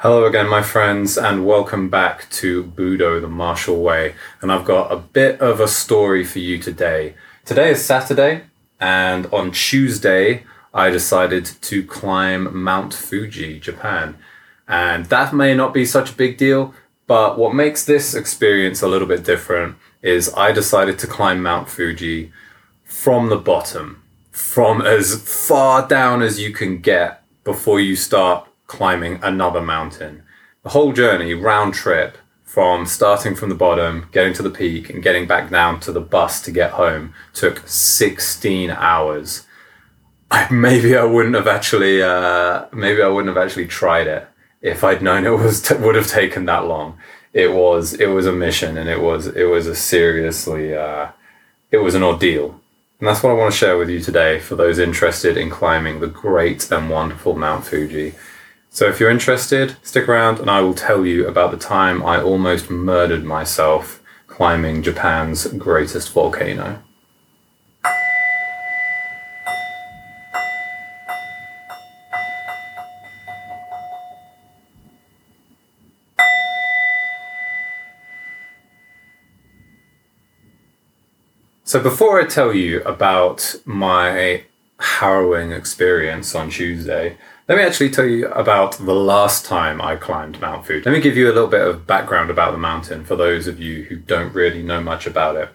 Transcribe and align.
Hello 0.00 0.26
again, 0.26 0.46
my 0.46 0.60
friends, 0.60 1.16
and 1.16 1.46
welcome 1.46 1.88
back 1.88 2.28
to 2.28 2.62
Budo, 2.62 3.18
the 3.18 3.30
Martial 3.30 3.82
Way. 3.82 4.14
And 4.42 4.52
I've 4.52 4.66
got 4.66 4.92
a 4.92 4.98
bit 4.98 5.40
of 5.40 5.58
a 5.58 5.66
story 5.66 6.22
for 6.22 6.38
you 6.38 6.58
today. 6.58 7.14
Today 7.46 7.70
is 7.70 7.82
Saturday, 7.82 8.42
and 8.78 9.24
on 9.32 9.52
Tuesday, 9.52 10.44
I 10.74 10.90
decided 10.90 11.46
to 11.46 11.82
climb 11.82 12.62
Mount 12.62 12.92
Fuji, 12.92 13.58
Japan. 13.58 14.18
And 14.68 15.06
that 15.06 15.32
may 15.32 15.54
not 15.54 15.72
be 15.72 15.86
such 15.86 16.10
a 16.10 16.16
big 16.16 16.36
deal, 16.36 16.74
but 17.06 17.38
what 17.38 17.54
makes 17.54 17.82
this 17.82 18.14
experience 18.14 18.82
a 18.82 18.88
little 18.88 19.08
bit 19.08 19.24
different 19.24 19.76
is 20.02 20.30
I 20.34 20.52
decided 20.52 20.98
to 20.98 21.06
climb 21.06 21.42
Mount 21.42 21.70
Fuji 21.70 22.32
from 22.84 23.30
the 23.30 23.38
bottom, 23.38 24.02
from 24.30 24.82
as 24.82 25.22
far 25.48 25.88
down 25.88 26.20
as 26.20 26.38
you 26.38 26.52
can 26.52 26.82
get 26.82 27.22
before 27.44 27.80
you 27.80 27.96
start 27.96 28.45
climbing 28.66 29.20
another 29.22 29.60
mountain. 29.60 30.22
The 30.62 30.70
whole 30.70 30.92
journey, 30.92 31.34
round 31.34 31.74
trip, 31.74 32.18
from 32.44 32.86
starting 32.86 33.34
from 33.34 33.48
the 33.48 33.54
bottom, 33.54 34.08
getting 34.12 34.32
to 34.34 34.42
the 34.42 34.50
peak, 34.50 34.88
and 34.88 35.02
getting 35.02 35.26
back 35.26 35.50
down 35.50 35.80
to 35.80 35.92
the 35.92 36.00
bus 36.00 36.40
to 36.42 36.50
get 36.50 36.72
home 36.72 37.12
took 37.34 37.62
16 37.66 38.70
hours. 38.70 39.46
I, 40.30 40.50
maybe 40.50 40.96
I 40.96 41.04
wouldn't 41.04 41.34
have 41.34 41.46
actually, 41.46 42.02
uh, 42.02 42.66
maybe 42.72 43.02
I 43.02 43.08
wouldn't 43.08 43.34
have 43.34 43.44
actually 43.44 43.66
tried 43.66 44.06
it 44.06 44.26
if 44.62 44.82
I'd 44.82 45.02
known 45.02 45.26
it 45.26 45.30
was 45.30 45.62
t- 45.62 45.74
would 45.78 45.94
have 45.94 46.08
taken 46.08 46.46
that 46.46 46.66
long. 46.66 46.98
It 47.32 47.52
was 47.52 47.92
it 47.94 48.06
was 48.06 48.26
a 48.26 48.32
mission, 48.32 48.78
and 48.78 48.88
it 48.88 49.00
was 49.00 49.26
it 49.26 49.44
was 49.44 49.66
a 49.66 49.74
seriously 49.74 50.74
uh, 50.74 51.08
it 51.70 51.78
was 51.78 51.94
an 51.94 52.02
ordeal. 52.02 52.60
And 52.98 53.06
that's 53.06 53.22
what 53.22 53.30
I 53.30 53.34
want 53.34 53.52
to 53.52 53.58
share 53.58 53.76
with 53.76 53.90
you 53.90 54.00
today 54.00 54.40
for 54.40 54.56
those 54.56 54.78
interested 54.78 55.36
in 55.36 55.50
climbing 55.50 56.00
the 56.00 56.06
great 56.06 56.72
and 56.72 56.88
wonderful 56.88 57.36
Mount 57.36 57.66
Fuji. 57.66 58.14
So 58.76 58.86
if 58.86 59.00
you're 59.00 59.08
interested, 59.08 59.74
stick 59.82 60.06
around 60.06 60.38
and 60.38 60.50
I 60.50 60.60
will 60.60 60.74
tell 60.74 61.06
you 61.06 61.26
about 61.26 61.50
the 61.50 61.56
time 61.56 62.02
I 62.02 62.20
almost 62.20 62.68
murdered 62.68 63.24
myself 63.24 64.02
climbing 64.26 64.82
Japan's 64.82 65.46
greatest 65.46 66.12
volcano. 66.12 66.82
So 81.64 81.82
before 81.82 82.20
I 82.20 82.26
tell 82.26 82.52
you 82.52 82.82
about 82.82 83.54
my 83.64 84.44
harrowing 84.78 85.52
experience 85.52 86.34
on 86.34 86.50
Tuesday, 86.50 87.16
let 87.48 87.58
me 87.58 87.64
actually 87.64 87.90
tell 87.90 88.06
you 88.06 88.28
about 88.28 88.78
the 88.78 88.94
last 88.94 89.44
time 89.44 89.80
I 89.80 89.96
climbed 89.96 90.40
Mount 90.40 90.66
Fuji. 90.66 90.84
Let 90.84 90.92
me 90.92 91.00
give 91.00 91.16
you 91.16 91.26
a 91.26 91.32
little 91.32 91.48
bit 91.48 91.66
of 91.66 91.86
background 91.86 92.30
about 92.30 92.50
the 92.50 92.58
mountain 92.58 93.04
for 93.04 93.14
those 93.14 93.46
of 93.46 93.60
you 93.60 93.84
who 93.84 93.94
don't 93.96 94.34
really 94.34 94.64
know 94.64 94.80
much 94.80 95.06
about 95.06 95.36
it. 95.36 95.50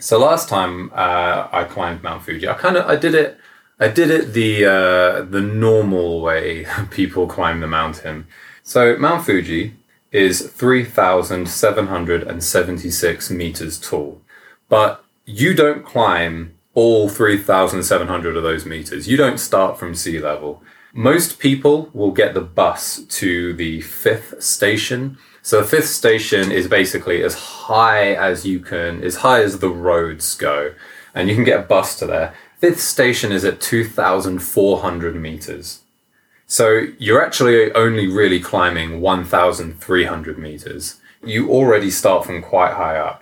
So 0.00 0.18
last 0.18 0.48
time 0.48 0.90
uh, 0.92 1.46
I 1.52 1.62
climbed 1.64 2.02
Mount 2.02 2.24
Fuji, 2.24 2.48
I 2.48 2.54
kind 2.54 2.76
of 2.76 2.88
I 2.88 2.96
did 2.96 3.14
it 3.14 3.38
I 3.78 3.86
did 3.88 4.10
it 4.10 4.32
the 4.32 4.64
uh, 4.64 5.22
the 5.22 5.40
normal 5.40 6.20
way 6.20 6.66
people 6.90 7.28
climb 7.28 7.60
the 7.60 7.68
mountain. 7.68 8.26
So 8.64 8.96
Mount 8.96 9.24
Fuji 9.24 9.76
is 10.10 10.50
3,776 10.50 13.30
meters 13.30 13.78
tall, 13.80 14.20
but 14.68 15.04
you 15.24 15.54
don't 15.54 15.84
climb 15.84 16.54
all 16.74 17.08
3,700 17.08 18.36
of 18.36 18.42
those 18.42 18.66
meters. 18.66 19.06
You 19.08 19.16
don't 19.16 19.38
start 19.38 19.78
from 19.78 19.94
sea 19.94 20.18
level. 20.18 20.64
Most 20.94 21.38
people 21.38 21.88
will 21.94 22.10
get 22.10 22.34
the 22.34 22.42
bus 22.42 23.02
to 23.04 23.54
the 23.54 23.80
fifth 23.80 24.42
station. 24.42 25.16
So 25.40 25.62
the 25.62 25.66
fifth 25.66 25.88
station 25.88 26.52
is 26.52 26.68
basically 26.68 27.22
as 27.22 27.34
high 27.34 28.12
as 28.12 28.44
you 28.44 28.60
can, 28.60 29.02
as 29.02 29.16
high 29.16 29.42
as 29.42 29.60
the 29.60 29.70
roads 29.70 30.34
go, 30.34 30.74
and 31.14 31.30
you 31.30 31.34
can 31.34 31.44
get 31.44 31.60
a 31.60 31.66
bus 31.66 31.98
to 32.00 32.06
there. 32.06 32.34
Fifth 32.58 32.80
station 32.80 33.32
is 33.32 33.42
at 33.42 33.62
2,400 33.62 35.16
meters. 35.16 35.80
So 36.46 36.88
you're 36.98 37.24
actually 37.24 37.72
only 37.72 38.06
really 38.06 38.38
climbing 38.38 39.00
1,300 39.00 40.38
meters. 40.38 41.00
You 41.24 41.50
already 41.50 41.90
start 41.90 42.26
from 42.26 42.42
quite 42.42 42.74
high 42.74 42.98
up. 42.98 43.21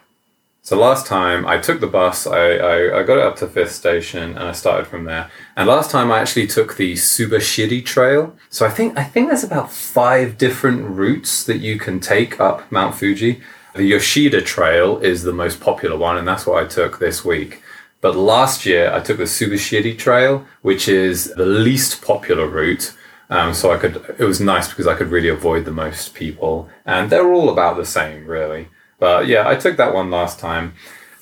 So 0.63 0.79
last 0.79 1.07
time 1.07 1.47
I 1.47 1.57
took 1.59 1.81
the 1.81 1.87
bus, 1.87 2.27
I, 2.27 2.57
I, 2.57 3.01
I, 3.01 3.03
got 3.03 3.17
it 3.17 3.25
up 3.25 3.37
to 3.37 3.47
fifth 3.47 3.73
station 3.73 4.37
and 4.37 4.39
I 4.39 4.53
started 4.53 4.87
from 4.87 5.05
there. 5.05 5.31
And 5.57 5.67
last 5.67 5.91
time 5.91 6.13
I 6.13 6.19
actually 6.21 6.47
took 6.47 6.77
the 6.77 6.93
Subashiri 6.93 7.83
Trail. 7.85 8.37
So 8.51 8.67
I 8.67 8.71
think 8.71 8.99
I 8.99 9.05
think 9.05 9.29
there's 9.29 9.43
about 9.43 9.73
five 9.73 10.37
different 10.37 10.87
routes 10.87 11.45
that 11.45 11.59
you 11.59 11.79
can 11.79 11.99
take 11.99 12.39
up 12.39 12.71
Mount 12.71 12.95
Fuji. 12.95 13.41
The 13.75 13.85
Yoshida 13.85 14.43
Trail 14.43 14.99
is 14.99 15.23
the 15.23 15.33
most 15.33 15.61
popular 15.61 15.97
one, 15.97 16.19
and 16.19 16.29
that's 16.29 16.47
what 16.47 16.63
I 16.63 16.67
took 16.67 16.99
this 16.99 17.25
week. 17.25 17.63
But 18.03 18.15
last 18.15 18.67
year 18.67 18.93
I 18.93 19.01
took 19.01 19.17
the 19.17 19.25
Subashiri 19.25 19.97
Trail, 19.97 20.45
which 20.61 20.89
is 20.89 21.33
the 21.37 21.47
least 21.47 22.03
popular 22.03 22.47
route. 22.47 22.93
Um, 23.31 23.55
so 23.55 23.73
I 23.73 23.79
could 23.79 24.05
it 24.19 24.25
was 24.25 24.41
nice 24.41 24.69
because 24.69 24.87
I 24.87 24.95
could 24.95 25.11
really 25.11 25.29
avoid 25.31 25.65
the 25.65 25.73
most 25.73 26.15
people, 26.15 26.69
and 26.85 27.09
they're 27.09 27.33
all 27.33 27.49
about 27.49 27.79
the 27.79 27.87
same, 27.87 28.27
really. 28.27 28.69
But 29.01 29.27
yeah, 29.27 29.49
I 29.49 29.57
took 29.57 29.77
that 29.79 29.93
one 29.93 30.11
last 30.11 30.39
time. 30.39 30.75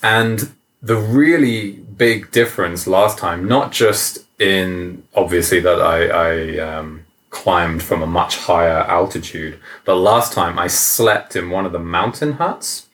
And 0.02 0.52
the 0.82 0.96
really 0.96 1.72
big 1.72 2.30
difference 2.30 2.86
last 2.86 3.16
time, 3.16 3.48
not 3.48 3.72
just 3.72 4.26
in 4.38 5.02
obviously 5.14 5.60
that 5.60 5.80
I, 5.80 6.06
I 6.06 6.58
um, 6.58 7.06
climbed 7.30 7.82
from 7.82 8.02
a 8.02 8.06
much 8.06 8.36
higher 8.36 8.84
altitude, 8.84 9.58
but 9.84 9.96
last 9.96 10.32
time 10.32 10.58
I 10.58 10.66
slept 10.66 11.34
in 11.34 11.50
one 11.50 11.66
of 11.66 11.72
the 11.72 11.78
mountain 11.78 12.32
huts. 12.34 12.88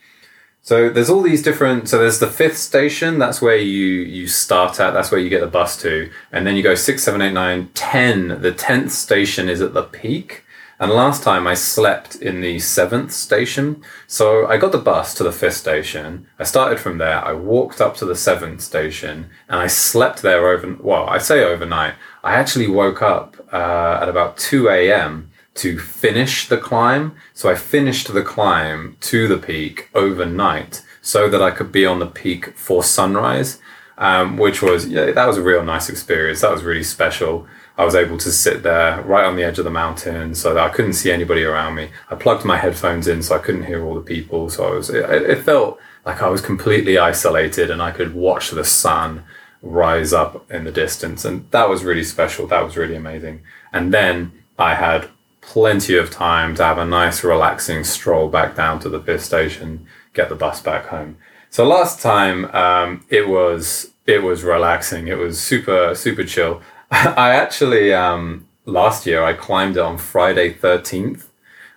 So 0.62 0.88
there's 0.88 1.10
all 1.10 1.20
these 1.20 1.42
different. 1.42 1.90
So 1.90 1.98
there's 1.98 2.20
the 2.20 2.26
fifth 2.26 2.56
station. 2.56 3.18
That's 3.18 3.42
where 3.42 3.56
you 3.56 3.84
you 3.84 4.26
start 4.26 4.80
at. 4.80 4.92
That's 4.92 5.10
where 5.10 5.20
you 5.20 5.28
get 5.28 5.42
the 5.42 5.46
bus 5.46 5.76
to, 5.82 6.10
and 6.32 6.46
then 6.46 6.56
you 6.56 6.62
go 6.62 6.74
six, 6.74 7.02
seven, 7.02 7.20
eight, 7.20 7.34
nine, 7.34 7.68
ten. 7.74 8.40
The 8.40 8.50
tenth 8.52 8.90
station 8.92 9.50
is 9.50 9.60
at 9.60 9.74
the 9.74 9.82
peak, 9.82 10.43
and 10.80 10.90
last 10.90 11.22
time 11.22 11.46
I 11.46 11.54
slept 11.54 12.16
in 12.16 12.40
the 12.40 12.58
seventh 12.58 13.12
station. 13.12 13.82
So 14.06 14.46
I 14.46 14.56
got 14.56 14.72
the 14.72 14.78
bus 14.78 15.14
to 15.14 15.22
the 15.22 15.32
fifth 15.32 15.56
station. 15.56 16.26
I 16.38 16.44
started 16.44 16.80
from 16.80 16.98
there. 16.98 17.24
I 17.24 17.32
walked 17.32 17.80
up 17.80 17.96
to 17.96 18.04
the 18.04 18.16
seventh 18.16 18.60
station 18.60 19.30
and 19.48 19.60
I 19.60 19.68
slept 19.68 20.22
there 20.22 20.48
over, 20.48 20.76
well, 20.80 21.08
I 21.08 21.18
say 21.18 21.44
overnight. 21.44 21.94
I 22.24 22.34
actually 22.34 22.68
woke 22.68 23.02
up 23.02 23.36
uh, 23.52 24.00
at 24.02 24.08
about 24.08 24.36
2 24.36 24.68
a.m. 24.68 25.30
to 25.56 25.78
finish 25.78 26.48
the 26.48 26.58
climb. 26.58 27.14
So 27.34 27.48
I 27.48 27.54
finished 27.54 28.12
the 28.12 28.22
climb 28.22 28.96
to 29.02 29.28
the 29.28 29.38
peak 29.38 29.90
overnight 29.94 30.82
so 31.00 31.28
that 31.28 31.42
I 31.42 31.50
could 31.50 31.70
be 31.70 31.86
on 31.86 32.00
the 32.00 32.06
peak 32.06 32.56
for 32.56 32.82
sunrise. 32.82 33.60
Um, 33.96 34.38
which 34.38 34.60
was 34.60 34.88
yeah, 34.88 35.12
that 35.12 35.26
was 35.26 35.36
a 35.36 35.42
real 35.42 35.62
nice 35.62 35.88
experience. 35.88 36.40
That 36.40 36.50
was 36.50 36.64
really 36.64 36.82
special. 36.82 37.46
I 37.76 37.84
was 37.84 37.94
able 37.94 38.18
to 38.18 38.30
sit 38.30 38.62
there 38.62 39.02
right 39.02 39.24
on 39.24 39.36
the 39.36 39.42
edge 39.42 39.58
of 39.58 39.64
the 39.64 39.70
mountain 39.70 40.34
so 40.34 40.54
that 40.54 40.62
I 40.62 40.68
couldn't 40.68 40.92
see 40.92 41.10
anybody 41.10 41.42
around 41.42 41.74
me. 41.74 41.90
I 42.08 42.14
plugged 42.14 42.44
my 42.44 42.56
headphones 42.56 43.08
in 43.08 43.22
so 43.22 43.34
I 43.34 43.38
couldn't 43.38 43.66
hear 43.66 43.84
all 43.84 43.94
the 43.94 44.00
people. 44.00 44.48
So 44.48 44.66
I 44.66 44.70
was, 44.76 44.90
it, 44.90 45.04
it 45.10 45.42
felt 45.42 45.80
like 46.06 46.22
I 46.22 46.28
was 46.28 46.40
completely 46.40 46.98
isolated 46.98 47.70
and 47.70 47.82
I 47.82 47.90
could 47.90 48.14
watch 48.14 48.50
the 48.50 48.64
sun 48.64 49.24
rise 49.60 50.12
up 50.12 50.48
in 50.50 50.64
the 50.64 50.70
distance. 50.70 51.24
And 51.24 51.50
that 51.50 51.68
was 51.68 51.82
really 51.82 52.04
special. 52.04 52.46
That 52.46 52.64
was 52.64 52.76
really 52.76 52.94
amazing. 52.94 53.42
And 53.72 53.92
then 53.92 54.44
I 54.56 54.76
had 54.76 55.08
plenty 55.40 55.96
of 55.96 56.10
time 56.10 56.54
to 56.56 56.64
have 56.64 56.78
a 56.78 56.84
nice, 56.84 57.24
relaxing 57.24 57.82
stroll 57.82 58.28
back 58.28 58.54
down 58.54 58.78
to 58.80 58.88
the 58.88 59.00
fifth 59.00 59.24
station, 59.24 59.86
get 60.12 60.28
the 60.28 60.36
bus 60.36 60.62
back 60.62 60.86
home. 60.86 61.16
So 61.54 61.64
last 61.64 62.00
time, 62.00 62.46
um, 62.46 63.04
it 63.10 63.28
was 63.28 63.92
it 64.08 64.24
was 64.24 64.42
relaxing. 64.42 65.06
It 65.06 65.18
was 65.18 65.40
super 65.40 65.94
super 65.94 66.24
chill. 66.24 66.60
I 66.90 67.30
actually 67.30 67.94
um, 67.94 68.48
last 68.64 69.06
year 69.06 69.22
I 69.22 69.34
climbed 69.34 69.76
it 69.76 69.80
on 69.80 69.96
Friday 69.96 70.52
thirteenth, 70.52 71.30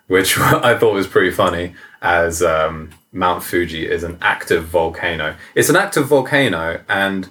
which 0.07 0.35
I 0.39 0.75
thought 0.75 0.95
was 0.95 1.05
pretty 1.05 1.29
funny, 1.29 1.75
as 2.01 2.41
um, 2.41 2.89
Mount 3.11 3.43
Fuji 3.43 3.87
is 3.87 4.01
an 4.01 4.17
active 4.19 4.65
volcano. 4.65 5.35
It's 5.53 5.69
an 5.69 5.75
active 5.75 6.07
volcano, 6.07 6.83
and 6.89 7.29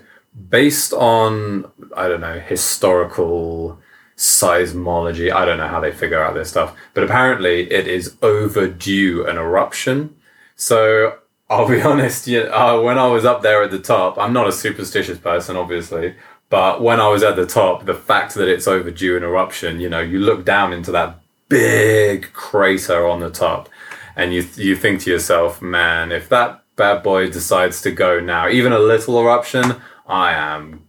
based 0.49 0.93
on 0.93 1.69
I 1.97 2.07
don't 2.07 2.21
know 2.21 2.39
historical 2.39 3.81
seismology, 4.17 5.33
I 5.33 5.45
don't 5.45 5.59
know 5.59 5.67
how 5.67 5.81
they 5.81 5.91
figure 5.91 6.23
out 6.23 6.35
this 6.35 6.51
stuff, 6.51 6.77
but 6.95 7.03
apparently 7.03 7.69
it 7.73 7.89
is 7.89 8.15
overdue 8.23 9.27
an 9.27 9.37
eruption. 9.37 10.15
So 10.55 11.19
I'll 11.49 11.69
be 11.69 11.81
honest, 11.93 12.29
uh, 12.29 12.81
when 12.81 12.99
I 12.99 13.07
was 13.07 13.25
up 13.25 13.43
there 13.43 13.63
at 13.63 13.71
the 13.71 13.79
top, 13.79 14.19
I'm 14.19 14.33
not 14.33 14.49
a 14.49 14.53
superstitious 14.53 15.19
person, 15.19 15.57
obviously, 15.57 16.15
but 16.49 16.81
when 16.81 17.01
I 17.01 17.09
was 17.09 17.23
at 17.23 17.37
the 17.37 17.47
top, 17.47 17.85
the 17.85 17.95
fact 17.95 18.35
that 18.35 18.49
it's 18.49 18.69
overdue 18.69 19.17
an 19.17 19.23
eruption, 19.23 19.81
you 19.81 19.89
know, 19.89 20.01
you 20.01 20.21
look 20.21 20.45
down 20.45 20.73
into 20.73 20.93
that 20.93 21.21
big 21.49 22.33
crater 22.33 23.07
on 23.07 23.21
the 23.21 23.31
top 23.31 23.69
and 24.15 24.33
you, 24.33 24.47
you 24.57 24.77
think 24.77 25.03
to 25.03 25.11
yourself, 25.11 25.61
man, 25.61 26.13
if 26.13 26.29
that 26.29 26.63
bad 26.77 27.03
boy 27.03 27.31
decides 27.31 27.81
to 27.83 27.91
go 27.91 28.21
now, 28.21 28.49
even 28.49 28.73
a 28.73 28.79
little 28.79 29.21
eruption, 29.21 29.77
I 30.07 30.33
am 30.33 30.87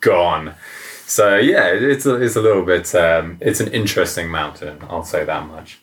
gone. 0.00 0.54
So 1.06 1.36
yeah, 1.36 1.68
it's 1.72 2.06
a, 2.06 2.14
it's 2.16 2.36
a 2.36 2.42
little 2.42 2.64
bit 2.64 2.94
um, 2.94 3.38
it's 3.40 3.60
an 3.60 3.68
interesting 3.72 4.28
mountain. 4.28 4.78
I'll 4.88 5.04
say 5.04 5.24
that 5.24 5.46
much. 5.46 5.80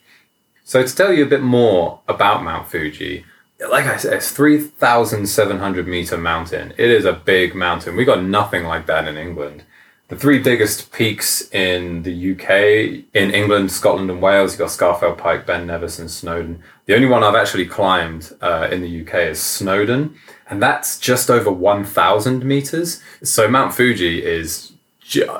So 0.63 0.83
to 0.85 0.95
tell 0.95 1.13
you 1.13 1.23
a 1.23 1.29
bit 1.29 1.41
more 1.41 2.01
about 2.07 2.43
Mount 2.43 2.67
Fuji, 2.69 3.25
like 3.59 3.85
I 3.85 3.97
said, 3.97 4.13
it's 4.13 4.31
three 4.31 4.59
thousand 4.59 5.27
seven 5.27 5.59
hundred 5.59 5.87
meter 5.87 6.17
mountain. 6.17 6.73
It 6.77 6.89
is 6.89 7.05
a 7.05 7.13
big 7.13 7.55
mountain. 7.55 7.95
We 7.95 8.05
got 8.05 8.23
nothing 8.23 8.65
like 8.65 8.85
that 8.87 9.07
in 9.07 9.17
England. 9.17 9.63
The 10.09 10.15
three 10.15 10.39
biggest 10.39 10.93
peaks 10.93 11.51
in 11.51 12.03
the 12.03 12.31
UK, 12.31 13.03
in 13.13 13.31
England, 13.31 13.73
Scotland, 13.73 14.09
and 14.09 14.21
Wales, 14.21 14.53
you've 14.53 14.59
got 14.59 14.69
Scafell 14.69 15.17
Pike, 15.17 15.45
Ben 15.45 15.67
Nevis, 15.67 15.99
and 15.99 16.09
Snowdon. 16.09 16.63
The 16.85 16.95
only 16.95 17.07
one 17.07 17.23
I've 17.25 17.35
actually 17.35 17.65
climbed 17.65 18.33
uh, 18.39 18.69
in 18.71 18.81
the 18.81 19.01
UK 19.01 19.31
is 19.31 19.41
Snowdon, 19.41 20.15
and 20.49 20.63
that's 20.63 20.97
just 20.97 21.29
over 21.29 21.51
1,000 21.51 22.45
meters. 22.45 23.03
So 23.21 23.49
Mount 23.49 23.73
Fuji 23.73 24.25
is 24.25 24.71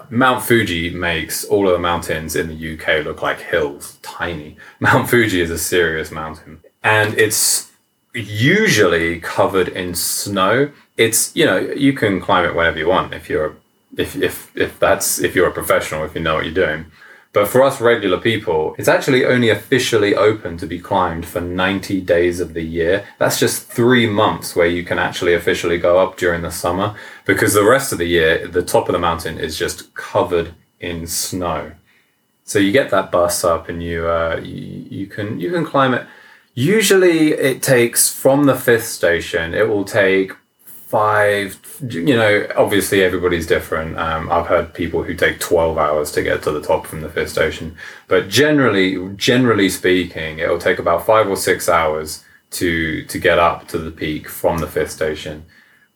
Mount 0.10 0.44
Fuji 0.44 0.90
makes 0.90 1.46
all 1.46 1.68
of 1.68 1.74
the 1.74 1.80
mountains 1.80 2.36
in 2.36 2.48
the 2.48 2.74
UK 2.74 3.06
look 3.06 3.22
like 3.22 3.40
hills, 3.40 3.98
tiny. 4.02 4.58
Mount 4.82 5.10
Fuji 5.10 5.40
is 5.40 5.50
a 5.50 5.58
serious 5.58 6.12
mountain, 6.12 6.60
and 6.84 7.14
it's 7.14 7.72
usually 8.14 9.20
covered 9.20 9.70
in 9.70 9.96
snow. 9.96 10.72
It's 10.98 11.36
you 11.36 11.46
know 11.46 11.58
you 11.58 11.94
can 11.94 12.20
climb 12.20 12.46
it 12.46 12.56
whenever 12.56 12.78
you 12.78 12.88
want 12.88 13.14
if 13.14 13.30
you're 13.30 13.56
if 13.98 14.16
if 14.16 14.56
if 14.56 14.80
that's 14.80 15.20
if 15.20 15.36
you're 15.36 15.50
a 15.50 15.54
professional 15.54 16.04
if 16.04 16.16
you 16.16 16.22
know 16.22 16.36
what 16.36 16.46
you're 16.46 16.54
doing. 16.54 16.86
But 17.34 17.50
for 17.50 17.62
us 17.62 17.80
regular 17.80 18.18
people, 18.18 18.74
it's 18.80 18.88
actually 18.88 19.24
only 19.24 19.50
officially 19.50 20.16
open 20.16 20.58
to 20.58 20.66
be 20.66 20.80
climbed 20.80 21.28
for 21.28 21.40
90 21.40 22.02
days 22.02 22.40
of 22.40 22.56
the 22.56 22.64
year. 22.64 23.06
That's 23.20 23.40
just 23.40 23.68
three 23.68 24.08
months 24.08 24.56
where 24.56 24.66
you 24.66 24.84
can 24.84 24.98
actually 24.98 25.36
officially 25.36 25.78
go 25.78 26.00
up 26.00 26.18
during 26.18 26.42
the 26.42 26.50
summer 26.50 26.96
because 27.26 27.54
the 27.54 27.64
rest 27.64 27.92
of 27.92 28.00
the 28.00 28.08
year, 28.08 28.48
the 28.48 28.64
top 28.64 28.90
of 28.90 28.94
the 28.94 29.00
mountain 29.00 29.38
is 29.38 29.56
just 29.56 29.94
covered 29.94 30.56
in 30.80 31.06
snow. 31.06 31.74
So 32.44 32.58
you 32.58 32.72
get 32.72 32.90
that 32.90 33.12
bus 33.12 33.44
up 33.44 33.70
and 33.70 33.84
you, 33.84 34.08
uh, 34.08 34.40
you, 34.42 34.88
you 34.90 35.06
can, 35.06 35.40
you 35.40 35.52
can 35.52 35.64
climb 35.64 35.94
it. 35.94 36.08
Usually 36.58 37.34
it 37.34 37.62
takes 37.62 38.12
from 38.12 38.46
the 38.46 38.56
fifth 38.56 38.88
station, 38.88 39.54
it 39.54 39.70
will 39.70 39.84
take 39.86 40.32
five 40.66 41.60
you 41.88 42.16
know 42.16 42.48
obviously 42.56 43.04
everybody's 43.04 43.46
different. 43.46 43.96
Um, 44.00 44.32
i've 44.32 44.48
heard 44.48 44.74
people 44.74 45.04
who 45.04 45.14
take 45.14 45.40
12 45.40 45.78
hours 45.78 46.12
to 46.14 46.24
get 46.24 46.42
to 46.44 46.52
the 46.52 46.62
top 46.62 46.88
from 46.88 47.02
the 47.02 47.10
fifth 47.10 47.30
station. 47.30 47.78
But 48.08 48.28
generally 48.28 49.14
generally 49.16 49.70
speaking 49.70 50.40
it'll 50.40 50.58
take 50.58 50.80
about 50.80 51.06
five 51.06 51.30
or 51.30 51.36
six 51.36 51.70
hours 51.70 52.24
to 52.52 53.04
to 53.04 53.20
get 53.20 53.38
up 53.38 53.68
to 53.68 53.78
the 53.78 53.92
peak 53.92 54.28
from 54.28 54.58
the 54.58 54.68
fifth 54.68 54.92
station. 54.92 55.46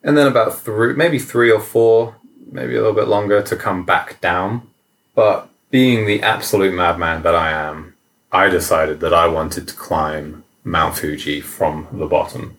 And 0.03 0.15
then 0.15 0.27
about 0.27 0.59
three 0.59 0.93
maybe 0.93 1.17
three 1.17 1.51
or 1.51 1.61
four 1.61 2.17
maybe 2.51 2.75
a 2.75 2.81
little 2.81 2.93
bit 3.01 3.07
longer 3.07 3.41
to 3.41 3.55
come 3.55 3.83
back 3.83 4.21
down. 4.21 4.69
But 5.15 5.49
being 5.71 6.05
the 6.05 6.21
absolute 6.21 6.75
madman 6.75 7.23
that 7.23 7.33
i 7.33 7.49
am 7.49 7.95
i 8.31 8.47
decided 8.47 8.99
that 8.99 9.13
i 9.13 9.25
wanted 9.25 9.67
to 9.67 9.73
climb 9.73 10.40
mount 10.63 10.95
fuji 10.95 11.41
from 11.41 11.87
the 11.91 12.05
bottom 12.05 12.57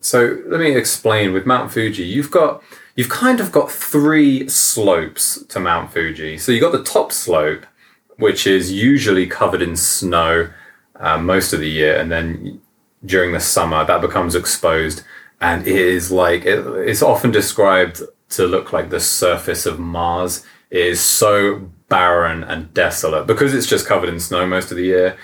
so 0.00 0.40
let 0.46 0.60
me 0.60 0.76
explain 0.76 1.32
with 1.32 1.46
Mount 1.46 1.72
Fuji, 1.72 2.04
you've 2.04 2.30
got 2.30 2.62
you've 2.94 3.08
kind 3.08 3.40
of 3.40 3.50
got 3.50 3.70
three 3.70 4.48
slopes 4.48 5.42
to 5.46 5.60
Mount 5.60 5.92
Fuji. 5.92 6.38
So 6.38 6.52
you've 6.52 6.62
got 6.62 6.72
the 6.72 6.84
top 6.84 7.12
slope, 7.12 7.66
which 8.16 8.46
is 8.46 8.72
usually 8.72 9.26
covered 9.26 9.62
in 9.62 9.76
snow 9.76 10.50
uh, 10.96 11.18
most 11.18 11.52
of 11.52 11.60
the 11.60 11.68
year, 11.68 11.96
and 11.96 12.10
then 12.10 12.60
during 13.04 13.32
the 13.32 13.40
summer 13.40 13.84
that 13.84 14.00
becomes 14.00 14.34
exposed, 14.34 15.02
and 15.40 15.66
it 15.66 15.76
is 15.76 16.12
like 16.12 16.44
it, 16.44 16.64
it's 16.88 17.02
often 17.02 17.30
described 17.32 18.02
to 18.30 18.46
look 18.46 18.72
like 18.72 18.90
the 18.90 19.00
surface 19.00 19.66
of 19.66 19.80
Mars. 19.80 20.44
It 20.70 20.86
is 20.86 21.00
so 21.00 21.70
barren 21.88 22.44
and 22.44 22.72
desolate 22.74 23.26
because 23.26 23.54
it's 23.54 23.66
just 23.66 23.86
covered 23.86 24.10
in 24.10 24.20
snow 24.20 24.46
most 24.46 24.70
of 24.70 24.76
the 24.76 24.84
year 24.84 25.16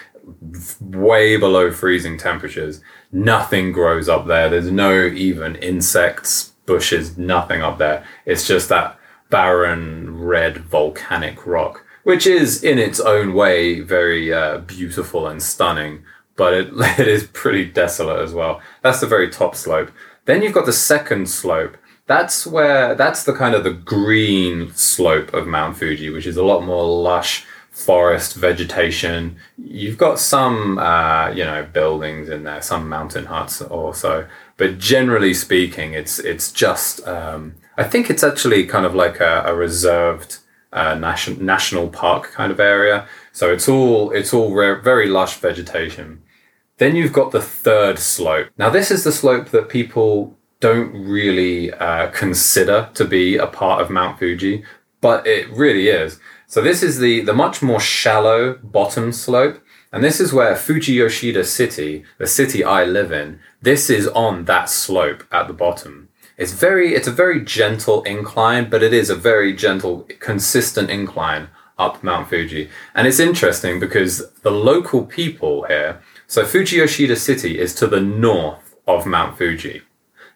way 0.80 1.36
below 1.36 1.70
freezing 1.70 2.18
temperatures. 2.18 2.80
Nothing 3.12 3.72
grows 3.72 4.08
up 4.08 4.26
there. 4.26 4.48
There's 4.48 4.70
no 4.70 5.06
even 5.06 5.56
insects, 5.56 6.52
bushes, 6.66 7.18
nothing 7.18 7.62
up 7.62 7.78
there. 7.78 8.04
It's 8.24 8.46
just 8.46 8.68
that 8.68 8.98
barren 9.30 10.20
red 10.20 10.58
volcanic 10.58 11.46
rock, 11.46 11.84
which 12.04 12.26
is 12.26 12.62
in 12.62 12.78
its 12.78 13.00
own 13.00 13.34
way 13.34 13.80
very 13.80 14.32
uh, 14.32 14.58
beautiful 14.58 15.26
and 15.26 15.42
stunning, 15.42 16.04
but 16.36 16.54
it, 16.54 16.68
it 16.98 17.08
is 17.08 17.26
pretty 17.32 17.64
desolate 17.64 18.20
as 18.20 18.32
well. 18.32 18.60
That's 18.82 19.00
the 19.00 19.06
very 19.06 19.30
top 19.30 19.54
slope. 19.54 19.90
Then 20.24 20.42
you've 20.42 20.54
got 20.54 20.66
the 20.66 20.72
second 20.72 21.28
slope. 21.28 21.76
That's 22.06 22.46
where 22.46 22.94
that's 22.94 23.24
the 23.24 23.32
kind 23.32 23.54
of 23.54 23.64
the 23.64 23.72
green 23.72 24.72
slope 24.74 25.32
of 25.32 25.46
Mount 25.46 25.78
Fuji, 25.78 26.10
which 26.10 26.26
is 26.26 26.36
a 26.36 26.44
lot 26.44 26.62
more 26.62 26.84
lush 26.84 27.46
forest 27.74 28.36
vegetation. 28.36 29.36
You've 29.58 29.98
got 29.98 30.20
some, 30.20 30.78
uh, 30.78 31.30
you 31.30 31.44
know, 31.44 31.66
buildings 31.72 32.28
in 32.28 32.44
there, 32.44 32.62
some 32.62 32.88
mountain 32.88 33.26
huts 33.26 33.60
also, 33.60 34.28
but 34.56 34.78
generally 34.78 35.34
speaking, 35.34 35.92
it's 35.92 36.18
it's 36.18 36.52
just. 36.52 37.06
Um, 37.06 37.56
I 37.76 37.82
think 37.82 38.08
it's 38.08 38.22
actually 38.22 38.66
kind 38.66 38.86
of 38.86 38.94
like 38.94 39.18
a, 39.18 39.42
a 39.46 39.54
reserved 39.54 40.38
uh, 40.72 40.94
national 40.94 41.42
national 41.42 41.88
park 41.88 42.30
kind 42.32 42.52
of 42.52 42.60
area. 42.60 43.08
So 43.32 43.52
it's 43.52 43.68
all 43.68 44.12
it's 44.12 44.32
all 44.32 44.54
very 44.54 45.08
lush 45.08 45.36
vegetation. 45.36 46.22
Then 46.78 46.94
you've 46.96 47.12
got 47.12 47.32
the 47.32 47.42
third 47.42 47.98
slope. 47.98 48.48
Now 48.56 48.70
this 48.70 48.90
is 48.90 49.02
the 49.02 49.12
slope 49.12 49.48
that 49.48 49.68
people 49.68 50.36
don't 50.60 50.92
really 50.92 51.72
uh, 51.72 52.10
consider 52.10 52.88
to 52.94 53.04
be 53.04 53.36
a 53.36 53.46
part 53.46 53.82
of 53.82 53.90
Mount 53.90 54.18
Fuji, 54.18 54.64
but 55.00 55.26
it 55.26 55.50
really 55.50 55.88
is. 55.88 56.18
So 56.54 56.62
this 56.62 56.84
is 56.84 57.00
the, 57.00 57.20
the 57.20 57.34
much 57.34 57.62
more 57.62 57.80
shallow 57.80 58.54
bottom 58.62 59.10
slope. 59.10 59.60
And 59.90 60.04
this 60.04 60.20
is 60.20 60.32
where 60.32 60.54
Fuji 60.54 60.92
Yoshida 60.92 61.42
City, 61.42 62.04
the 62.16 62.28
city 62.28 62.62
I 62.62 62.84
live 62.84 63.10
in, 63.10 63.40
this 63.60 63.90
is 63.90 64.06
on 64.06 64.44
that 64.44 64.70
slope 64.70 65.24
at 65.32 65.48
the 65.48 65.52
bottom. 65.52 66.10
It's 66.38 66.52
very, 66.52 66.94
it's 66.94 67.08
a 67.08 67.10
very 67.24 67.44
gentle 67.44 68.04
incline, 68.04 68.70
but 68.70 68.84
it 68.84 68.92
is 68.92 69.10
a 69.10 69.16
very 69.16 69.52
gentle, 69.52 70.06
consistent 70.20 70.90
incline 70.90 71.48
up 71.76 72.04
Mount 72.04 72.28
Fuji. 72.28 72.70
And 72.94 73.08
it's 73.08 73.18
interesting 73.18 73.80
because 73.80 74.30
the 74.42 74.52
local 74.52 75.04
people 75.04 75.64
here, 75.64 76.00
so 76.28 76.44
Fuji 76.44 76.76
Yoshida 76.76 77.16
City 77.16 77.58
is 77.58 77.74
to 77.74 77.88
the 77.88 78.00
north 78.00 78.76
of 78.86 79.06
Mount 79.06 79.36
Fuji. 79.36 79.82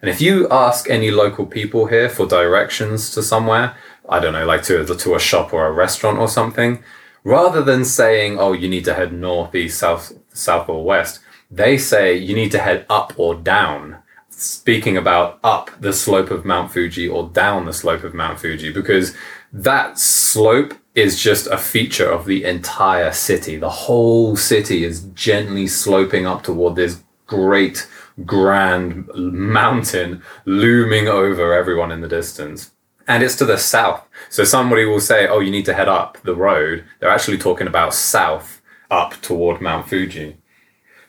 And 0.01 0.09
if 0.09 0.21
you 0.21 0.47
ask 0.49 0.89
any 0.89 1.11
local 1.11 1.45
people 1.45 1.87
here 1.87 2.09
for 2.09 2.25
directions 2.25 3.11
to 3.11 3.21
somewhere, 3.21 3.75
I 4.09 4.19
don't 4.19 4.33
know, 4.33 4.45
like 4.45 4.63
to, 4.63 4.83
to 4.85 5.15
a 5.15 5.19
shop 5.19 5.53
or 5.53 5.67
a 5.67 5.71
restaurant 5.71 6.17
or 6.17 6.27
something, 6.27 6.83
rather 7.23 7.61
than 7.61 7.85
saying, 7.85 8.39
oh, 8.39 8.53
you 8.53 8.67
need 8.67 8.85
to 8.85 8.93
head 8.93 9.13
north, 9.13 9.53
east, 9.53 9.79
south, 9.79 10.13
south 10.33 10.67
or 10.67 10.83
west, 10.83 11.19
they 11.51 11.77
say 11.77 12.15
you 12.15 12.35
need 12.35 12.51
to 12.51 12.59
head 12.59 12.85
up 12.89 13.13
or 13.17 13.35
down. 13.35 13.99
Speaking 14.29 14.95
about 14.95 15.39
up 15.43 15.69
the 15.79 15.93
slope 15.93 16.31
of 16.31 16.45
Mount 16.45 16.71
Fuji 16.71 17.07
or 17.07 17.29
down 17.29 17.65
the 17.65 17.73
slope 17.73 18.03
of 18.03 18.13
Mount 18.13 18.39
Fuji, 18.39 18.71
because 18.71 19.15
that 19.51 19.99
slope 19.99 20.73
is 20.95 21.21
just 21.21 21.47
a 21.47 21.57
feature 21.57 22.09
of 22.09 22.25
the 22.25 22.45
entire 22.45 23.11
city. 23.11 23.57
The 23.57 23.69
whole 23.69 24.35
city 24.35 24.83
is 24.83 25.01
gently 25.13 25.67
sloping 25.67 26.25
up 26.25 26.43
toward 26.43 26.75
this 26.75 27.03
great, 27.27 27.87
grand 28.25 29.07
mountain 29.13 30.23
looming 30.45 31.07
over 31.07 31.53
everyone 31.53 31.91
in 31.91 32.01
the 32.01 32.07
distance 32.07 32.71
and 33.09 33.23
it's 33.23 33.35
to 33.37 33.45
the 33.45 33.57
south. 33.57 34.07
So 34.29 34.43
somebody 34.45 34.85
will 34.85 35.01
say, 35.01 35.27
"Oh, 35.27 35.41
you 35.41 35.51
need 35.51 35.65
to 35.65 35.73
head 35.73 35.89
up 35.89 36.19
the 36.23 36.35
road." 36.35 36.85
They're 36.99 37.09
actually 37.17 37.39
talking 37.39 37.67
about 37.67 37.93
south 37.93 38.61
up 38.89 39.11
toward 39.21 39.59
Mount 39.59 39.89
Fuji. 39.89 40.37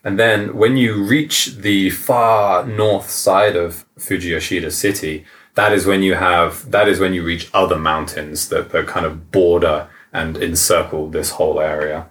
And 0.02 0.18
then 0.18 0.56
when 0.56 0.76
you 0.76 1.04
reach 1.04 1.56
the 1.56 1.90
far 1.90 2.64
north 2.66 3.10
side 3.10 3.54
of 3.54 3.84
Fuji 3.98 4.30
Yoshida 4.30 4.70
City, 4.70 5.26
that 5.54 5.72
is 5.72 5.84
when 5.84 6.02
you 6.02 6.14
have 6.14 6.70
that 6.70 6.88
is 6.88 6.98
when 6.98 7.12
you 7.12 7.22
reach 7.22 7.50
other 7.52 7.78
mountains 7.78 8.48
that, 8.48 8.70
that 8.70 8.86
kind 8.86 9.04
of 9.04 9.30
border 9.30 9.88
and 10.12 10.36
encircle 10.38 11.10
this 11.10 11.30
whole 11.32 11.60
area. 11.60 12.08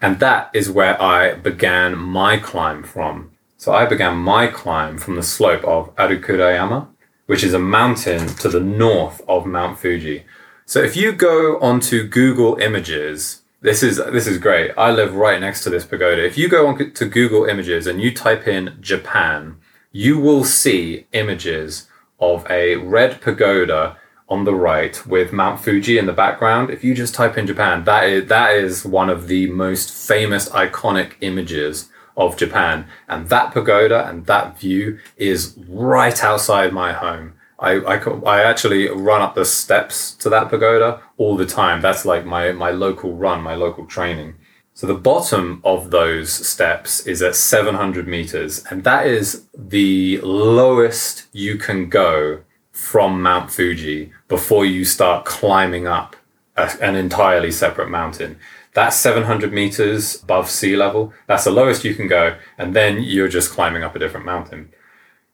And 0.00 0.20
that 0.20 0.50
is 0.52 0.70
where 0.70 1.00
I 1.00 1.34
began 1.34 1.96
my 1.96 2.36
climb 2.36 2.82
from. 2.82 3.30
So 3.56 3.72
I 3.72 3.86
began 3.86 4.18
my 4.18 4.46
climb 4.46 4.98
from 4.98 5.16
the 5.16 5.22
slope 5.22 5.64
of 5.64 5.94
Arakurayama, 5.96 6.88
which 7.26 7.44
is 7.44 7.54
a 7.54 7.58
mountain 7.58 8.26
to 8.36 8.48
the 8.48 8.60
north 8.60 9.20
of 9.28 9.46
Mount 9.46 9.78
Fuji. 9.78 10.24
So 10.64 10.82
if 10.82 10.96
you 10.96 11.12
go 11.12 11.58
onto 11.60 12.06
Google 12.06 12.56
Images, 12.56 13.42
this 13.60 13.82
is 13.82 13.96
this 13.96 14.26
is 14.26 14.38
great. 14.38 14.72
I 14.76 14.90
live 14.90 15.14
right 15.14 15.40
next 15.40 15.62
to 15.64 15.70
this 15.70 15.84
pagoda. 15.84 16.24
If 16.24 16.38
you 16.38 16.48
go 16.48 16.66
on 16.66 16.92
to 16.92 17.06
Google 17.06 17.44
Images 17.44 17.86
and 17.86 18.00
you 18.00 18.14
type 18.14 18.46
in 18.46 18.76
Japan, 18.80 19.56
you 19.92 20.18
will 20.18 20.44
see 20.44 21.06
images 21.12 21.88
of 22.20 22.46
a 22.50 22.76
red 22.76 23.20
pagoda 23.20 23.96
on 24.28 24.44
the 24.44 24.54
right 24.54 25.06
with 25.06 25.32
Mount 25.32 25.60
Fuji 25.60 25.98
in 25.98 26.06
the 26.06 26.12
background. 26.12 26.70
If 26.70 26.82
you 26.82 26.94
just 26.94 27.14
type 27.14 27.38
in 27.38 27.46
Japan, 27.46 27.84
that 27.84 28.04
is 28.04 28.28
that 28.28 28.54
is 28.54 28.84
one 28.84 29.08
of 29.08 29.28
the 29.28 29.48
most 29.50 29.90
famous 29.90 30.48
iconic 30.50 31.12
images 31.20 31.88
of 32.16 32.36
Japan. 32.36 32.86
And 33.08 33.28
that 33.28 33.52
pagoda 33.52 34.08
and 34.08 34.26
that 34.26 34.58
view 34.58 34.98
is 35.16 35.54
right 35.68 36.22
outside 36.22 36.72
my 36.72 36.92
home. 36.92 37.34
I, 37.58 37.72
I, 37.80 37.96
I 37.98 38.42
actually 38.42 38.88
run 38.88 39.22
up 39.22 39.34
the 39.34 39.44
steps 39.44 40.12
to 40.16 40.28
that 40.30 40.50
pagoda 40.50 41.00
all 41.16 41.36
the 41.36 41.46
time. 41.46 41.80
That's 41.80 42.04
like 42.04 42.26
my, 42.26 42.52
my 42.52 42.70
local 42.70 43.14
run, 43.14 43.42
my 43.42 43.54
local 43.54 43.86
training. 43.86 44.34
So 44.74 44.86
the 44.86 44.94
bottom 44.94 45.62
of 45.64 45.90
those 45.90 46.30
steps 46.30 47.06
is 47.06 47.22
at 47.22 47.34
700 47.34 48.06
meters, 48.06 48.62
and 48.70 48.84
that 48.84 49.06
is 49.06 49.46
the 49.56 50.20
lowest 50.20 51.28
you 51.32 51.56
can 51.56 51.88
go 51.88 52.42
from 52.72 53.22
Mount 53.22 53.50
Fuji 53.50 54.12
before 54.28 54.66
you 54.66 54.84
start 54.84 55.24
climbing 55.24 55.86
up 55.86 56.14
a, 56.56 56.70
an 56.82 56.94
entirely 56.94 57.50
separate 57.50 57.88
mountain. 57.88 58.38
That's 58.76 58.96
700 58.96 59.54
meters 59.54 60.22
above 60.22 60.50
sea 60.50 60.76
level. 60.76 61.14
That's 61.26 61.44
the 61.44 61.50
lowest 61.50 61.82
you 61.82 61.94
can 61.94 62.08
go, 62.08 62.36
and 62.58 62.76
then 62.76 63.02
you're 63.02 63.26
just 63.26 63.50
climbing 63.50 63.82
up 63.82 63.96
a 63.96 63.98
different 63.98 64.26
mountain. 64.26 64.70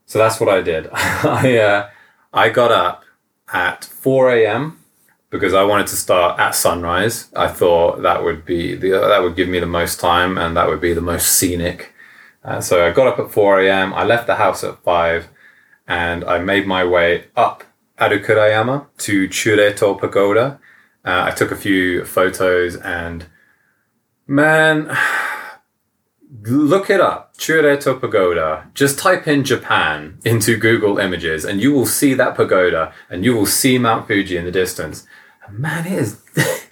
So 0.06 0.20
that's 0.20 0.38
what 0.38 0.48
I 0.48 0.62
did. 0.62 0.88
I 0.92 1.58
uh, 1.58 1.90
I 2.32 2.50
got 2.50 2.70
up 2.70 3.02
at 3.52 3.84
4 3.84 4.30
a.m. 4.36 4.78
because 5.28 5.54
I 5.54 5.64
wanted 5.64 5.88
to 5.88 5.96
start 5.96 6.38
at 6.38 6.54
sunrise. 6.54 7.32
I 7.34 7.48
thought 7.48 8.02
that 8.02 8.22
would 8.22 8.44
be 8.44 8.76
the 8.76 8.90
that 8.90 9.22
would 9.24 9.34
give 9.34 9.48
me 9.48 9.58
the 9.58 9.66
most 9.66 9.98
time 9.98 10.38
and 10.38 10.56
that 10.56 10.68
would 10.68 10.80
be 10.80 10.92
the 10.92 11.00
most 11.00 11.32
scenic. 11.32 11.92
Uh, 12.44 12.60
so 12.60 12.86
I 12.86 12.92
got 12.92 13.08
up 13.08 13.18
at 13.18 13.32
4 13.32 13.62
a.m. 13.62 13.92
I 13.92 14.04
left 14.04 14.28
the 14.28 14.36
house 14.36 14.62
at 14.62 14.84
5 14.84 15.28
and 15.88 16.22
I 16.22 16.38
made 16.38 16.68
my 16.68 16.84
way 16.84 17.24
up 17.34 17.64
Arakurayama 17.98 18.86
to 18.98 19.28
Chureito 19.28 19.98
Pagoda. 19.98 20.60
Uh, 21.04 21.24
I 21.28 21.32
took 21.32 21.50
a 21.50 21.56
few 21.56 22.04
photos 22.04 22.76
and 22.76 23.26
man, 24.32 24.96
look 26.42 26.88
it 26.88 27.00
up. 27.00 27.36
Chureito 27.36 28.00
Pagoda. 28.00 28.68
Just 28.74 28.98
type 28.98 29.28
in 29.28 29.44
Japan 29.44 30.18
into 30.24 30.56
Google 30.56 30.98
Images 30.98 31.44
and 31.44 31.60
you 31.60 31.72
will 31.72 31.86
see 31.86 32.14
that 32.14 32.34
pagoda 32.34 32.94
and 33.10 33.24
you 33.24 33.34
will 33.34 33.46
see 33.46 33.78
Mount 33.78 34.06
Fuji 34.06 34.36
in 34.36 34.44
the 34.44 34.50
distance. 34.50 35.06
Man, 35.50 35.86
it 35.86 35.92
is. 35.92 36.20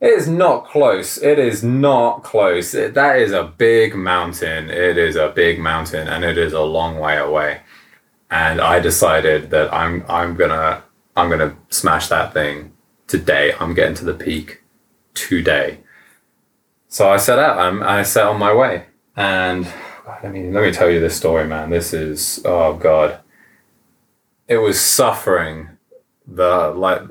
It 0.00 0.12
is 0.12 0.28
not 0.28 0.66
close. 0.66 1.16
It 1.16 1.38
is 1.38 1.64
not 1.64 2.24
close. 2.24 2.74
It, 2.74 2.92
that 2.92 3.18
is 3.20 3.32
a 3.32 3.44
big 3.44 3.94
mountain. 3.94 4.68
It 4.68 4.98
is 4.98 5.16
a 5.16 5.30
big 5.30 5.58
mountain 5.58 6.08
and 6.08 6.24
it 6.24 6.36
is 6.36 6.52
a 6.52 6.60
long 6.60 6.98
way 6.98 7.16
away. 7.16 7.62
And 8.30 8.60
I 8.60 8.80
decided 8.80 9.48
that 9.50 9.72
I'm 9.72 10.04
I'm 10.06 10.36
gonna 10.36 10.82
I'm 11.16 11.30
gonna 11.30 11.56
smash 11.70 12.08
that 12.08 12.34
thing 12.34 12.74
today. 13.06 13.54
I'm 13.58 13.72
getting 13.72 13.94
to 13.94 14.04
the 14.04 14.12
peak 14.12 14.62
today. 15.14 15.78
So 16.94 17.10
I 17.10 17.16
set 17.16 17.40
out. 17.40 17.58
I'm, 17.58 17.82
I 17.82 18.04
set 18.04 18.24
on 18.24 18.38
my 18.38 18.54
way, 18.54 18.86
and 19.16 19.66
let 20.22 20.32
me 20.32 20.48
let 20.52 20.62
me 20.62 20.70
tell 20.70 20.88
you 20.88 21.00
this 21.00 21.16
story, 21.16 21.44
man. 21.44 21.70
This 21.70 21.92
is 21.92 22.40
oh 22.44 22.74
god. 22.74 23.18
It 24.46 24.58
was 24.58 24.80
suffering, 24.80 25.70
the 26.24 26.68
like 26.68 27.02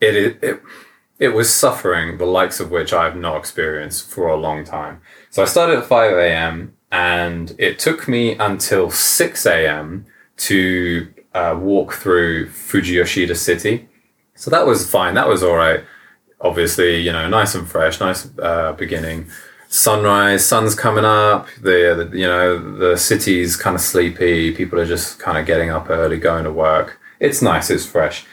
it 0.00 0.14
it. 0.14 0.38
it 0.44 0.62
it 1.18 1.28
was 1.30 1.52
suffering 1.52 2.18
the 2.18 2.24
likes 2.24 2.60
of 2.60 2.70
which 2.70 2.92
I 2.92 3.02
have 3.02 3.16
not 3.16 3.36
experienced 3.38 4.08
for 4.08 4.28
a 4.28 4.36
long 4.36 4.62
time. 4.62 5.00
So 5.30 5.42
I 5.42 5.46
started 5.46 5.78
at 5.78 5.86
5 5.86 6.12
a.m. 6.12 6.76
and 6.92 7.52
it 7.58 7.80
took 7.80 8.06
me 8.06 8.34
until 8.34 8.90
6 8.90 9.46
a.m. 9.46 10.04
to 10.36 11.12
uh, 11.32 11.56
walk 11.58 11.94
through 11.94 12.50
Fujiyoshida 12.50 13.34
City. 13.34 13.88
So 14.34 14.50
that 14.50 14.66
was 14.66 14.88
fine. 14.88 15.14
That 15.14 15.26
was 15.26 15.42
all 15.42 15.56
right. 15.56 15.84
Obviously, 16.46 17.00
you 17.00 17.12
know, 17.12 17.28
nice 17.28 17.54
and 17.54 17.68
fresh, 17.68 18.00
nice 18.00 18.28
uh, 18.38 18.72
beginning. 18.72 19.28
Sunrise, 19.68 20.46
sun's 20.46 20.74
coming 20.74 21.04
up. 21.04 21.48
The, 21.60 22.08
the 22.10 22.16
you 22.16 22.26
know 22.26 22.78
the 22.78 22.96
city's 22.96 23.56
kind 23.56 23.74
of 23.74 23.82
sleepy. 23.82 24.52
People 24.52 24.78
are 24.78 24.86
just 24.86 25.18
kind 25.18 25.36
of 25.38 25.44
getting 25.46 25.70
up 25.70 25.90
early, 25.90 26.18
going 26.18 26.44
to 26.44 26.52
work. 26.52 27.00
It's 27.20 27.42
nice. 27.42 27.70
It's 27.70 27.86
fresh 27.86 28.26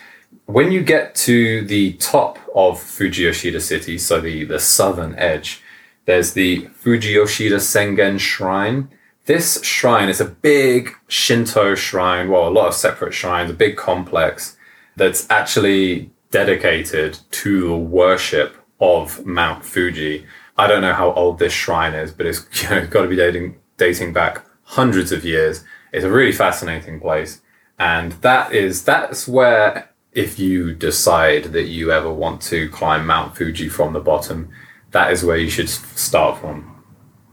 when 0.46 0.72
you 0.72 0.84
get 0.84 1.16
to 1.16 1.64
the 1.66 1.94
top 1.94 2.38
of 2.56 2.78
Fujiyoshida 2.80 3.62
City, 3.62 3.98
so 3.98 4.20
the, 4.20 4.44
the 4.44 4.60
southern 4.60 5.16
edge, 5.16 5.62
there's 6.06 6.34
the 6.34 6.68
Fujiyoshida 6.84 7.60
Sengen 7.60 8.20
Shrine. 8.20 8.90
This 9.26 9.64
shrine 9.64 10.10
is 10.10 10.20
a 10.20 10.26
big 10.26 10.94
Shinto 11.08 11.76
shrine, 11.76 12.30
well, 12.30 12.48
a 12.48 12.52
lot 12.52 12.68
of 12.68 12.74
separate 12.74 13.14
shrines, 13.14 13.50
a 13.50 13.54
big 13.54 13.78
complex 13.78 14.58
that's 14.98 15.30
actually 15.30 16.12
dedicated 16.34 17.20
to 17.30 17.70
the 17.70 17.78
worship 17.78 18.58
of 18.82 19.24
Mount 19.24 19.64
Fuji. 19.64 20.26
I 20.58 20.66
don't 20.66 20.82
know 20.82 20.96
how 20.96 21.14
old 21.14 21.38
this 21.38 21.54
shrine 21.54 21.94
is, 21.94 22.12
but 22.12 22.26
it's 22.26 22.44
you 22.64 22.70
know, 22.70 22.88
got 22.88 23.04
to 23.04 23.08
be 23.08 23.16
dating, 23.16 23.60
dating 23.78 24.14
back 24.14 24.44
hundreds 24.64 25.12
of 25.12 25.24
years. 25.24 25.64
It's 25.94 26.04
a 26.04 26.10
really 26.10 26.32
fascinating 26.32 27.00
place. 27.00 27.42
And 27.78 28.14
that 28.24 28.52
is, 28.52 28.84
that's 28.84 29.28
where 29.28 29.92
if 30.12 30.40
you 30.40 30.74
decide 30.74 31.46
that 31.54 31.68
you 31.68 31.92
ever 31.92 32.12
want 32.12 32.42
to 32.44 32.68
climb 32.70 33.06
Mount 33.06 33.38
Fuji 33.38 33.70
from 33.70 33.94
the 33.94 34.00
bottom, 34.00 34.50
that 34.90 35.12
is 35.12 35.24
where 35.24 35.38
you 35.38 35.52
should 35.52 35.70
start 35.70 36.40
from. 36.40 36.84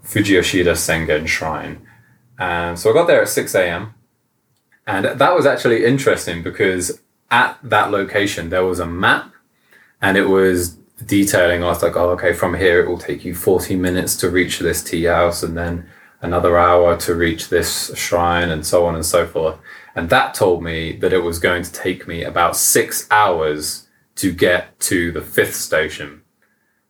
Fujiyoshida 0.04 0.74
Sengen 0.76 1.26
Shrine. 1.26 1.86
And 2.38 2.78
so 2.78 2.90
I 2.90 2.92
got 2.92 3.06
there 3.06 3.22
at 3.22 3.28
6 3.28 3.54
a.m. 3.54 3.94
And 4.86 5.06
that 5.06 5.34
was 5.34 5.46
actually 5.46 5.86
interesting 5.86 6.42
because 6.42 7.00
at 7.30 7.58
that 7.62 7.90
location 7.90 8.50
there 8.50 8.64
was 8.64 8.80
a 8.80 8.86
map 8.86 9.32
and 10.02 10.16
it 10.16 10.28
was 10.28 10.76
detailing. 11.04 11.62
I 11.62 11.68
was 11.68 11.82
like, 11.82 11.96
oh, 11.96 12.10
okay, 12.10 12.32
from 12.32 12.54
here 12.54 12.80
it 12.80 12.88
will 12.88 12.98
take 12.98 13.24
you 13.24 13.34
40 13.34 13.76
minutes 13.76 14.16
to 14.16 14.30
reach 14.30 14.58
this 14.58 14.82
tea 14.82 15.04
house 15.04 15.42
and 15.42 15.56
then 15.56 15.88
another 16.20 16.58
hour 16.58 16.96
to 16.98 17.14
reach 17.14 17.48
this 17.48 17.96
shrine 17.96 18.50
and 18.50 18.66
so 18.66 18.84
on 18.86 18.94
and 18.94 19.06
so 19.06 19.26
forth. 19.26 19.56
And 19.94 20.10
that 20.10 20.34
told 20.34 20.62
me 20.62 20.96
that 20.98 21.12
it 21.12 21.22
was 21.22 21.38
going 21.38 21.62
to 21.62 21.72
take 21.72 22.06
me 22.06 22.22
about 22.22 22.56
six 22.56 23.06
hours 23.10 23.88
to 24.16 24.32
get 24.32 24.78
to 24.80 25.10
the 25.12 25.22
fifth 25.22 25.56
station. 25.56 26.22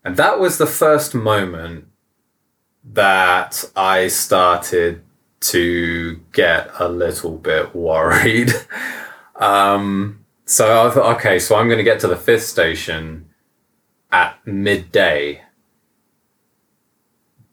And 0.04 0.16
that 0.16 0.40
was 0.40 0.59
the 0.59 0.66
first 0.66 1.14
moment 1.14 1.87
that 2.85 3.64
I 3.76 4.09
started 4.09 5.02
to 5.40 6.20
get 6.32 6.70
a 6.78 6.88
little 6.88 7.37
bit 7.37 7.75
worried. 7.75 8.52
um, 9.37 10.19
so 10.50 10.87
I 10.87 10.90
thought, 10.90 11.16
okay, 11.16 11.38
so 11.38 11.54
I'm 11.54 11.69
going 11.69 11.78
to 11.78 11.85
get 11.85 12.00
to 12.00 12.09
the 12.09 12.16
fifth 12.16 12.42
station 12.42 13.30
at 14.11 14.45
midday. 14.45 15.42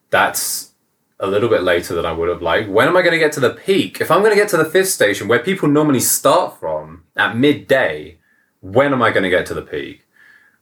That's 0.10 0.74
a 1.20 1.28
little 1.28 1.48
bit 1.48 1.62
later 1.62 1.94
than 1.94 2.08
I 2.08 2.12
would 2.12 2.28
have 2.28 2.42
liked. 2.42 2.70
When 2.70 2.88
am 2.88 2.98
I 2.98 3.04
going 3.04 3.14
to 3.14 3.20
get 3.20 3.34
to 3.34 3.40
the 3.40 3.52
peak? 3.52 4.02
If 4.02 4.10
I'm 4.10 4.22
going 4.22 4.32
to 4.32 4.36
get 4.36 4.50
to 4.50 4.58
the 4.58 4.66
fifth 4.66 4.90
station 4.90 5.28
where 5.28 5.38
people 5.38 5.70
normally 5.70 6.00
start 6.00 6.60
from 6.60 7.04
at 7.16 7.38
midday, 7.38 8.18
when 8.62 8.94
am 8.94 9.04
I 9.04 9.12
going 9.12 9.24
to 9.24 9.30
get 9.30 9.46
to 9.46 9.54
the 9.54 9.62
peak? 9.62 10.08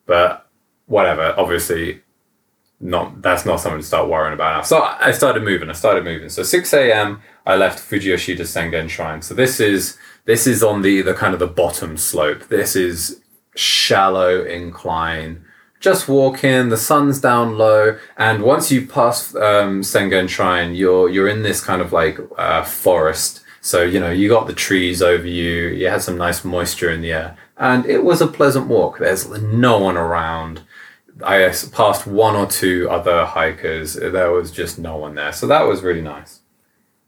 But 0.06 0.46
whatever, 0.88 1.34
obviously, 1.38 2.02
not 2.82 3.22
that's 3.22 3.46
not 3.46 3.62
something 3.62 3.80
to 3.80 3.88
start 3.88 4.10
worrying 4.10 4.34
about 4.34 4.58
now. 4.58 4.62
So 4.62 4.82
I 4.82 5.12
started 5.12 5.42
moving. 5.44 5.70
I 5.70 5.74
started 5.74 6.04
moving. 6.04 6.28
So 6.28 6.44
6 6.44 6.74
a.m. 6.74 7.22
I 7.46 7.56
left 7.56 7.80
Fujiyoshida 7.80 8.42
Sengen 8.42 8.90
Shrine. 8.90 9.22
So 9.22 9.34
this 9.34 9.62
is 9.62 9.98
this 10.26 10.48
is 10.48 10.64
on 10.64 10.82
the 10.82 11.02
the 11.02 11.14
kind 11.14 11.34
of 11.34 11.40
the 11.40 11.48
bottom 11.48 11.98
slope. 11.98 12.48
This 12.48 12.76
is 12.76 13.22
shallow 13.56 14.44
incline 14.44 15.46
just 15.86 16.08
walk 16.08 16.44
in. 16.44 16.70
The 16.70 16.78
sun's 16.78 17.22
down 17.22 17.60
low, 17.60 17.98
and 18.18 18.42
once 18.42 18.72
you 18.72 18.88
pass 18.88 19.36
um, 19.36 19.82
Sengen 19.82 20.28
Shrine, 20.28 20.74
you're 20.74 21.10
you're 21.10 21.28
in 21.28 21.44
this 21.44 21.62
kind 21.62 21.82
of 21.82 21.94
like 21.94 22.18
uh, 22.38 22.64
forest. 22.64 23.42
So 23.62 23.84
you 23.84 24.00
know 24.00 24.10
you 24.10 24.28
got 24.28 24.48
the 24.48 24.54
trees 24.54 25.02
over 25.02 25.28
you. 25.28 25.68
You 25.68 25.88
had 25.88 26.02
some 26.02 26.18
nice 26.18 26.44
moisture 26.44 26.92
in 26.92 27.02
the 27.02 27.12
air, 27.12 27.38
and 27.58 27.86
it 27.86 28.04
was 28.04 28.20
a 28.20 28.28
pleasant 28.28 28.68
walk. 28.68 28.98
There's 28.98 29.30
no 29.42 29.78
one 29.78 29.96
around. 29.96 30.62
I 31.24 31.54
passed 31.72 32.08
one 32.08 32.36
or 32.36 32.48
two 32.48 32.90
other 32.90 33.24
hikers. 33.26 33.94
There 33.94 34.32
was 34.32 34.52
just 34.52 34.80
no 34.80 34.98
one 34.98 35.14
there, 35.16 35.32
so 35.34 35.46
that 35.48 35.68
was 35.68 35.84
really 35.84 36.02
nice. 36.02 36.42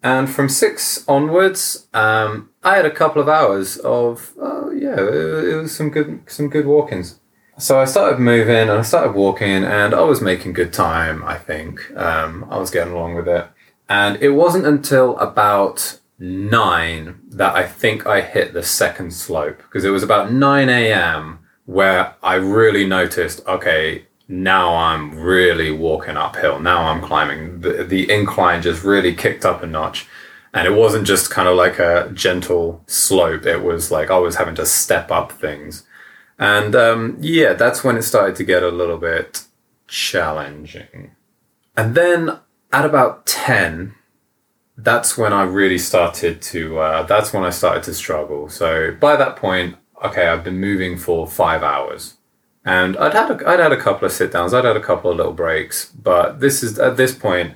And 0.03 0.29
from 0.29 0.47
six 0.47 1.03
onwards, 1.07 1.87
um, 1.93 2.49
I 2.63 2.75
had 2.75 2.85
a 2.85 2.91
couple 2.91 3.21
of 3.21 3.27
hours 3.27 3.77
of 3.77 4.33
oh 4.39 4.71
yeah, 4.71 4.93
it, 4.93 5.49
it 5.49 5.55
was 5.55 5.75
some 5.75 5.89
good 5.89 6.21
some 6.27 6.49
good 6.49 6.65
walk-ins. 6.65 7.19
So 7.57 7.79
I 7.79 7.85
started 7.85 8.19
moving 8.19 8.55
and 8.55 8.71
I 8.71 8.83
started 8.83 9.13
walking, 9.15 9.63
and 9.63 9.95
I 9.95 10.01
was 10.01 10.21
making 10.21 10.53
good 10.53 10.71
time. 10.71 11.23
I 11.23 11.37
think 11.39 11.91
um, 11.97 12.45
I 12.51 12.57
was 12.57 12.69
getting 12.69 12.93
along 12.93 13.15
with 13.15 13.27
it, 13.27 13.47
and 13.89 14.21
it 14.21 14.31
wasn't 14.31 14.67
until 14.67 15.17
about 15.17 15.99
nine 16.19 17.19
that 17.29 17.55
I 17.55 17.65
think 17.65 18.05
I 18.05 18.21
hit 18.21 18.53
the 18.53 18.63
second 18.63 19.11
slope 19.13 19.57
because 19.57 19.83
it 19.83 19.89
was 19.89 20.03
about 20.03 20.31
nine 20.31 20.69
a.m. 20.69 21.39
where 21.65 22.15
I 22.21 22.35
really 22.35 22.85
noticed. 22.85 23.45
Okay, 23.47 24.05
now 24.27 24.75
I'm 24.75 25.17
really 25.17 25.71
walking 25.71 26.17
uphill. 26.17 26.59
Now 26.59 26.83
I'm 26.83 27.01
climbing. 27.01 27.61
The, 27.61 27.83
the 27.83 28.11
incline 28.11 28.61
just 28.61 28.83
really 28.83 29.13
kicked 29.13 29.45
up 29.45 29.63
a 29.63 29.67
notch. 29.67 30.07
And 30.53 30.67
it 30.67 30.71
wasn't 30.71 31.07
just 31.07 31.29
kind 31.29 31.47
of 31.47 31.55
like 31.55 31.79
a 31.79 32.09
gentle 32.13 32.83
slope. 32.87 33.45
It 33.45 33.63
was 33.63 33.91
like 33.91 34.09
I 34.09 34.17
was 34.17 34.35
having 34.35 34.55
to 34.55 34.65
step 34.65 35.11
up 35.11 35.31
things. 35.31 35.83
And 36.39 36.75
um, 36.75 37.17
yeah, 37.19 37.53
that's 37.53 37.83
when 37.83 37.97
it 37.97 38.03
started 38.03 38.35
to 38.37 38.43
get 38.43 38.63
a 38.63 38.69
little 38.69 38.97
bit 38.97 39.43
challenging. 39.87 41.11
And 41.75 41.95
then 41.95 42.39
at 42.73 42.85
about 42.85 43.25
10, 43.25 43.95
that's 44.77 45.17
when 45.17 45.33
I 45.33 45.43
really 45.43 45.77
started 45.77 46.41
to, 46.43 46.79
uh, 46.79 47.03
that's 47.03 47.33
when 47.33 47.43
I 47.43 47.49
started 47.49 47.83
to 47.83 47.93
struggle. 47.93 48.49
So 48.49 48.91
by 48.99 49.15
that 49.15 49.35
point, 49.35 49.75
okay, 50.03 50.27
I've 50.27 50.43
been 50.43 50.59
moving 50.59 50.97
for 50.97 51.27
five 51.27 51.63
hours. 51.63 52.16
And 52.67 52.97
I'd 52.97 53.13
had 53.13 53.31
a, 53.31 53.49
I'd 53.49 53.61
had 53.61 53.71
a 53.71 53.79
couple 53.79 54.05
of 54.05 54.11
sit 54.11 54.33
downs, 54.33 54.53
I'd 54.53 54.65
had 54.65 54.75
a 54.75 54.81
couple 54.81 55.09
of 55.09 55.15
little 55.15 55.31
breaks, 55.31 55.85
but 55.85 56.41
this 56.41 56.61
is 56.63 56.77
at 56.77 56.97
this 56.97 57.15
point, 57.15 57.53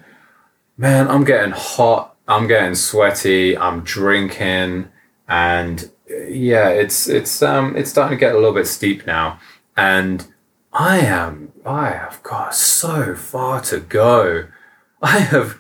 man, 0.78 1.10
I'm 1.10 1.26
getting 1.26 1.52
hot, 1.52 2.16
I'm 2.30 2.48
getting 2.48 2.76
sweaty, 2.76 3.58
I'm 3.58 3.82
drinking, 3.82 4.88
and 5.28 5.92
yeah, 6.08 6.70
it's 6.70 7.10
it's 7.10 7.42
um 7.42 7.76
it's 7.76 7.90
starting 7.90 8.18
to 8.18 8.20
get 8.22 8.34
a 8.34 8.38
little 8.38 8.54
bit 8.54 8.68
steep 8.68 9.06
now, 9.06 9.38
and 9.76 10.26
I 10.72 11.00
am 11.00 11.52
I 11.66 11.90
have 11.90 12.24
got 12.24 12.56
so 12.56 13.14
far 13.14 13.60
to 13.64 13.82
go. 13.82 14.48
I 15.02 15.20
have 15.20 15.60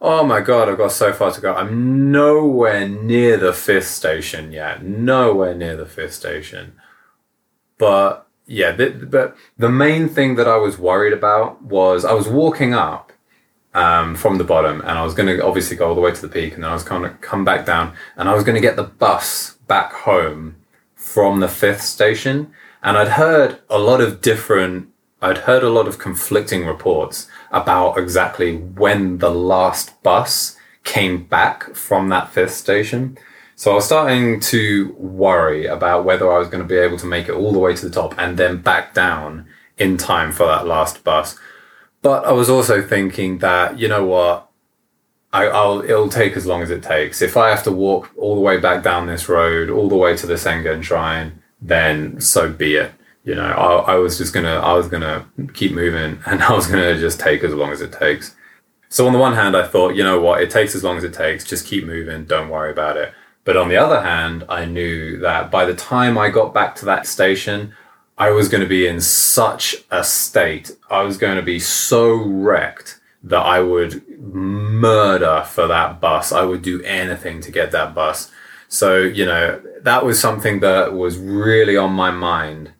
oh 0.00 0.24
my 0.24 0.40
god, 0.40 0.68
I've 0.68 0.78
got 0.78 0.90
so 0.90 1.12
far 1.12 1.30
to 1.30 1.40
go. 1.40 1.54
I'm 1.54 2.10
nowhere 2.10 2.88
near 2.88 3.36
the 3.36 3.52
fifth 3.52 3.86
station 3.86 4.50
yet. 4.50 4.82
Nowhere 4.82 5.54
near 5.54 5.76
the 5.76 5.86
fifth 5.86 6.14
station. 6.14 6.72
But 7.78 8.27
yeah, 8.48 8.72
but 8.72 9.36
the 9.58 9.68
main 9.68 10.08
thing 10.08 10.36
that 10.36 10.48
I 10.48 10.56
was 10.56 10.78
worried 10.78 11.12
about 11.12 11.62
was 11.62 12.06
I 12.06 12.14
was 12.14 12.26
walking 12.28 12.72
up 12.72 13.12
um, 13.74 14.16
from 14.16 14.38
the 14.38 14.44
bottom, 14.44 14.80
and 14.80 14.92
I 14.92 15.04
was 15.04 15.12
going 15.12 15.28
to 15.28 15.44
obviously 15.44 15.76
go 15.76 15.88
all 15.88 15.94
the 15.94 16.00
way 16.00 16.12
to 16.12 16.20
the 16.20 16.28
peak, 16.28 16.54
and 16.54 16.64
then 16.64 16.70
I 16.70 16.74
was 16.74 16.82
going 16.82 17.02
to 17.02 17.10
come 17.18 17.44
back 17.44 17.66
down, 17.66 17.94
and 18.16 18.26
I 18.26 18.34
was 18.34 18.44
going 18.44 18.54
to 18.54 18.62
get 18.62 18.76
the 18.76 18.84
bus 18.84 19.56
back 19.66 19.92
home 19.92 20.56
from 20.94 21.40
the 21.40 21.48
fifth 21.48 21.82
station. 21.82 22.50
And 22.82 22.96
I'd 22.96 23.08
heard 23.08 23.58
a 23.68 23.78
lot 23.78 24.00
of 24.00 24.22
different, 24.22 24.88
I'd 25.20 25.38
heard 25.38 25.62
a 25.62 25.68
lot 25.68 25.86
of 25.86 25.98
conflicting 25.98 26.64
reports 26.64 27.28
about 27.50 27.98
exactly 27.98 28.56
when 28.56 29.18
the 29.18 29.30
last 29.30 30.02
bus 30.02 30.56
came 30.84 31.24
back 31.24 31.74
from 31.74 32.08
that 32.08 32.30
fifth 32.30 32.54
station. 32.54 33.18
So 33.58 33.72
I 33.72 33.74
was 33.74 33.86
starting 33.86 34.38
to 34.38 34.94
worry 34.98 35.66
about 35.66 36.04
whether 36.04 36.32
I 36.32 36.38
was 36.38 36.46
going 36.46 36.62
to 36.62 36.68
be 36.68 36.76
able 36.76 36.96
to 36.98 37.06
make 37.06 37.28
it 37.28 37.32
all 37.32 37.50
the 37.50 37.58
way 37.58 37.74
to 37.74 37.88
the 37.88 37.92
top 37.92 38.14
and 38.16 38.38
then 38.38 38.62
back 38.62 38.94
down 38.94 39.48
in 39.76 39.96
time 39.96 40.30
for 40.30 40.46
that 40.46 40.64
last 40.64 41.02
bus. 41.02 41.36
But 42.00 42.24
I 42.24 42.30
was 42.30 42.48
also 42.48 42.80
thinking 42.80 43.38
that, 43.38 43.76
you 43.76 43.88
know 43.88 44.04
what, 44.04 44.48
I, 45.32 45.48
will 45.48 45.82
it'll 45.82 46.08
take 46.08 46.36
as 46.36 46.46
long 46.46 46.62
as 46.62 46.70
it 46.70 46.84
takes. 46.84 47.20
If 47.20 47.36
I 47.36 47.48
have 47.48 47.64
to 47.64 47.72
walk 47.72 48.12
all 48.16 48.36
the 48.36 48.40
way 48.40 48.58
back 48.58 48.84
down 48.84 49.08
this 49.08 49.28
road, 49.28 49.70
all 49.70 49.88
the 49.88 49.96
way 49.96 50.16
to 50.16 50.26
the 50.28 50.34
Sengen 50.34 50.84
Shrine, 50.84 51.42
then 51.60 52.20
so 52.20 52.48
be 52.48 52.76
it. 52.76 52.92
You 53.24 53.34
know, 53.34 53.42
I, 53.42 53.94
I 53.94 53.96
was 53.96 54.18
just 54.18 54.32
gonna, 54.32 54.60
I 54.60 54.74
was 54.74 54.86
gonna 54.86 55.26
keep 55.52 55.72
moving, 55.72 56.20
and 56.26 56.44
I 56.44 56.52
was 56.52 56.68
gonna 56.68 56.96
just 56.96 57.18
take 57.18 57.42
as 57.42 57.52
long 57.52 57.72
as 57.72 57.80
it 57.80 57.92
takes. 57.92 58.36
So 58.88 59.04
on 59.08 59.12
the 59.12 59.18
one 59.18 59.34
hand, 59.34 59.56
I 59.56 59.66
thought, 59.66 59.96
you 59.96 60.04
know 60.04 60.20
what, 60.20 60.42
it 60.42 60.48
takes 60.48 60.76
as 60.76 60.84
long 60.84 60.96
as 60.96 61.02
it 61.02 61.12
takes. 61.12 61.44
Just 61.44 61.66
keep 61.66 61.84
moving. 61.84 62.24
Don't 62.24 62.50
worry 62.50 62.70
about 62.70 62.96
it. 62.96 63.12
But 63.48 63.56
on 63.56 63.70
the 63.70 63.78
other 63.78 64.02
hand, 64.02 64.44
I 64.50 64.66
knew 64.66 65.16
that 65.20 65.50
by 65.50 65.64
the 65.64 65.74
time 65.74 66.18
I 66.18 66.28
got 66.28 66.52
back 66.52 66.74
to 66.74 66.84
that 66.84 67.06
station, 67.06 67.72
I 68.18 68.28
was 68.28 68.46
going 68.46 68.60
to 68.60 68.68
be 68.68 68.86
in 68.86 69.00
such 69.00 69.74
a 69.90 70.04
state. 70.04 70.72
I 70.90 71.00
was 71.00 71.16
going 71.16 71.36
to 71.36 71.42
be 71.42 71.58
so 71.58 72.14
wrecked 72.14 73.00
that 73.22 73.40
I 73.40 73.60
would 73.60 74.06
murder 74.18 75.46
for 75.48 75.66
that 75.66 75.98
bus. 75.98 76.30
I 76.30 76.42
would 76.42 76.60
do 76.60 76.82
anything 76.82 77.40
to 77.40 77.50
get 77.50 77.70
that 77.70 77.94
bus. 77.94 78.30
So, 78.68 78.98
you 78.98 79.24
know, 79.24 79.62
that 79.80 80.04
was 80.04 80.20
something 80.20 80.60
that 80.60 80.92
was 80.92 81.16
really 81.16 81.78
on 81.78 81.92
my 81.94 82.10
mind 82.10 82.72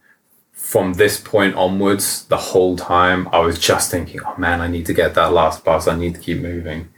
from 0.52 0.92
this 0.92 1.18
point 1.18 1.54
onwards. 1.54 2.26
The 2.26 2.36
whole 2.36 2.76
time 2.76 3.26
I 3.32 3.38
was 3.38 3.58
just 3.58 3.90
thinking, 3.90 4.20
oh 4.22 4.34
man, 4.36 4.60
I 4.60 4.66
need 4.66 4.84
to 4.84 4.92
get 4.92 5.14
that 5.14 5.32
last 5.32 5.64
bus. 5.64 5.88
I 5.88 5.96
need 5.96 6.16
to 6.16 6.20
keep 6.20 6.42
moving. 6.42 6.90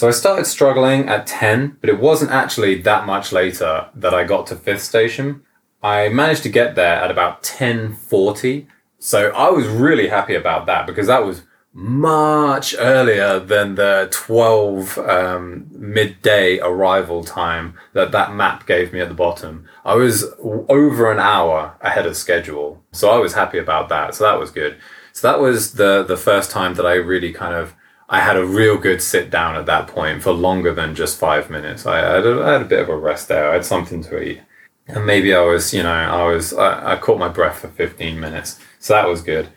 So 0.00 0.08
I 0.08 0.12
started 0.12 0.46
struggling 0.46 1.10
at 1.10 1.26
10, 1.26 1.76
but 1.82 1.90
it 1.90 2.00
wasn't 2.00 2.30
actually 2.30 2.80
that 2.80 3.04
much 3.04 3.32
later 3.32 3.90
that 3.94 4.14
I 4.14 4.24
got 4.24 4.46
to 4.46 4.56
5th 4.56 4.80
station. 4.80 5.42
I 5.82 6.08
managed 6.08 6.42
to 6.44 6.48
get 6.48 6.74
there 6.74 6.96
at 6.96 7.10
about 7.10 7.42
10:40. 7.42 8.66
So 8.98 9.28
I 9.32 9.50
was 9.50 9.66
really 9.66 10.08
happy 10.08 10.34
about 10.34 10.64
that 10.64 10.86
because 10.86 11.08
that 11.08 11.26
was 11.26 11.42
much 11.74 12.74
earlier 12.78 13.38
than 13.40 13.74
the 13.74 14.08
12 14.10 14.96
um, 14.96 15.66
midday 15.70 16.58
arrival 16.60 17.22
time 17.22 17.74
that 17.92 18.10
that 18.10 18.32
map 18.32 18.66
gave 18.66 18.94
me 18.94 19.00
at 19.00 19.08
the 19.10 19.22
bottom. 19.26 19.66
I 19.84 19.96
was 19.96 20.24
over 20.70 21.12
an 21.12 21.18
hour 21.18 21.76
ahead 21.82 22.06
of 22.06 22.16
schedule. 22.16 22.82
So 22.92 23.10
I 23.10 23.18
was 23.18 23.34
happy 23.34 23.58
about 23.58 23.90
that. 23.90 24.14
So 24.14 24.24
that 24.24 24.40
was 24.40 24.50
good. 24.50 24.78
So 25.12 25.30
that 25.30 25.40
was 25.40 25.74
the 25.74 26.02
the 26.02 26.16
first 26.16 26.50
time 26.50 26.72
that 26.76 26.86
I 26.86 26.94
really 26.94 27.34
kind 27.34 27.54
of 27.54 27.74
I 28.12 28.18
had 28.18 28.36
a 28.36 28.44
real 28.44 28.76
good 28.76 29.00
sit 29.00 29.30
down 29.30 29.54
at 29.54 29.66
that 29.66 29.86
point 29.86 30.22
for 30.22 30.32
longer 30.32 30.74
than 30.74 30.96
just 30.96 31.16
five 31.16 31.48
minutes. 31.48 31.86
I 31.86 31.98
had 31.98 32.26
a, 32.26 32.42
I 32.42 32.52
had 32.54 32.62
a 32.62 32.66
bit 32.66 32.80
of 32.80 32.88
a 32.88 32.96
rest 32.96 33.28
there. 33.28 33.48
I 33.48 33.54
had 33.54 33.64
something 33.64 34.02
to 34.02 34.20
eat. 34.20 34.40
And 34.88 35.06
maybe 35.06 35.32
I 35.32 35.42
was, 35.42 35.72
you 35.72 35.84
know, 35.84 35.92
I 35.92 36.24
was, 36.24 36.52
I, 36.52 36.94
I 36.94 36.96
caught 36.96 37.20
my 37.20 37.28
breath 37.28 37.60
for 37.60 37.68
15 37.68 38.18
minutes. 38.18 38.58
So 38.80 38.94
that 38.94 39.08
was 39.08 39.22
good. 39.22 39.48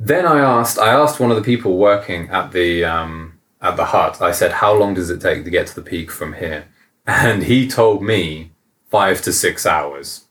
Then 0.00 0.26
I 0.26 0.40
asked, 0.40 0.76
I 0.76 0.88
asked 0.88 1.20
one 1.20 1.30
of 1.30 1.36
the 1.36 1.42
people 1.44 1.78
working 1.78 2.28
at 2.30 2.50
the, 2.50 2.84
um, 2.84 3.38
at 3.62 3.76
the 3.76 3.84
hut, 3.84 4.20
I 4.20 4.32
said, 4.32 4.50
how 4.50 4.74
long 4.74 4.94
does 4.94 5.08
it 5.08 5.20
take 5.20 5.44
to 5.44 5.50
get 5.50 5.68
to 5.68 5.74
the 5.76 5.82
peak 5.82 6.10
from 6.10 6.34
here? 6.34 6.66
And 7.06 7.42
he 7.42 7.68
told 7.68 8.02
me 8.02 8.52
five 8.90 9.20
to 9.22 9.32
six 9.32 9.66
hours. 9.66 10.24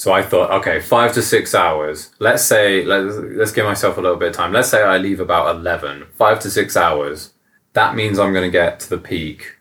So 0.00 0.14
I 0.14 0.22
thought, 0.22 0.50
okay, 0.50 0.80
five 0.80 1.12
to 1.12 1.20
six 1.20 1.54
hours. 1.54 2.08
Let's 2.20 2.42
say, 2.42 2.82
let's, 2.86 3.16
let's 3.16 3.52
give 3.52 3.66
myself 3.66 3.98
a 3.98 4.00
little 4.00 4.16
bit 4.16 4.30
of 4.30 4.34
time. 4.34 4.50
Let's 4.50 4.70
say 4.70 4.82
I 4.82 4.96
leave 4.96 5.20
about 5.20 5.54
11, 5.54 6.06
five 6.14 6.40
to 6.40 6.50
six 6.50 6.74
hours. 6.74 7.34
That 7.74 7.94
means 7.94 8.18
I'm 8.18 8.32
going 8.32 8.50
to 8.50 8.50
get 8.50 8.80
to 8.80 8.88
the 8.88 8.96
peak 8.96 9.58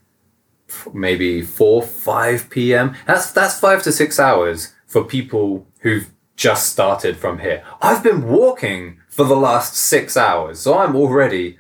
maybe 0.94 1.42
4, 1.42 1.84
5 1.84 2.50
p.m. 2.50 2.96
That's, 3.06 3.34
that's 3.34 3.60
five 3.60 3.84
to 3.84 3.92
six 3.92 4.18
hours 4.18 4.74
for 4.88 5.04
people 5.04 5.68
who've 5.82 6.10
just 6.38 6.72
started 6.72 7.18
from 7.18 7.40
here. 7.40 7.62
I've 7.82 8.02
been 8.02 8.26
walking 8.30 9.02
for 9.10 9.26
the 9.26 9.36
last 9.36 9.76
six 9.76 10.16
hours. 10.16 10.62
So 10.62 10.78
I'm 10.78 10.96
already 10.96 11.58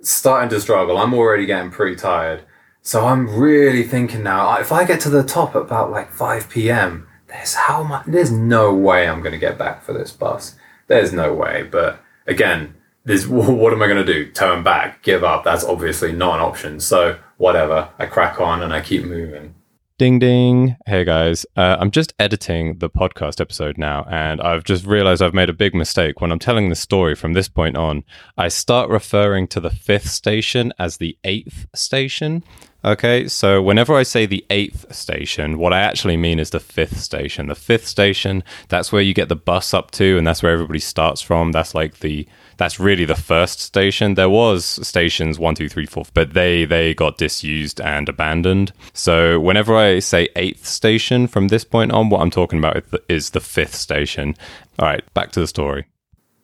starting 0.00 0.50
to 0.50 0.60
struggle. 0.60 0.98
I'm 0.98 1.14
already 1.14 1.46
getting 1.46 1.70
pretty 1.70 1.94
tired. 1.94 2.42
So 2.82 3.06
I'm 3.06 3.28
really 3.28 3.84
thinking 3.84 4.24
now, 4.24 4.58
if 4.58 4.72
I 4.72 4.84
get 4.84 4.98
to 5.02 5.08
the 5.08 5.22
top 5.22 5.54
at 5.54 5.62
about 5.62 5.92
like 5.92 6.10
5 6.10 6.50
p.m., 6.50 7.07
there's 7.28 7.54
how 7.54 7.82
much 7.82 8.06
there's 8.06 8.32
no 8.32 8.74
way 8.74 9.08
I'm 9.08 9.20
going 9.20 9.32
to 9.32 9.38
get 9.38 9.58
back 9.58 9.82
for 9.82 9.92
this 9.92 10.12
bus. 10.12 10.56
There's 10.86 11.12
no 11.12 11.34
way. 11.34 11.68
But 11.70 12.00
again, 12.26 12.74
there's 13.04 13.28
what 13.28 13.72
am 13.72 13.82
I 13.82 13.86
going 13.86 14.04
to 14.04 14.12
do? 14.12 14.30
Turn 14.32 14.62
back, 14.62 15.02
give 15.02 15.22
up? 15.22 15.44
That's 15.44 15.64
obviously 15.64 16.12
not 16.12 16.36
an 16.36 16.44
option. 16.44 16.80
So 16.80 17.18
whatever, 17.36 17.90
I 17.98 18.06
crack 18.06 18.40
on 18.40 18.62
and 18.62 18.72
I 18.72 18.80
keep 18.80 19.04
moving. 19.04 19.54
Ding 19.98 20.20
ding. 20.20 20.76
Hey 20.86 21.02
guys, 21.02 21.44
uh, 21.56 21.76
I'm 21.80 21.90
just 21.90 22.14
editing 22.20 22.78
the 22.78 22.88
podcast 22.88 23.40
episode 23.40 23.76
now, 23.76 24.06
and 24.08 24.40
I've 24.40 24.62
just 24.62 24.86
realized 24.86 25.20
I've 25.20 25.34
made 25.34 25.48
a 25.48 25.52
big 25.52 25.74
mistake. 25.74 26.20
When 26.20 26.30
I'm 26.30 26.38
telling 26.38 26.68
the 26.68 26.76
story 26.76 27.16
from 27.16 27.32
this 27.32 27.48
point 27.48 27.76
on, 27.76 28.04
I 28.36 28.46
start 28.46 28.90
referring 28.90 29.48
to 29.48 29.58
the 29.58 29.70
fifth 29.70 30.08
station 30.08 30.72
as 30.78 30.98
the 30.98 31.18
eighth 31.24 31.66
station. 31.74 32.44
Okay, 32.84 33.26
so 33.26 33.60
whenever 33.60 33.96
I 33.96 34.04
say 34.04 34.24
the 34.24 34.46
eighth 34.50 34.94
station, 34.94 35.58
what 35.58 35.72
I 35.72 35.80
actually 35.80 36.16
mean 36.16 36.38
is 36.38 36.50
the 36.50 36.60
fifth 36.60 37.00
station. 37.00 37.48
The 37.48 37.56
fifth 37.56 37.88
station, 37.88 38.44
that's 38.68 38.92
where 38.92 39.02
you 39.02 39.14
get 39.14 39.28
the 39.28 39.34
bus 39.34 39.74
up 39.74 39.90
to, 39.92 40.16
and 40.16 40.24
that's 40.24 40.44
where 40.44 40.52
everybody 40.52 40.78
starts 40.78 41.20
from. 41.20 41.50
That's 41.50 41.74
like 41.74 41.98
the 41.98 42.28
that's 42.56 42.78
really 42.78 43.04
the 43.04 43.16
first 43.16 43.60
station. 43.60 44.14
There 44.14 44.30
was 44.30 44.64
stations 44.64 45.40
one, 45.40 45.56
two, 45.56 45.68
three, 45.68 45.86
four, 45.86 46.04
but 46.14 46.34
they 46.34 46.64
they 46.64 46.94
got 46.94 47.18
disused 47.18 47.80
and 47.80 48.08
abandoned. 48.08 48.72
So 48.92 49.40
whenever 49.40 49.76
I 49.76 49.98
say 49.98 50.28
eighth 50.36 50.64
station 50.64 51.26
from 51.26 51.48
this 51.48 51.64
point 51.64 51.90
on, 51.90 52.10
what 52.10 52.20
I'm 52.20 52.30
talking 52.30 52.60
about 52.60 52.84
is 53.08 53.30
the 53.30 53.40
fifth 53.40 53.74
station. 53.74 54.36
All 54.78 54.86
right, 54.86 55.02
back 55.14 55.32
to 55.32 55.40
the 55.40 55.48
story. 55.48 55.86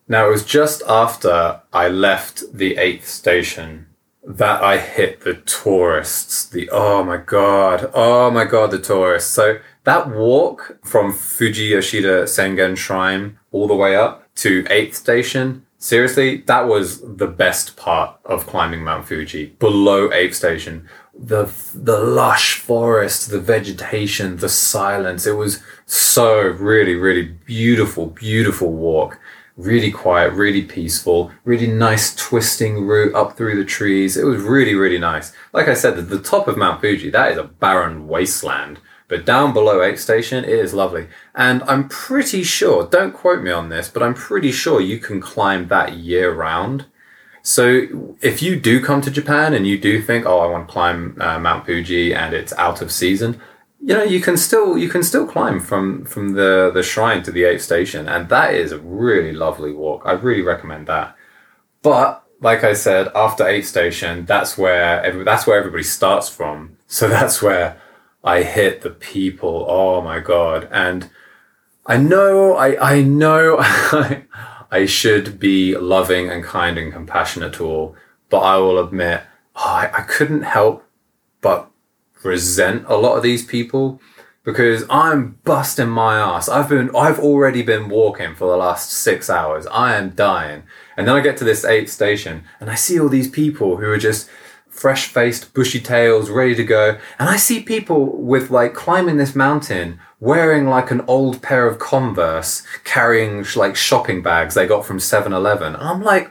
Now 0.08 0.26
it 0.26 0.30
was 0.30 0.44
just 0.44 0.82
after 0.88 1.60
I 1.72 1.88
left 1.88 2.42
the 2.52 2.76
eighth 2.76 3.06
station 3.06 3.86
that 4.26 4.62
I 4.62 4.78
hit 4.78 5.20
the 5.20 5.34
tourists. 5.34 6.46
The 6.46 6.68
oh 6.70 7.04
my 7.04 7.18
god, 7.18 7.90
oh 7.94 8.30
my 8.30 8.44
god, 8.44 8.70
the 8.70 8.78
tourists. 8.78 9.30
So 9.30 9.58
that 9.84 10.08
walk 10.08 10.78
from 10.82 11.12
Fuji 11.12 11.64
Yoshida 11.64 12.24
Sengen 12.24 12.76
Shrine 12.76 13.38
all 13.52 13.66
the 13.66 13.74
way 13.74 13.96
up 13.96 14.34
to 14.36 14.64
8th 14.64 14.94
station 14.94 15.64
Seriously, 15.84 16.38
that 16.46 16.66
was 16.66 17.02
the 17.02 17.26
best 17.26 17.76
part 17.76 18.18
of 18.24 18.46
climbing 18.46 18.82
Mount 18.82 19.04
Fuji. 19.06 19.54
Below 19.58 20.08
8th 20.08 20.32
station, 20.32 20.88
the 21.14 21.52
the 21.74 21.98
lush 21.98 22.54
forest, 22.54 23.28
the 23.28 23.38
vegetation, 23.38 24.38
the 24.38 24.48
silence. 24.48 25.26
It 25.26 25.36
was 25.36 25.62
so 25.84 26.40
really 26.40 26.94
really 26.94 27.24
beautiful, 27.44 28.06
beautiful 28.06 28.72
walk. 28.72 29.18
Really 29.56 29.92
quiet, 29.92 30.32
really 30.32 30.62
peaceful, 30.62 31.30
really 31.44 31.68
nice 31.68 32.14
twisting 32.14 32.86
route 32.86 33.14
up 33.14 33.36
through 33.36 33.56
the 33.56 33.64
trees. 33.64 34.16
It 34.16 34.24
was 34.24 34.42
really 34.42 34.74
really 34.74 34.98
nice. 34.98 35.32
Like 35.52 35.68
I 35.68 35.74
said, 35.74 35.96
the, 35.96 36.18
top 36.18 36.48
of 36.48 36.56
Mount 36.56 36.80
Fuji, 36.80 37.10
that 37.10 37.32
is 37.32 37.38
a 37.38 37.44
barren 37.44 38.08
wasteland 38.08 38.80
but 39.08 39.24
down 39.24 39.52
below 39.52 39.82
8 39.82 39.98
Station, 39.98 40.44
it 40.44 40.50
is 40.50 40.72
lovely. 40.72 41.08
And 41.34 41.62
I'm 41.64 41.88
pretty 41.88 42.42
sure, 42.42 42.86
don't 42.86 43.12
quote 43.12 43.42
me 43.42 43.50
on 43.50 43.68
this, 43.68 43.88
but 43.88 44.02
I'm 44.02 44.14
pretty 44.14 44.50
sure 44.50 44.80
you 44.80 44.98
can 44.98 45.20
climb 45.20 45.68
that 45.68 45.94
year 45.94 46.32
round. 46.32 46.86
So 47.42 48.16
if 48.22 48.40
you 48.40 48.58
do 48.58 48.82
come 48.82 49.02
to 49.02 49.10
Japan 49.10 49.52
and 49.52 49.66
you 49.66 49.78
do 49.78 50.00
think, 50.00 50.24
oh, 50.24 50.38
I 50.38 50.46
want 50.46 50.66
to 50.66 50.72
climb 50.72 51.18
uh, 51.20 51.38
Mount 51.38 51.66
Fuji 51.66 52.14
and 52.14 52.32
it's 52.32 52.54
out 52.54 52.80
of 52.80 52.90
season, 52.90 53.40
you 53.86 53.94
know, 53.94 54.02
you 54.02 54.20
can 54.20 54.38
still 54.38 54.78
you 54.78 54.88
can 54.88 55.02
still 55.02 55.26
climb 55.26 55.60
from 55.60 56.06
from 56.06 56.32
the 56.32 56.70
the 56.72 56.82
shrine 56.82 57.22
to 57.24 57.30
the 57.30 57.44
eighth 57.44 57.60
station, 57.60 58.08
and 58.08 58.30
that 58.30 58.54
is 58.54 58.72
a 58.72 58.78
really 58.78 59.32
lovely 59.32 59.72
walk. 59.72 60.04
I 60.06 60.12
really 60.12 60.40
recommend 60.40 60.86
that. 60.86 61.14
But 61.82 62.24
like 62.40 62.64
I 62.64 62.72
said, 62.72 63.08
after 63.14 63.46
eighth 63.46 63.68
station, 63.68 64.24
that's 64.24 64.56
where 64.56 65.04
every, 65.04 65.22
that's 65.22 65.46
where 65.46 65.58
everybody 65.58 65.84
starts 65.84 66.28
from. 66.28 66.78
So 66.86 67.08
that's 67.08 67.42
where 67.42 67.80
I 68.22 68.42
hit 68.44 68.82
the 68.82 68.90
people. 68.90 69.66
Oh 69.68 70.00
my 70.00 70.20
god! 70.20 70.68
And 70.70 71.10
I 71.86 71.96
know, 71.96 72.54
I 72.54 72.94
I 72.94 73.02
know, 73.02 73.56
I 74.70 74.86
should 74.86 75.40
be 75.40 75.76
loving 75.76 76.30
and 76.30 76.44
kind 76.44 76.78
and 76.78 76.92
compassionate 76.92 77.54
to 77.54 77.66
all, 77.66 77.96
but 78.30 78.40
I 78.40 78.58
will 78.58 78.78
admit, 78.78 79.22
oh, 79.56 79.60
I, 79.82 79.90
I 79.92 80.02
couldn't 80.02 80.42
help 80.42 80.84
but 81.44 81.70
resent 82.24 82.84
a 82.88 82.96
lot 82.96 83.16
of 83.16 83.22
these 83.22 83.44
people 83.44 84.00
because 84.44 84.84
I'm 84.90 85.38
busting 85.44 85.88
my 85.88 86.18
ass. 86.18 86.48
I've 86.48 86.68
been, 86.68 86.94
I've 86.94 87.18
already 87.18 87.62
been 87.62 87.88
walking 87.88 88.34
for 88.34 88.48
the 88.48 88.56
last 88.56 88.90
six 88.90 89.30
hours. 89.30 89.66
I 89.68 89.96
am 89.96 90.10
dying. 90.10 90.64
And 90.96 91.08
then 91.08 91.16
I 91.16 91.20
get 91.20 91.36
to 91.38 91.44
this 91.44 91.64
eighth 91.64 91.90
station 91.90 92.44
and 92.60 92.70
I 92.70 92.74
see 92.74 93.00
all 93.00 93.08
these 93.08 93.30
people 93.30 93.78
who 93.78 93.86
are 93.86 93.98
just 93.98 94.28
fresh 94.68 95.06
faced, 95.06 95.54
bushy 95.54 95.80
tails, 95.80 96.28
ready 96.28 96.54
to 96.56 96.64
go. 96.64 96.98
And 97.18 97.28
I 97.28 97.36
see 97.36 97.60
people 97.60 98.20
with 98.20 98.50
like 98.50 98.74
climbing 98.74 99.16
this 99.16 99.34
mountain 99.34 100.00
wearing 100.20 100.66
like 100.66 100.90
an 100.90 101.02
old 101.02 101.42
pair 101.42 101.66
of 101.66 101.78
Converse, 101.78 102.64
carrying 102.82 103.44
like 103.56 103.76
shopping 103.76 104.22
bags 104.22 104.54
they 104.54 104.66
got 104.66 104.84
from 104.84 104.98
7 104.98 105.32
Eleven. 105.32 105.76
I'm 105.76 106.02
like, 106.02 106.30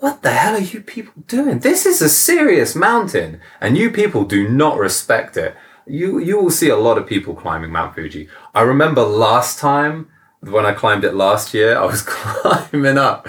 what 0.00 0.22
the 0.22 0.30
hell 0.30 0.54
are 0.54 0.60
you 0.60 0.80
people 0.80 1.12
doing? 1.26 1.58
This 1.58 1.84
is 1.84 2.00
a 2.00 2.08
serious 2.08 2.74
mountain, 2.74 3.38
and 3.60 3.76
you 3.76 3.90
people 3.90 4.24
do 4.24 4.48
not 4.48 4.78
respect 4.78 5.36
it. 5.36 5.54
You 5.86 6.18
you 6.18 6.40
will 6.40 6.50
see 6.50 6.70
a 6.70 6.76
lot 6.76 6.96
of 6.96 7.06
people 7.06 7.34
climbing 7.34 7.70
Mount 7.70 7.94
Fuji. 7.94 8.28
I 8.54 8.62
remember 8.62 9.02
last 9.02 9.58
time 9.58 10.08
when 10.40 10.64
I 10.64 10.72
climbed 10.72 11.04
it 11.04 11.14
last 11.14 11.52
year, 11.52 11.76
I 11.76 11.84
was 11.84 12.02
climbing 12.06 12.96
up, 12.96 13.28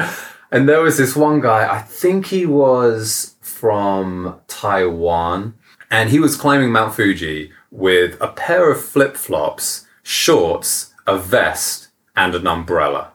and 0.49 0.67
there 0.67 0.81
was 0.81 0.97
this 0.97 1.15
one 1.15 1.41
guy. 1.41 1.71
I 1.71 1.81
think 1.81 2.27
he 2.27 2.45
was 2.45 3.35
from 3.41 4.39
Taiwan, 4.47 5.55
and 5.89 6.09
he 6.09 6.19
was 6.21 6.37
climbing 6.37 6.71
Mount 6.71 6.95
Fuji 6.95 7.51
with 7.69 8.17
a 8.21 8.29
pair 8.29 8.71
of 8.71 8.83
flip 8.83 9.17
flops, 9.17 9.85
shorts, 10.03 10.93
a 11.05 11.17
vest, 11.17 11.89
and 12.15 12.33
an 12.33 12.47
umbrella. 12.47 13.11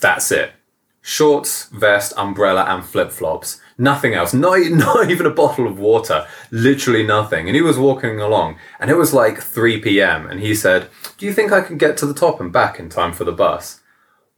That's 0.00 0.32
it 0.32 0.54
shorts, 1.02 1.66
vest, 1.66 2.14
umbrella, 2.16 2.64
and 2.68 2.84
flip 2.84 3.10
flops. 3.10 3.60
Nothing 3.76 4.14
else. 4.14 4.32
Not, 4.32 4.60
not 4.70 5.10
even 5.10 5.26
a 5.26 5.30
bottle 5.30 5.66
of 5.66 5.78
water. 5.78 6.26
Literally 6.50 7.02
nothing. 7.02 7.48
And 7.48 7.56
he 7.56 7.62
was 7.62 7.78
walking 7.78 8.20
along, 8.20 8.56
and 8.80 8.90
it 8.90 8.96
was 8.96 9.12
like 9.12 9.42
3 9.42 9.80
p.m. 9.80 10.26
And 10.26 10.40
he 10.40 10.54
said, 10.54 10.88
Do 11.18 11.26
you 11.26 11.32
think 11.34 11.52
I 11.52 11.60
can 11.60 11.76
get 11.76 11.96
to 11.98 12.06
the 12.06 12.14
top 12.14 12.40
and 12.40 12.52
back 12.52 12.78
in 12.78 12.88
time 12.88 13.12
for 13.12 13.24
the 13.24 13.32
bus? 13.32 13.80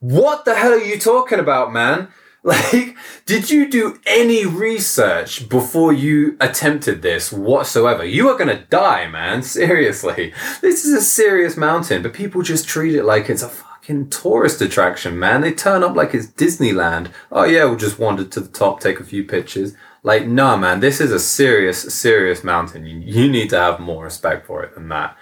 What 0.00 0.44
the 0.44 0.54
hell 0.54 0.72
are 0.72 0.78
you 0.78 0.98
talking 0.98 1.38
about, 1.38 1.72
man? 1.72 2.08
Like, 2.46 2.94
did 3.24 3.48
you 3.48 3.70
do 3.70 3.98
any 4.04 4.44
research 4.44 5.48
before 5.48 5.94
you 5.94 6.36
attempted 6.42 7.00
this 7.00 7.32
whatsoever? 7.32 8.04
You 8.04 8.28
are 8.28 8.36
gonna 8.36 8.66
die, 8.66 9.08
man. 9.08 9.42
Seriously. 9.60 10.34
This 10.60 10.84
is 10.84 10.92
a 10.92 11.00
serious 11.00 11.56
mountain, 11.56 12.02
but 12.02 12.12
people 12.12 12.42
just 12.42 12.68
treat 12.68 12.94
it 12.94 13.04
like 13.04 13.30
it's 13.30 13.42
a 13.42 13.48
fucking 13.84 14.08
tourist 14.08 14.62
attraction, 14.62 15.18
man. 15.18 15.42
They 15.42 15.52
turn 15.52 15.84
up 15.84 15.94
like 15.94 16.14
it's 16.14 16.26
Disneyland. 16.26 17.10
Oh 17.30 17.44
yeah, 17.44 17.64
we'll 17.64 17.76
just 17.76 17.98
wander 17.98 18.24
to 18.24 18.40
the 18.40 18.48
top, 18.48 18.80
take 18.80 18.98
a 18.98 19.04
few 19.04 19.24
pictures. 19.24 19.74
Like, 20.02 20.26
nah, 20.26 20.56
man, 20.56 20.80
this 20.80 21.00
is 21.00 21.12
a 21.12 21.18
serious, 21.18 21.82
serious 21.94 22.42
mountain. 22.42 22.86
You, 22.86 22.98
you 22.98 23.30
need 23.30 23.50
to 23.50 23.58
have 23.58 23.80
more 23.80 24.04
respect 24.04 24.46
for 24.46 24.62
it 24.62 24.74
than 24.74 24.88
that. 24.88 25.16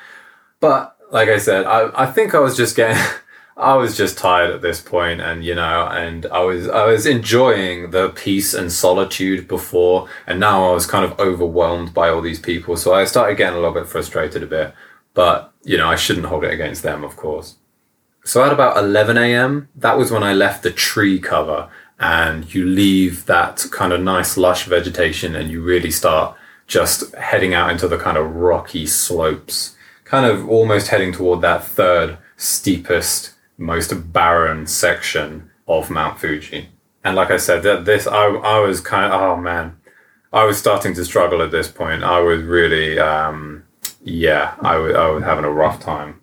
But 0.60 0.96
like 1.10 1.28
I 1.28 1.38
said, 1.38 1.66
I, 1.66 1.90
I 1.94 2.06
think 2.06 2.34
I 2.34 2.38
was 2.38 2.56
just 2.56 2.76
getting, 2.76 3.02
I 3.56 3.74
was 3.74 3.96
just 3.96 4.16
tired 4.16 4.50
at 4.52 4.62
this 4.62 4.80
point, 4.80 5.20
and 5.20 5.44
you 5.44 5.56
know, 5.56 5.88
and 5.88 6.26
I 6.26 6.40
was 6.42 6.68
I 6.68 6.86
was 6.86 7.04
enjoying 7.04 7.90
the 7.90 8.10
peace 8.10 8.54
and 8.54 8.70
solitude 8.70 9.48
before, 9.48 10.08
and 10.26 10.38
now 10.38 10.70
I 10.70 10.72
was 10.72 10.86
kind 10.86 11.04
of 11.04 11.18
overwhelmed 11.18 11.92
by 11.92 12.08
all 12.10 12.20
these 12.20 12.40
people. 12.40 12.76
So 12.76 12.94
I 12.94 13.06
started 13.06 13.36
getting 13.36 13.58
a 13.58 13.60
little 13.60 13.74
bit 13.74 13.88
frustrated 13.88 14.44
a 14.44 14.46
bit. 14.46 14.72
But 15.14 15.52
you 15.64 15.76
know, 15.76 15.88
I 15.88 15.96
shouldn't 15.96 16.26
hold 16.26 16.44
it 16.44 16.52
against 16.54 16.82
them, 16.84 17.02
of 17.04 17.16
course. 17.16 17.56
So 18.24 18.44
at 18.44 18.52
about 18.52 18.76
11 18.76 19.18
a.m., 19.18 19.68
that 19.74 19.98
was 19.98 20.10
when 20.10 20.22
I 20.22 20.32
left 20.32 20.62
the 20.62 20.70
tree 20.70 21.18
cover 21.18 21.68
and 21.98 22.52
you 22.54 22.64
leave 22.64 23.26
that 23.26 23.66
kind 23.70 23.92
of 23.92 24.00
nice 24.00 24.36
lush 24.36 24.64
vegetation 24.64 25.34
and 25.34 25.50
you 25.50 25.60
really 25.60 25.90
start 25.90 26.36
just 26.66 27.14
heading 27.16 27.52
out 27.52 27.70
into 27.70 27.88
the 27.88 27.98
kind 27.98 28.16
of 28.16 28.34
rocky 28.34 28.86
slopes, 28.86 29.76
kind 30.04 30.24
of 30.24 30.48
almost 30.48 30.88
heading 30.88 31.12
toward 31.12 31.40
that 31.40 31.64
third 31.64 32.18
steepest, 32.36 33.32
most 33.58 34.12
barren 34.12 34.66
section 34.66 35.50
of 35.68 35.90
Mount 35.90 36.18
Fuji. 36.18 36.68
And 37.04 37.16
like 37.16 37.30
I 37.30 37.36
said, 37.36 37.62
that 37.64 37.84
this 37.84 38.06
I 38.06 38.26
I 38.26 38.60
was 38.60 38.80
kind 38.80 39.12
of 39.12 39.20
oh 39.20 39.36
man, 39.36 39.76
I 40.32 40.44
was 40.44 40.58
starting 40.58 40.94
to 40.94 41.04
struggle 41.04 41.42
at 41.42 41.50
this 41.50 41.68
point. 41.68 42.04
I 42.04 42.20
was 42.20 42.42
really 42.42 42.98
um, 42.98 43.64
yeah, 44.02 44.54
I 44.60 44.76
was 44.76 44.94
I 44.94 45.08
was 45.08 45.24
having 45.24 45.44
a 45.44 45.50
rough 45.50 45.80
time. 45.80 46.21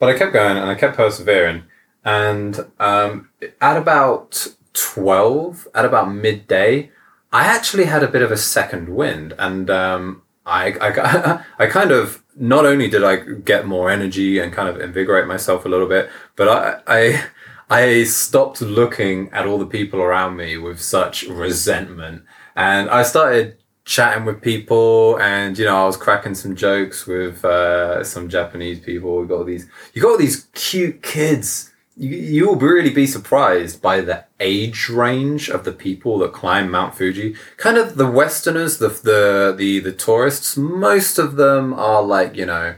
But 0.00 0.08
I 0.08 0.18
kept 0.18 0.32
going 0.32 0.56
and 0.56 0.68
I 0.68 0.74
kept 0.74 0.96
persevering. 0.96 1.62
And 2.04 2.66
um, 2.80 3.28
at 3.60 3.76
about 3.76 4.48
12, 4.72 5.68
at 5.74 5.84
about 5.84 6.12
midday, 6.12 6.90
I 7.32 7.44
actually 7.44 7.84
had 7.84 8.02
a 8.02 8.08
bit 8.08 8.22
of 8.22 8.32
a 8.32 8.36
second 8.36 8.88
wind. 8.88 9.34
And 9.38 9.70
um, 9.70 10.22
I, 10.46 10.72
I, 10.80 11.44
I 11.64 11.66
kind 11.66 11.92
of, 11.92 12.24
not 12.34 12.64
only 12.64 12.88
did 12.88 13.04
I 13.04 13.16
get 13.16 13.66
more 13.66 13.90
energy 13.90 14.38
and 14.38 14.52
kind 14.52 14.68
of 14.70 14.80
invigorate 14.80 15.26
myself 15.26 15.66
a 15.66 15.68
little 15.68 15.86
bit, 15.86 16.10
but 16.34 16.48
I, 16.48 16.80
I, 16.86 17.24
I 17.68 18.04
stopped 18.04 18.62
looking 18.62 19.28
at 19.32 19.46
all 19.46 19.58
the 19.58 19.66
people 19.66 20.00
around 20.00 20.36
me 20.36 20.56
with 20.56 20.80
such 20.80 21.24
resentment. 21.24 22.24
And 22.56 22.88
I 22.88 23.02
started 23.02 23.58
chatting 23.90 24.24
with 24.24 24.40
people 24.40 25.18
and 25.20 25.58
you 25.58 25.64
know 25.64 25.82
I 25.82 25.84
was 25.84 25.96
cracking 25.96 26.36
some 26.36 26.54
jokes 26.54 27.08
with 27.08 27.44
uh, 27.44 28.04
some 28.04 28.28
Japanese 28.28 28.78
people. 28.78 29.20
We 29.20 29.26
got 29.26 29.38
all 29.38 29.44
these 29.44 29.66
you 29.92 30.00
got 30.00 30.12
all 30.12 30.16
these 30.16 30.46
cute 30.54 31.02
kids. 31.02 31.72
You 31.96 32.10
you 32.16 32.46
will 32.46 32.54
really 32.54 32.90
be 32.90 33.08
surprised 33.08 33.82
by 33.82 34.00
the 34.00 34.26
age 34.38 34.88
range 34.88 35.48
of 35.48 35.64
the 35.64 35.72
people 35.72 36.18
that 36.18 36.32
climb 36.32 36.70
Mount 36.70 36.94
Fuji. 36.94 37.34
Kind 37.56 37.78
of 37.78 37.96
the 37.96 38.08
Westerners, 38.08 38.78
the 38.78 38.90
the 38.90 39.54
the 39.58 39.80
the 39.80 39.92
tourists. 39.92 40.56
Most 40.56 41.18
of 41.18 41.34
them 41.34 41.74
are 41.74 42.02
like 42.02 42.36
you 42.36 42.46
know. 42.46 42.76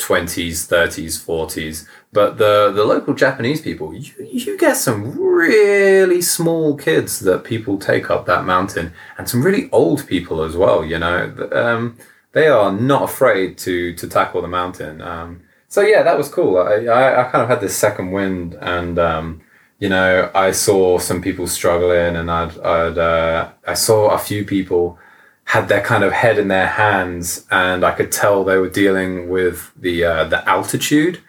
20s, 0.00 0.66
30s, 0.66 1.20
40s. 1.20 1.86
But 2.12 2.38
the, 2.38 2.72
the 2.74 2.84
local 2.84 3.14
Japanese 3.14 3.60
people, 3.60 3.94
you, 3.94 4.12
you 4.18 4.58
get 4.58 4.76
some 4.76 5.16
really 5.16 6.20
small 6.20 6.76
kids 6.76 7.20
that 7.20 7.44
people 7.44 7.78
take 7.78 8.10
up 8.10 8.26
that 8.26 8.44
mountain 8.44 8.92
and 9.16 9.28
some 9.28 9.42
really 9.42 9.70
old 9.70 10.06
people 10.08 10.42
as 10.42 10.56
well, 10.56 10.84
you 10.84 10.98
know. 10.98 11.48
Um, 11.52 11.98
they 12.32 12.48
are 12.48 12.72
not 12.72 13.04
afraid 13.04 13.58
to, 13.58 13.94
to 13.94 14.08
tackle 14.08 14.42
the 14.42 14.48
mountain. 14.48 15.00
Um, 15.00 15.42
so 15.68 15.82
yeah, 15.82 16.02
that 16.02 16.18
was 16.18 16.28
cool. 16.28 16.58
I, 16.58 16.84
I, 16.86 17.20
I, 17.20 17.30
kind 17.30 17.42
of 17.42 17.48
had 17.48 17.60
this 17.60 17.76
second 17.76 18.10
wind 18.10 18.54
and, 18.54 18.98
um, 18.98 19.40
you 19.78 19.88
know, 19.88 20.30
I 20.34 20.50
saw 20.50 20.98
some 20.98 21.22
people 21.22 21.46
struggling 21.46 22.16
and 22.16 22.28
I'd, 22.28 22.58
I'd 22.58 22.98
uh, 22.98 23.50
I 23.66 23.74
saw 23.74 24.10
a 24.10 24.18
few 24.18 24.44
people 24.44 24.98
had 25.44 25.68
their 25.68 25.80
kind 25.80 26.02
of 26.02 26.12
head 26.12 26.38
in 26.38 26.48
their 26.48 26.66
hands 26.66 27.46
and 27.52 27.84
I 27.84 27.92
could 27.92 28.10
tell 28.10 28.42
they 28.42 28.58
were 28.58 28.68
dealing 28.68 29.28
with 29.28 29.72
the, 29.76 30.04
uh, 30.04 30.24
the 30.24 30.48
altitude 30.48 31.20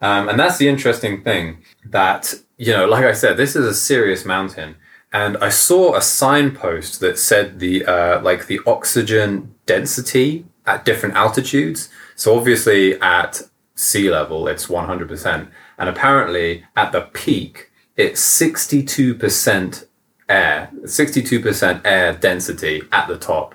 um, 0.00 0.28
and 0.28 0.38
that's 0.38 0.58
the 0.58 0.68
interesting 0.68 1.22
thing 1.22 1.62
that, 1.84 2.34
you 2.56 2.72
know, 2.72 2.86
like 2.86 3.04
I 3.04 3.12
said, 3.12 3.36
this 3.36 3.56
is 3.56 3.66
a 3.66 3.74
serious 3.74 4.24
mountain. 4.24 4.76
And 5.12 5.36
I 5.38 5.48
saw 5.48 5.94
a 5.94 6.02
signpost 6.02 7.00
that 7.00 7.18
said 7.18 7.60
the, 7.60 7.84
uh, 7.84 8.20
like 8.20 8.46
the 8.46 8.60
oxygen 8.66 9.54
density 9.66 10.44
at 10.66 10.84
different 10.84 11.16
altitudes. 11.16 11.88
So 12.14 12.36
obviously 12.36 13.00
at 13.00 13.42
sea 13.74 14.10
level, 14.10 14.46
it's 14.48 14.66
100%. 14.66 15.48
And 15.78 15.88
apparently 15.88 16.64
at 16.76 16.92
the 16.92 17.02
peak, 17.02 17.70
it's 17.96 18.20
62% 18.40 19.86
air, 20.28 20.70
62% 20.82 21.80
air 21.84 22.12
density 22.12 22.82
at 22.92 23.08
the 23.08 23.18
top. 23.18 23.54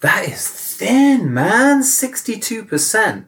That 0.00 0.28
is 0.28 0.48
thin, 0.48 1.32
man. 1.32 1.82
62%. 1.82 3.24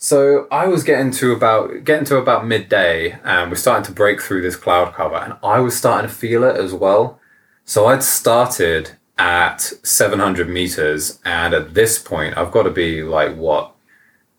So 0.00 0.46
I 0.52 0.68
was 0.68 0.84
getting 0.84 1.10
to 1.12 1.32
about 1.32 1.82
getting 1.82 2.04
to 2.06 2.18
about 2.18 2.46
midday, 2.46 3.18
and 3.24 3.50
we're 3.50 3.56
starting 3.56 3.84
to 3.86 3.92
break 3.92 4.22
through 4.22 4.42
this 4.42 4.54
cloud 4.54 4.94
cover, 4.94 5.16
and 5.16 5.34
I 5.42 5.58
was 5.58 5.76
starting 5.76 6.08
to 6.08 6.14
feel 6.14 6.44
it 6.44 6.56
as 6.56 6.72
well. 6.72 7.18
So 7.64 7.86
I'd 7.86 8.04
started 8.04 8.92
at 9.18 9.60
700 9.60 10.48
meters, 10.48 11.18
and 11.24 11.52
at 11.52 11.74
this 11.74 11.98
point, 11.98 12.38
I've 12.38 12.52
got 12.52 12.62
to 12.62 12.70
be 12.70 13.02
like 13.02 13.36
what 13.36 13.74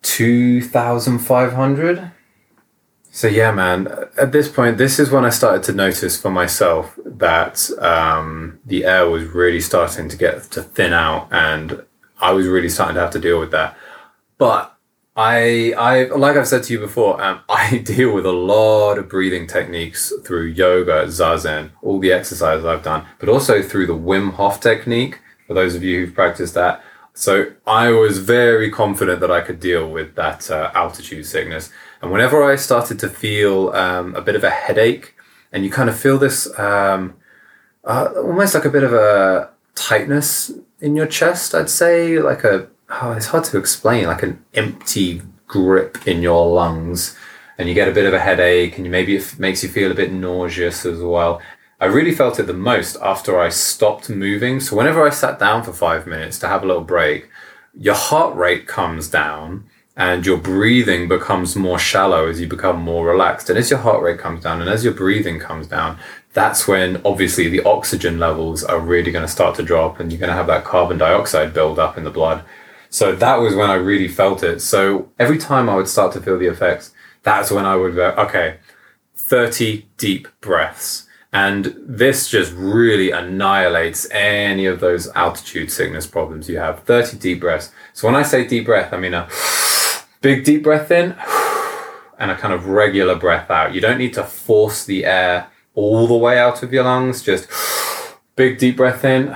2,500. 0.04 2.12
So 3.12 3.28
yeah, 3.28 3.52
man. 3.52 3.90
At 4.18 4.32
this 4.32 4.48
point, 4.48 4.78
this 4.78 4.98
is 4.98 5.12
when 5.12 5.26
I 5.26 5.30
started 5.30 5.64
to 5.64 5.74
notice 5.74 6.16
for 6.20 6.32
myself 6.32 6.98
that 7.04 7.70
um, 7.80 8.62
the 8.66 8.86
air 8.86 9.10
was 9.10 9.26
really 9.26 9.60
starting 9.60 10.08
to 10.08 10.16
get 10.16 10.44
to 10.52 10.64
thin 10.64 10.94
out, 10.94 11.28
and 11.32 11.84
I 12.22 12.32
was 12.32 12.48
really 12.48 12.70
starting 12.70 12.96
to 12.96 13.02
have 13.02 13.12
to 13.12 13.20
deal 13.20 13.42
with 13.42 13.52
that. 13.52 13.76
But 14.38 14.74
I, 15.20 15.74
I, 15.74 16.04
like 16.06 16.38
I've 16.38 16.48
said 16.48 16.64
to 16.64 16.74
you 16.74 16.80
before, 16.80 17.22
um, 17.22 17.42
I 17.50 17.80
deal 17.80 18.14
with 18.14 18.26
a 18.26 18.32
lot 18.32 18.98
of 18.98 19.10
breathing 19.10 19.48
techniques 19.48 20.14
through 20.24 20.46
yoga, 20.46 21.08
zazen, 21.08 21.72
all 21.82 22.00
the 22.00 22.14
exercises 22.14 22.64
I've 22.64 22.84
done, 22.84 23.06
but 23.20 23.28
also 23.28 23.62
through 23.62 23.88
the 23.88 23.98
Wim 23.98 24.36
Hof 24.36 24.62
technique. 24.62 25.20
For 25.46 25.54
those 25.54 25.76
of 25.76 25.84
you 25.84 26.00
who've 26.06 26.16
practiced 26.16 26.54
that, 26.54 26.82
so 27.14 27.52
I 27.68 27.90
was 27.90 28.20
very 28.20 28.72
confident 28.72 29.20
that 29.20 29.30
I 29.30 29.42
could 29.42 29.60
deal 29.60 29.90
with 29.90 30.16
that 30.16 30.50
uh, 30.50 30.72
altitude 30.74 31.26
sickness. 31.26 31.70
And 32.02 32.14
whenever 32.14 32.42
I 32.42 32.56
started 32.56 32.98
to 33.00 33.10
feel 33.10 33.72
um, 33.72 34.16
a 34.16 34.22
bit 34.22 34.38
of 34.38 34.46
a 34.46 34.50
headache, 34.50 35.16
and 35.52 35.66
you 35.66 35.70
kind 35.70 35.90
of 35.90 36.00
feel 36.00 36.18
this 36.18 36.48
um, 36.58 37.16
uh, 37.84 38.14
almost 38.16 38.54
like 38.54 38.64
a 38.64 38.70
bit 38.70 38.84
of 38.84 38.94
a 38.94 39.50
tightness 39.76 40.52
in 40.80 40.96
your 40.96 41.08
chest, 41.08 41.54
I'd 41.54 41.70
say, 41.70 42.20
like 42.20 42.46
a 42.46 42.70
oh, 42.90 43.12
it's 43.12 43.28
hard 43.28 43.44
to 43.46 43.58
explain, 43.58 44.06
like 44.06 44.24
an 44.24 44.44
empty 44.54 45.22
grip 45.48 46.08
in 46.08 46.22
your 46.22 46.48
lungs, 46.54 47.18
and 47.58 47.68
you 47.68 47.76
get 47.76 47.88
a 47.88 47.94
bit 47.94 48.06
of 48.06 48.14
a 48.14 48.20
headache, 48.20 48.78
and 48.78 48.90
maybe 48.90 49.16
it 49.16 49.40
makes 49.40 49.64
you 49.64 49.70
feel 49.70 49.92
a 49.92 49.96
bit 49.96 50.12
nauseous 50.12 50.86
as 50.86 51.00
well. 51.00 51.42
I 51.82 51.86
really 51.86 52.14
felt 52.14 52.40
it 52.40 52.44
the 52.44 52.54
most 52.54 52.98
after 53.02 53.40
I 53.40 53.50
stopped 53.50 54.10
moving. 54.10 54.60
So 54.60 54.76
whenever 54.76 55.06
I 55.06 55.12
sat 55.12 55.40
down 55.40 55.64
for 55.64 55.72
five 55.72 56.06
minutes 56.08 56.38
to 56.40 56.48
have 56.48 56.64
a 56.64 56.68
little 56.68 56.84
break, 56.84 57.30
your 57.74 57.96
heart 57.96 58.36
rate 58.36 58.68
comes 58.68 59.08
down 59.08 59.70
and 59.96 60.26
your 60.26 60.38
breathing 60.38 61.08
becomes 61.08 61.56
more 61.56 61.80
shallow 61.80 62.28
as 62.28 62.42
you 62.42 62.48
become 62.48 62.82
more 62.82 63.06
relaxed. 63.06 63.50
And 63.50 63.58
as 63.58 63.70
your 63.70 63.80
heart 63.80 64.04
rate 64.04 64.20
comes 64.20 64.44
down 64.44 64.62
and 64.62 64.70
as 64.70 64.84
your 64.84 64.94
breathing 64.94 65.40
comes 65.40 65.68
down, 65.68 65.98
that's 66.34 66.68
when 66.68 67.02
obviously 67.06 67.48
the 67.48 67.64
oxygen 67.64 68.20
levels 68.20 68.64
are 68.64 68.80
really 68.80 69.12
going 69.12 69.26
to 69.26 69.32
start 69.32 69.56
to 69.56 69.64
drop 69.64 70.02
and 70.02 70.12
you're 70.12 70.20
going 70.20 70.30
to 70.30 70.36
have 70.36 70.48
that 70.48 70.66
carbon 70.66 70.98
dioxide 70.98 71.54
build 71.54 71.80
up 71.80 71.98
in 71.98 72.04
the 72.04 72.12
blood. 72.12 72.44
So 72.90 73.16
that 73.16 73.36
was 73.36 73.56
when 73.56 73.70
I 73.70 73.76
really 73.76 74.08
felt 74.08 74.44
it. 74.44 74.62
So 74.62 75.12
every 75.20 75.38
time 75.38 75.70
I 75.70 75.76
would 75.76 75.88
start 75.88 76.14
to 76.14 76.22
feel 76.22 76.40
the 76.40 76.48
effects, 76.48 76.92
that's 77.24 77.52
when 77.52 77.66
I 77.66 77.76
would 77.76 77.96
go, 77.96 78.10
okay, 78.18 78.58
30 79.16 79.88
deep 79.98 80.28
breaths. 80.42 81.06
And 81.32 81.76
this 81.86 82.28
just 82.28 82.52
really 82.54 83.12
annihilates 83.12 84.10
any 84.10 84.66
of 84.66 84.80
those 84.80 85.08
altitude 85.10 85.72
sickness 85.72 86.08
problems 86.08 86.50
you 86.50 86.58
have. 86.58 86.84
30 86.84 87.18
deep 87.18 87.40
breaths. 87.40 87.72
So 87.94 88.08
when 88.08 88.16
I 88.16 88.24
say 88.24 88.48
deep 88.48 88.66
breath, 88.66 88.92
I 88.92 88.98
mean 88.98 89.14
a 89.14 89.30
big 90.22 90.44
deep 90.44 90.64
breath 90.64 90.90
in 90.90 91.12
and 92.20 92.32
a 92.32 92.36
kind 92.36 92.54
of 92.54 92.68
regular 92.68 93.16
breath 93.16 93.52
out. 93.52 93.76
You 93.76 93.82
don't 93.82 94.00
need 94.00 94.16
to 94.16 94.24
force 94.24 94.86
the 94.86 95.06
air 95.06 95.52
all 95.76 96.08
the 96.08 96.18
way 96.18 96.40
out 96.40 96.64
of 96.64 96.74
your 96.74 96.86
lungs. 96.86 97.22
Just 97.22 97.48
big 98.36 98.58
deep 98.58 98.78
breath 98.78 99.06
in 99.06 99.36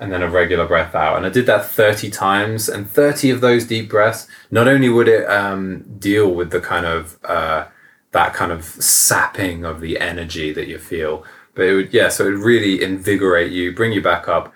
and 0.00 0.10
then 0.10 0.22
a 0.22 0.30
regular 0.30 0.66
breath 0.66 0.94
out. 0.94 1.18
And 1.18 1.26
I 1.26 1.28
did 1.28 1.46
that 1.46 1.66
30 1.66 2.10
times, 2.10 2.68
and 2.68 2.90
30 2.90 3.30
of 3.30 3.42
those 3.42 3.66
deep 3.66 3.90
breaths, 3.90 4.26
not 4.50 4.66
only 4.66 4.88
would 4.88 5.08
it 5.08 5.28
um, 5.28 5.84
deal 5.98 6.34
with 6.34 6.50
the 6.50 6.60
kind 6.60 6.86
of 6.86 7.18
uh, 7.24 7.66
that 8.12 8.32
kind 8.32 8.50
of 8.50 8.64
sapping 8.64 9.64
of 9.64 9.80
the 9.80 10.00
energy 10.00 10.52
that 10.52 10.66
you 10.66 10.78
feel, 10.78 11.24
but 11.54 11.66
it 11.66 11.74
would, 11.74 11.94
yeah, 11.94 12.08
so 12.08 12.26
it 12.26 12.32
would 12.32 12.42
really 12.42 12.82
invigorate 12.82 13.52
you, 13.52 13.72
bring 13.72 13.92
you 13.92 14.00
back 14.02 14.26
up, 14.26 14.52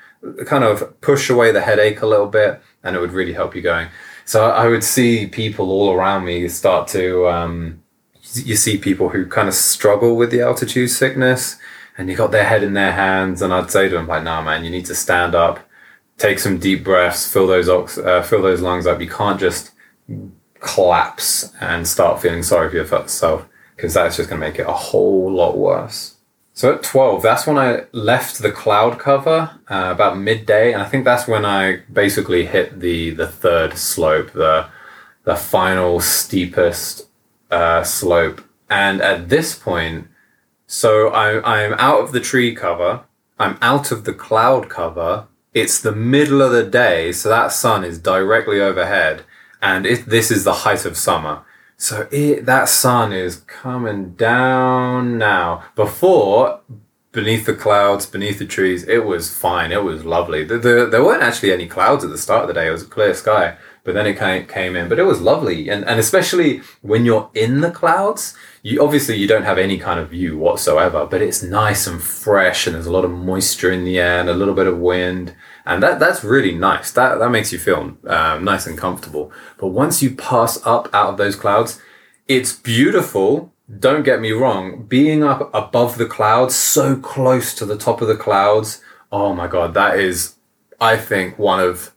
kind 0.46 0.64
of 0.64 0.98
push 1.02 1.28
away 1.28 1.52
the 1.52 1.60
headache 1.60 2.00
a 2.00 2.06
little 2.06 2.26
bit, 2.26 2.60
and 2.82 2.96
it 2.96 3.00
would 3.00 3.12
really 3.12 3.34
help 3.34 3.54
you 3.54 3.60
going. 3.60 3.88
So 4.24 4.50
I 4.50 4.68
would 4.68 4.82
see 4.82 5.26
people 5.26 5.70
all 5.70 5.92
around 5.92 6.24
me 6.24 6.48
start 6.48 6.88
to, 6.88 7.28
um, 7.28 7.82
you 8.32 8.56
see 8.56 8.78
people 8.78 9.10
who 9.10 9.26
kind 9.26 9.48
of 9.48 9.54
struggle 9.54 10.16
with 10.16 10.30
the 10.30 10.40
altitude 10.40 10.90
sickness 10.90 11.58
and 11.96 12.08
you 12.08 12.16
got 12.16 12.30
their 12.30 12.44
head 12.44 12.62
in 12.62 12.74
their 12.74 12.92
hands. 12.92 13.42
And 13.42 13.52
I'd 13.52 13.70
say 13.70 13.88
to 13.88 13.94
them, 13.94 14.06
like, 14.06 14.24
nah, 14.24 14.42
man, 14.42 14.64
you 14.64 14.70
need 14.70 14.86
to 14.86 14.94
stand 14.94 15.34
up, 15.34 15.60
take 16.18 16.38
some 16.38 16.58
deep 16.58 16.84
breaths, 16.84 17.30
fill 17.30 17.46
those 17.46 17.68
ox- 17.68 17.98
uh, 17.98 18.22
fill 18.22 18.42
those 18.42 18.60
lungs 18.60 18.86
up. 18.86 19.00
You 19.00 19.08
can't 19.08 19.40
just 19.40 19.72
collapse 20.60 21.52
and 21.60 21.86
start 21.86 22.20
feeling 22.20 22.42
sorry 22.42 22.70
for 22.70 22.76
yourself 22.76 23.48
because 23.76 23.94
that's 23.94 24.16
just 24.16 24.28
going 24.28 24.40
to 24.40 24.46
make 24.46 24.58
it 24.58 24.66
a 24.66 24.72
whole 24.72 25.30
lot 25.30 25.56
worse. 25.56 26.14
So 26.56 26.72
at 26.72 26.84
12, 26.84 27.20
that's 27.20 27.46
when 27.48 27.58
I 27.58 27.84
left 27.90 28.38
the 28.38 28.52
cloud 28.52 28.98
cover 29.00 29.58
uh, 29.68 29.90
about 29.92 30.18
midday. 30.18 30.72
And 30.72 30.80
I 30.80 30.84
think 30.84 31.04
that's 31.04 31.26
when 31.26 31.44
I 31.44 31.80
basically 31.92 32.46
hit 32.46 32.78
the, 32.78 33.10
the 33.10 33.26
third 33.26 33.76
slope, 33.76 34.32
the, 34.32 34.68
the 35.24 35.34
final 35.34 35.98
steepest 35.98 37.08
uh, 37.50 37.82
slope. 37.82 38.40
And 38.70 39.02
at 39.02 39.28
this 39.28 39.58
point, 39.58 40.06
so 40.74 41.08
I, 41.10 41.62
I'm 41.62 41.74
out 41.74 42.00
of 42.00 42.10
the 42.10 42.18
tree 42.18 42.52
cover. 42.52 43.04
I'm 43.38 43.58
out 43.62 43.92
of 43.92 44.02
the 44.04 44.12
cloud 44.12 44.68
cover. 44.68 45.28
It's 45.52 45.80
the 45.80 45.94
middle 45.94 46.42
of 46.42 46.50
the 46.50 46.64
day, 46.64 47.12
so 47.12 47.28
that 47.28 47.52
sun 47.52 47.84
is 47.84 48.00
directly 48.00 48.60
overhead, 48.60 49.22
and 49.62 49.86
it, 49.86 50.06
this 50.06 50.32
is 50.32 50.42
the 50.42 50.64
height 50.64 50.84
of 50.84 50.96
summer. 50.96 51.42
So 51.76 52.08
it, 52.10 52.44
that 52.46 52.68
sun 52.68 53.12
is 53.12 53.36
coming 53.46 54.14
down 54.14 55.16
now. 55.16 55.62
Before, 55.76 56.60
beneath 57.12 57.46
the 57.46 57.54
clouds, 57.54 58.06
beneath 58.06 58.40
the 58.40 58.44
trees, 58.44 58.82
it 58.88 59.04
was 59.04 59.32
fine. 59.32 59.70
It 59.70 59.84
was 59.84 60.04
lovely. 60.04 60.42
The, 60.42 60.58
the, 60.58 60.88
there 60.90 61.04
weren't 61.04 61.22
actually 61.22 61.52
any 61.52 61.68
clouds 61.68 62.02
at 62.02 62.10
the 62.10 62.18
start 62.18 62.42
of 62.42 62.48
the 62.48 62.54
day. 62.54 62.66
It 62.66 62.72
was 62.72 62.82
a 62.82 62.86
clear 62.86 63.14
sky, 63.14 63.56
but 63.84 63.94
then 63.94 64.08
it 64.08 64.18
came, 64.18 64.46
came 64.46 64.74
in. 64.74 64.88
But 64.88 64.98
it 64.98 65.04
was 65.04 65.20
lovely, 65.20 65.68
and 65.68 65.84
and 65.84 66.00
especially 66.00 66.62
when 66.82 67.04
you're 67.04 67.30
in 67.32 67.60
the 67.60 67.70
clouds, 67.70 68.34
you 68.66 68.82
obviously 68.82 69.14
you 69.16 69.28
don't 69.28 69.44
have 69.44 69.58
any 69.58 69.76
kind 69.76 70.00
of 70.00 70.08
view 70.08 70.38
whatsoever, 70.38 71.04
but 71.04 71.20
it's 71.20 71.42
nice 71.42 71.86
and 71.86 72.02
fresh, 72.02 72.66
and 72.66 72.74
there's 72.74 72.86
a 72.86 72.92
lot 72.92 73.04
of 73.04 73.10
moisture 73.10 73.70
in 73.70 73.84
the 73.84 73.98
air 73.98 74.18
and 74.20 74.30
a 74.30 74.34
little 74.34 74.54
bit 74.54 74.66
of 74.66 74.78
wind, 74.78 75.34
and 75.66 75.82
that 75.82 76.00
that's 76.00 76.24
really 76.24 76.54
nice. 76.54 76.90
That 76.90 77.18
that 77.18 77.28
makes 77.28 77.52
you 77.52 77.58
feel 77.58 77.98
um, 78.06 78.42
nice 78.42 78.66
and 78.66 78.78
comfortable. 78.78 79.30
But 79.58 79.68
once 79.68 80.02
you 80.02 80.16
pass 80.16 80.58
up 80.64 80.88
out 80.94 81.10
of 81.10 81.18
those 81.18 81.36
clouds, 81.36 81.78
it's 82.26 82.54
beautiful. 82.54 83.52
Don't 83.78 84.02
get 84.02 84.22
me 84.22 84.32
wrong. 84.32 84.84
Being 84.86 85.22
up 85.22 85.50
above 85.52 85.98
the 85.98 86.06
clouds, 86.06 86.54
so 86.54 86.96
close 86.96 87.54
to 87.56 87.66
the 87.66 87.76
top 87.76 88.00
of 88.00 88.08
the 88.08 88.16
clouds, 88.16 88.80
oh 89.12 89.34
my 89.34 89.46
god, 89.46 89.74
that 89.74 89.98
is, 89.98 90.36
I 90.80 90.96
think, 90.96 91.38
one 91.38 91.60
of 91.60 91.92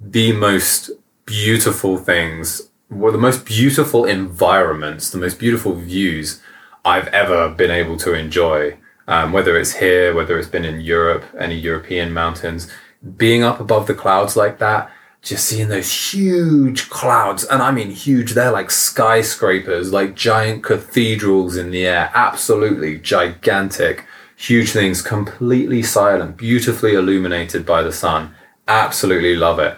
the 0.00 0.30
most 0.30 0.92
beautiful 1.26 1.98
things 1.98 2.68
were 2.92 3.10
the 3.10 3.18
most 3.18 3.44
beautiful 3.44 4.04
environments, 4.04 5.10
the 5.10 5.18
most 5.18 5.38
beautiful 5.38 5.74
views 5.74 6.40
I've 6.84 7.08
ever 7.08 7.48
been 7.48 7.70
able 7.70 7.96
to 7.98 8.14
enjoy. 8.14 8.78
Um, 9.08 9.32
whether 9.32 9.56
it's 9.56 9.74
here, 9.74 10.14
whether 10.14 10.38
it's 10.38 10.48
been 10.48 10.64
in 10.64 10.80
Europe, 10.80 11.24
any 11.36 11.56
European 11.56 12.12
mountains, 12.12 12.70
being 13.16 13.42
up 13.42 13.58
above 13.58 13.88
the 13.88 13.94
clouds 13.94 14.36
like 14.36 14.58
that, 14.60 14.90
just 15.22 15.44
seeing 15.44 15.68
those 15.68 16.12
huge 16.12 16.88
clouds, 16.88 17.44
and 17.44 17.62
I 17.62 17.72
mean 17.72 17.90
huge, 17.90 18.32
they're 18.32 18.52
like 18.52 18.70
skyscrapers, 18.70 19.92
like 19.92 20.14
giant 20.14 20.62
cathedrals 20.62 21.56
in 21.56 21.70
the 21.70 21.86
air, 21.86 22.10
absolutely 22.14 22.98
gigantic, 22.98 24.04
huge 24.36 24.70
things, 24.70 25.02
completely 25.02 25.82
silent, 25.82 26.36
beautifully 26.36 26.94
illuminated 26.94 27.64
by 27.64 27.82
the 27.82 27.92
sun. 27.92 28.34
Absolutely 28.66 29.36
love 29.36 29.58
it. 29.58 29.76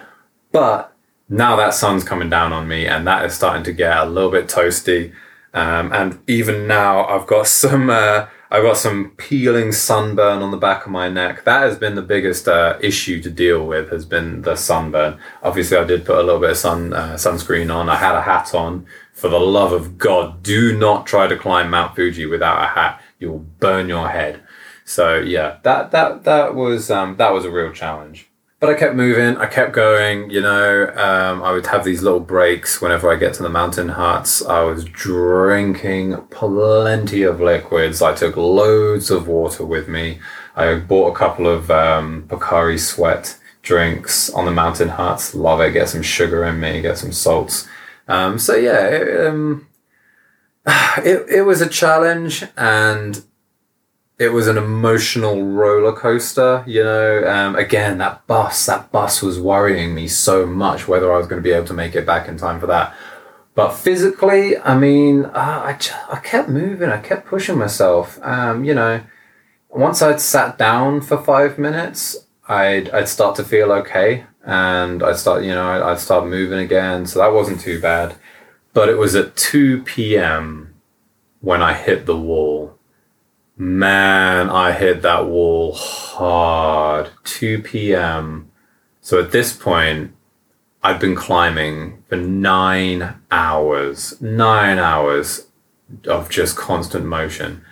But 0.52 0.93
now 1.34 1.56
that 1.56 1.74
sun's 1.74 2.04
coming 2.04 2.30
down 2.30 2.52
on 2.52 2.68
me 2.68 2.86
and 2.86 3.06
that 3.08 3.24
is 3.24 3.34
starting 3.34 3.64
to 3.64 3.72
get 3.72 3.96
a 3.96 4.04
little 4.04 4.30
bit 4.30 4.46
toasty. 4.46 5.12
Um, 5.52 5.92
and 5.92 6.18
even 6.28 6.68
now 6.68 7.04
I've 7.06 7.26
got 7.26 7.48
some, 7.48 7.90
uh, 7.90 8.26
I've 8.52 8.62
got 8.62 8.76
some 8.76 9.12
peeling 9.16 9.72
sunburn 9.72 10.42
on 10.42 10.52
the 10.52 10.56
back 10.56 10.86
of 10.86 10.92
my 10.92 11.08
neck. 11.08 11.44
That 11.44 11.62
has 11.62 11.76
been 11.76 11.96
the 11.96 12.02
biggest 12.02 12.46
uh, 12.46 12.78
issue 12.80 13.20
to 13.20 13.30
deal 13.30 13.66
with. 13.66 13.90
Has 13.90 14.04
been 14.04 14.42
the 14.42 14.54
sunburn. 14.54 15.18
Obviously, 15.42 15.76
I 15.76 15.82
did 15.82 16.04
put 16.04 16.18
a 16.18 16.22
little 16.22 16.40
bit 16.40 16.50
of 16.50 16.56
sun 16.56 16.92
uh, 16.92 17.14
sunscreen 17.14 17.74
on. 17.74 17.88
I 17.88 17.96
had 17.96 18.14
a 18.14 18.22
hat 18.22 18.54
on. 18.54 18.86
For 19.12 19.28
the 19.28 19.40
love 19.40 19.72
of 19.72 19.98
God, 19.98 20.42
do 20.42 20.76
not 20.76 21.06
try 21.06 21.26
to 21.26 21.36
climb 21.36 21.70
Mount 21.70 21.96
Fuji 21.96 22.26
without 22.26 22.62
a 22.62 22.66
hat. 22.66 23.00
You 23.18 23.30
will 23.30 23.46
burn 23.58 23.88
your 23.88 24.08
head. 24.08 24.40
So 24.84 25.18
yeah, 25.18 25.58
that 25.62 25.90
that 25.92 26.24
that 26.24 26.54
was 26.54 26.90
um, 26.90 27.16
that 27.16 27.32
was 27.32 27.44
a 27.44 27.50
real 27.50 27.72
challenge 27.72 28.28
but 28.64 28.74
I 28.74 28.78
kept 28.78 28.96
moving. 28.96 29.36
I 29.36 29.44
kept 29.44 29.72
going. 29.72 30.30
You 30.30 30.40
know, 30.40 30.86
um, 30.96 31.42
I 31.42 31.52
would 31.52 31.66
have 31.66 31.84
these 31.84 32.02
little 32.02 32.20
breaks 32.20 32.80
whenever 32.80 33.12
I 33.12 33.16
get 33.16 33.34
to 33.34 33.42
the 33.42 33.50
mountain 33.50 33.90
huts. 33.90 34.42
I 34.42 34.62
was 34.62 34.86
drinking 34.86 36.16
plenty 36.30 37.24
of 37.24 37.42
liquids. 37.42 38.00
I 38.00 38.14
took 38.14 38.38
loads 38.38 39.10
of 39.10 39.28
water 39.28 39.66
with 39.66 39.86
me. 39.86 40.18
I 40.56 40.76
bought 40.76 41.12
a 41.12 41.14
couple 41.14 41.46
of 41.46 41.70
um, 41.70 42.26
Sweat 42.78 43.38
drinks 43.60 44.30
on 44.30 44.46
the 44.46 44.50
mountain 44.50 44.88
huts. 44.88 45.34
Love 45.34 45.60
it. 45.60 45.72
Get 45.72 45.90
some 45.90 46.02
sugar 46.02 46.42
in 46.46 46.58
me. 46.58 46.80
Get 46.80 46.96
some 46.96 47.12
salts. 47.12 47.68
Um, 48.08 48.38
so 48.38 48.54
yeah, 48.54 48.86
it, 48.86 49.26
um, 49.26 49.66
it 50.66 51.28
it 51.28 51.42
was 51.42 51.60
a 51.60 51.68
challenge 51.68 52.44
and 52.56 53.22
it 54.18 54.28
was 54.28 54.46
an 54.46 54.56
emotional 54.56 55.44
roller 55.44 55.92
coaster, 55.92 56.62
you 56.66 56.84
know. 56.84 57.26
Um, 57.26 57.56
again, 57.56 57.98
that 57.98 58.26
bus, 58.26 58.66
that 58.66 58.92
bus 58.92 59.22
was 59.22 59.40
worrying 59.40 59.94
me 59.94 60.06
so 60.06 60.46
much 60.46 60.86
whether 60.86 61.12
I 61.12 61.18
was 61.18 61.26
going 61.26 61.42
to 61.42 61.48
be 61.48 61.52
able 61.52 61.66
to 61.66 61.74
make 61.74 61.94
it 61.94 62.06
back 62.06 62.28
in 62.28 62.36
time 62.36 62.60
for 62.60 62.66
that. 62.68 62.94
But 63.54 63.72
physically, 63.72 64.58
I 64.58 64.76
mean, 64.76 65.26
uh, 65.26 65.30
I, 65.34 65.78
I 66.10 66.18
kept 66.20 66.48
moving, 66.48 66.90
I 66.90 67.00
kept 67.00 67.26
pushing 67.26 67.58
myself. 67.58 68.18
Um, 68.22 68.64
you 68.64 68.74
know, 68.74 69.00
once 69.68 70.02
I'd 70.02 70.20
sat 70.20 70.58
down 70.58 71.00
for 71.00 71.18
five 71.18 71.58
minutes, 71.58 72.26
I'd, 72.48 72.90
I'd 72.90 73.08
start 73.08 73.36
to 73.36 73.44
feel 73.44 73.72
okay 73.72 74.26
and 74.44 75.02
I'd 75.02 75.16
start, 75.16 75.44
you 75.44 75.54
know, 75.54 75.66
I'd, 75.66 75.82
I'd 75.82 76.00
start 76.00 76.26
moving 76.26 76.58
again. 76.58 77.06
So 77.06 77.20
that 77.20 77.32
wasn't 77.32 77.60
too 77.60 77.80
bad. 77.80 78.16
But 78.72 78.88
it 78.88 78.98
was 78.98 79.14
at 79.14 79.36
2 79.36 79.82
p.m. 79.82 80.74
when 81.40 81.62
I 81.62 81.74
hit 81.74 82.06
the 82.06 82.16
wall. 82.16 82.73
Man, 83.56 84.50
I 84.50 84.72
hit 84.72 85.02
that 85.02 85.26
wall 85.26 85.74
hard. 85.74 87.10
2 87.24 87.62
p.m. 87.62 88.50
So 89.00 89.20
at 89.22 89.30
this 89.30 89.52
point, 89.56 90.12
I'd 90.82 90.98
been 90.98 91.14
climbing 91.14 92.02
for 92.08 92.16
nine 92.16 93.14
hours. 93.30 94.20
Nine 94.20 94.78
hours 94.78 95.46
of 96.06 96.28
just 96.30 96.56
constant 96.56 97.04
motion. 97.04 97.64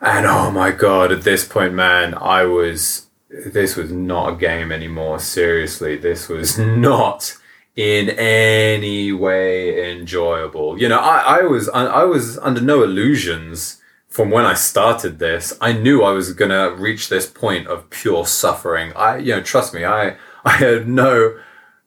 And 0.00 0.26
oh 0.26 0.50
my 0.50 0.72
god, 0.72 1.12
at 1.12 1.22
this 1.22 1.46
point, 1.46 1.74
man, 1.74 2.14
I 2.14 2.44
was. 2.44 3.06
This 3.28 3.76
was 3.76 3.92
not 3.92 4.32
a 4.32 4.36
game 4.36 4.72
anymore. 4.72 5.20
Seriously, 5.20 5.96
this 5.96 6.28
was 6.28 6.58
not 6.58 7.36
in 7.76 8.10
any 8.10 9.12
way 9.12 9.92
enjoyable. 9.92 10.80
You 10.80 10.88
know, 10.88 10.98
I, 10.98 11.38
I 11.38 11.42
was 11.42 11.68
I 11.68 12.02
was 12.02 12.38
under 12.38 12.60
no 12.60 12.82
illusions 12.82 13.79
from 14.10 14.30
when 14.30 14.44
I 14.44 14.54
started 14.54 15.18
this. 15.18 15.56
I 15.60 15.72
knew 15.72 16.02
I 16.02 16.12
was 16.12 16.32
gonna 16.34 16.72
reach 16.72 17.08
this 17.08 17.26
point 17.26 17.68
of 17.68 17.88
pure 17.90 18.26
suffering. 18.26 18.92
I 18.94 19.18
you 19.18 19.36
know, 19.36 19.42
trust 19.42 19.72
me, 19.72 19.84
I 19.84 20.16
I 20.44 20.52
had 20.52 20.88
no 20.88 21.38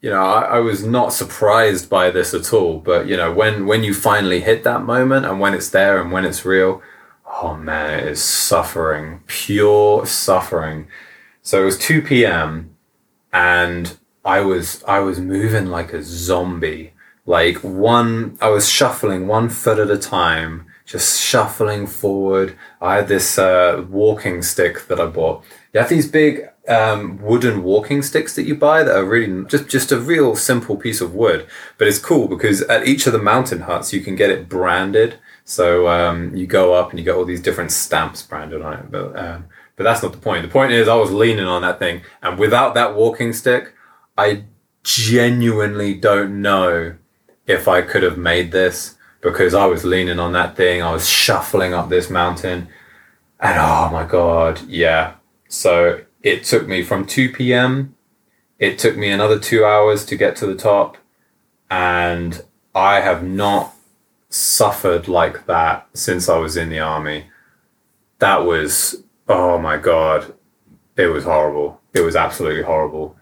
you 0.03 0.09
know, 0.09 0.21
I, 0.21 0.57
I 0.57 0.59
was 0.59 0.85
not 0.85 1.13
surprised 1.13 1.89
by 1.89 2.11
this 2.11 2.33
at 2.33 2.51
all. 2.51 2.79
But 2.79 3.07
you 3.07 3.15
know, 3.17 3.31
when 3.31 3.65
when 3.65 3.83
you 3.83 3.93
finally 3.93 4.41
hit 4.41 4.63
that 4.63 4.83
moment 4.83 5.25
and 5.25 5.39
when 5.39 5.53
it's 5.53 5.69
there 5.69 6.01
and 6.01 6.11
when 6.11 6.25
it's 6.25 6.45
real, 6.45 6.81
oh 7.41 7.55
man, 7.55 7.99
it 7.99 8.07
is 8.07 8.23
suffering, 8.23 9.21
pure 9.27 10.05
suffering. 10.05 10.87
So 11.41 11.61
it 11.61 11.65
was 11.65 11.77
2 11.77 12.01
p.m. 12.01 12.75
and 13.31 13.97
I 14.25 14.41
was 14.41 14.83
I 14.85 14.99
was 14.99 15.19
moving 15.19 15.67
like 15.67 15.93
a 15.93 16.03
zombie. 16.03 16.92
Like 17.25 17.57
one 17.57 18.37
I 18.41 18.49
was 18.49 18.67
shuffling 18.67 19.27
one 19.27 19.49
foot 19.49 19.79
at 19.79 19.89
a 19.89 19.97
time, 19.97 20.65
just 20.85 21.21
shuffling 21.21 21.87
forward. 21.87 22.57
I 22.81 22.95
had 22.95 23.07
this 23.07 23.37
uh, 23.39 23.85
walking 23.89 24.41
stick 24.41 24.87
that 24.87 24.99
I 24.99 25.05
bought. 25.05 25.43
You 25.73 25.79
have 25.79 25.89
these 25.89 26.09
big 26.09 26.49
um, 26.67 27.21
wooden 27.21 27.63
walking 27.63 28.01
sticks 28.01 28.35
that 28.35 28.43
you 28.43 28.55
buy 28.55 28.83
that 28.83 28.95
are 28.95 29.05
really 29.05 29.45
just 29.45 29.69
just 29.69 29.93
a 29.93 29.99
real 29.99 30.35
simple 30.35 30.75
piece 30.75 30.99
of 30.99 31.15
wood, 31.15 31.47
but 31.77 31.87
it's 31.87 31.97
cool 31.99 32.27
because 32.27 32.61
at 32.63 32.87
each 32.87 33.07
of 33.07 33.13
the 33.13 33.19
mountain 33.19 33.61
huts 33.61 33.93
you 33.93 34.01
can 34.01 34.17
get 34.17 34.29
it 34.29 34.49
branded. 34.49 35.15
So 35.45 35.87
um, 35.87 36.35
you 36.35 36.45
go 36.45 36.73
up 36.73 36.89
and 36.89 36.99
you 36.99 37.05
get 37.05 37.15
all 37.15 37.25
these 37.25 37.41
different 37.41 37.71
stamps 37.71 38.21
branded 38.21 38.61
on 38.61 38.73
it. 38.73 38.91
But 38.91 39.17
um, 39.17 39.45
but 39.77 39.85
that's 39.85 40.03
not 40.03 40.11
the 40.11 40.17
point. 40.17 40.43
The 40.43 40.51
point 40.51 40.73
is 40.73 40.89
I 40.89 40.95
was 40.95 41.11
leaning 41.11 41.45
on 41.45 41.61
that 41.61 41.79
thing, 41.79 42.01
and 42.21 42.37
without 42.37 42.73
that 42.73 42.95
walking 42.95 43.31
stick, 43.31 43.73
I 44.17 44.43
genuinely 44.83 45.93
don't 45.93 46.41
know 46.41 46.97
if 47.47 47.67
I 47.67 47.81
could 47.81 48.03
have 48.03 48.17
made 48.17 48.51
this 48.51 48.95
because 49.21 49.53
I 49.53 49.65
was 49.65 49.85
leaning 49.85 50.19
on 50.19 50.33
that 50.33 50.55
thing. 50.55 50.81
I 50.81 50.91
was 50.91 51.09
shuffling 51.09 51.73
up 51.73 51.89
this 51.89 52.09
mountain, 52.09 52.67
and 53.39 53.57
oh 53.59 53.89
my 53.91 54.05
god, 54.05 54.61
yeah. 54.67 55.15
So 55.47 56.01
it 56.21 56.43
took 56.43 56.67
me 56.67 56.83
from 56.83 57.05
2 57.05 57.31
p.m. 57.31 57.95
It 58.59 58.77
took 58.77 58.97
me 58.97 59.09
another 59.09 59.39
two 59.39 59.65
hours 59.65 60.05
to 60.05 60.15
get 60.15 60.35
to 60.37 60.45
the 60.45 60.55
top, 60.55 60.97
and 61.69 62.43
I 62.75 63.01
have 63.01 63.23
not 63.23 63.73
suffered 64.29 65.07
like 65.07 65.45
that 65.45 65.87
since 65.93 66.27
I 66.27 66.37
was 66.37 66.57
in 66.57 66.69
the 66.69 66.79
army. 66.79 67.25
That 68.19 68.45
was, 68.45 69.03
oh 69.27 69.57
my 69.57 69.77
God, 69.77 70.33
it 70.95 71.07
was 71.07 71.23
horrible. 71.23 71.81
It 71.93 72.01
was 72.01 72.15
absolutely 72.15 72.63
horrible. 72.63 73.15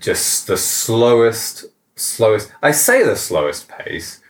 Just 0.00 0.46
the 0.46 0.56
slowest, 0.56 1.66
slowest, 1.98 2.52
I 2.62 2.70
say 2.70 3.02
the 3.02 3.16
slowest 3.16 3.68
pace, 3.68 4.20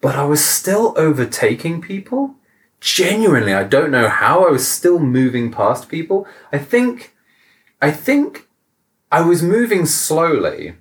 but 0.00 0.16
I 0.16 0.24
was 0.24 0.44
still 0.44 0.94
overtaking 0.96 1.80
people. 1.80 2.34
Genuinely, 2.80 3.54
I 3.54 3.64
don't 3.64 3.90
know 3.90 4.08
how 4.08 4.46
I 4.46 4.50
was 4.50 4.66
still 4.66 4.98
moving 4.98 5.50
past 5.50 5.88
people. 5.88 6.26
I 6.52 6.58
think, 6.58 7.16
I 7.82 7.90
think 7.90 8.48
I 9.10 9.22
was 9.22 9.42
moving 9.42 9.86
slowly, 9.86 10.76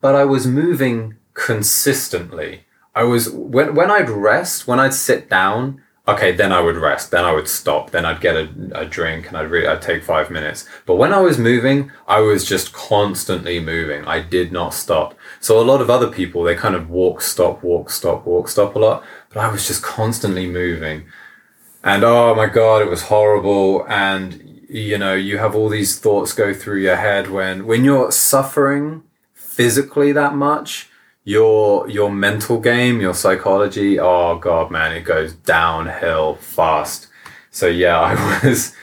but 0.00 0.14
I 0.14 0.24
was 0.24 0.46
moving 0.46 1.16
consistently. 1.34 2.64
I 2.94 3.04
was 3.04 3.30
when 3.30 3.74
when 3.74 3.90
I'd 3.90 4.10
rest, 4.10 4.66
when 4.66 4.80
I'd 4.80 4.94
sit 4.94 5.30
down, 5.30 5.81
okay, 6.08 6.32
then 6.32 6.52
I 6.52 6.60
would 6.60 6.76
rest, 6.76 7.10
then 7.10 7.24
I 7.24 7.32
would 7.32 7.46
stop, 7.46 7.90
then 7.90 8.04
I'd 8.04 8.20
get 8.20 8.36
a, 8.36 8.48
a 8.74 8.84
drink 8.84 9.28
and 9.28 9.36
I'd 9.36 9.50
really 9.50 9.68
I'd 9.68 9.82
take 9.82 10.02
five 10.02 10.30
minutes. 10.30 10.66
But 10.84 10.96
when 10.96 11.12
I 11.12 11.20
was 11.20 11.38
moving, 11.38 11.92
I 12.08 12.20
was 12.20 12.44
just 12.44 12.72
constantly 12.72 13.60
moving. 13.60 14.04
I 14.06 14.20
did 14.20 14.52
not 14.52 14.74
stop. 14.74 15.14
So 15.40 15.60
a 15.60 15.62
lot 15.62 15.80
of 15.80 15.90
other 15.90 16.10
people 16.10 16.42
they 16.42 16.56
kind 16.56 16.74
of 16.74 16.90
walk, 16.90 17.20
stop, 17.20 17.62
walk, 17.62 17.90
stop, 17.90 18.26
walk, 18.26 18.48
stop 18.48 18.74
a 18.74 18.78
lot, 18.78 19.04
but 19.28 19.40
I 19.40 19.50
was 19.50 19.66
just 19.66 19.82
constantly 19.82 20.46
moving. 20.46 21.04
And 21.84 22.04
oh 22.04 22.34
my 22.34 22.46
god, 22.46 22.82
it 22.82 22.90
was 22.90 23.02
horrible. 23.02 23.86
And 23.88 24.64
you 24.68 24.98
know, 24.98 25.14
you 25.14 25.38
have 25.38 25.54
all 25.54 25.68
these 25.68 25.98
thoughts 25.98 26.32
go 26.32 26.52
through 26.52 26.80
your 26.80 26.96
head 26.96 27.30
when 27.30 27.66
when 27.66 27.84
you're 27.84 28.10
suffering 28.10 29.04
physically 29.34 30.12
that 30.12 30.34
much 30.34 30.88
your 31.24 31.88
your 31.88 32.10
mental 32.10 32.58
game, 32.58 33.00
your 33.00 33.14
psychology, 33.14 33.98
oh 33.98 34.38
god, 34.38 34.70
man, 34.70 34.92
it 34.92 35.02
goes 35.02 35.34
downhill 35.34 36.36
fast. 36.36 37.08
So 37.50 37.66
yeah, 37.66 38.00
I 38.42 38.46
was 38.46 38.74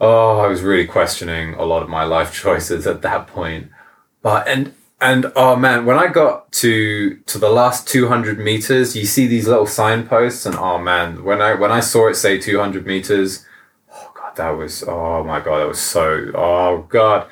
oh, 0.00 0.38
I 0.38 0.46
was 0.46 0.62
really 0.62 0.86
questioning 0.86 1.54
a 1.54 1.64
lot 1.64 1.82
of 1.82 1.88
my 1.88 2.04
life 2.04 2.32
choices 2.42 2.86
at 2.86 3.02
that 3.02 3.26
point. 3.26 3.70
But 4.22 4.46
and 4.48 4.74
and 5.00 5.32
oh 5.34 5.56
man, 5.56 5.86
when 5.86 5.98
I 5.98 6.08
got 6.08 6.52
to 6.52 7.16
to 7.16 7.38
the 7.38 7.50
last 7.50 7.88
200 7.88 8.38
meters, 8.38 8.94
you 8.94 9.06
see 9.06 9.26
these 9.26 9.48
little 9.48 9.66
signposts 9.66 10.44
and 10.44 10.56
oh 10.56 10.78
man, 10.78 11.24
when 11.24 11.40
I 11.40 11.54
when 11.54 11.72
I 11.72 11.80
saw 11.80 12.08
it 12.08 12.14
say 12.14 12.38
200 12.38 12.86
meters, 12.86 13.46
oh 13.90 14.12
god, 14.14 14.36
that 14.36 14.50
was 14.50 14.84
oh 14.86 15.24
my 15.24 15.40
god, 15.40 15.60
that 15.60 15.68
was 15.68 15.80
so 15.80 16.30
oh 16.34 16.86
god 16.90 17.26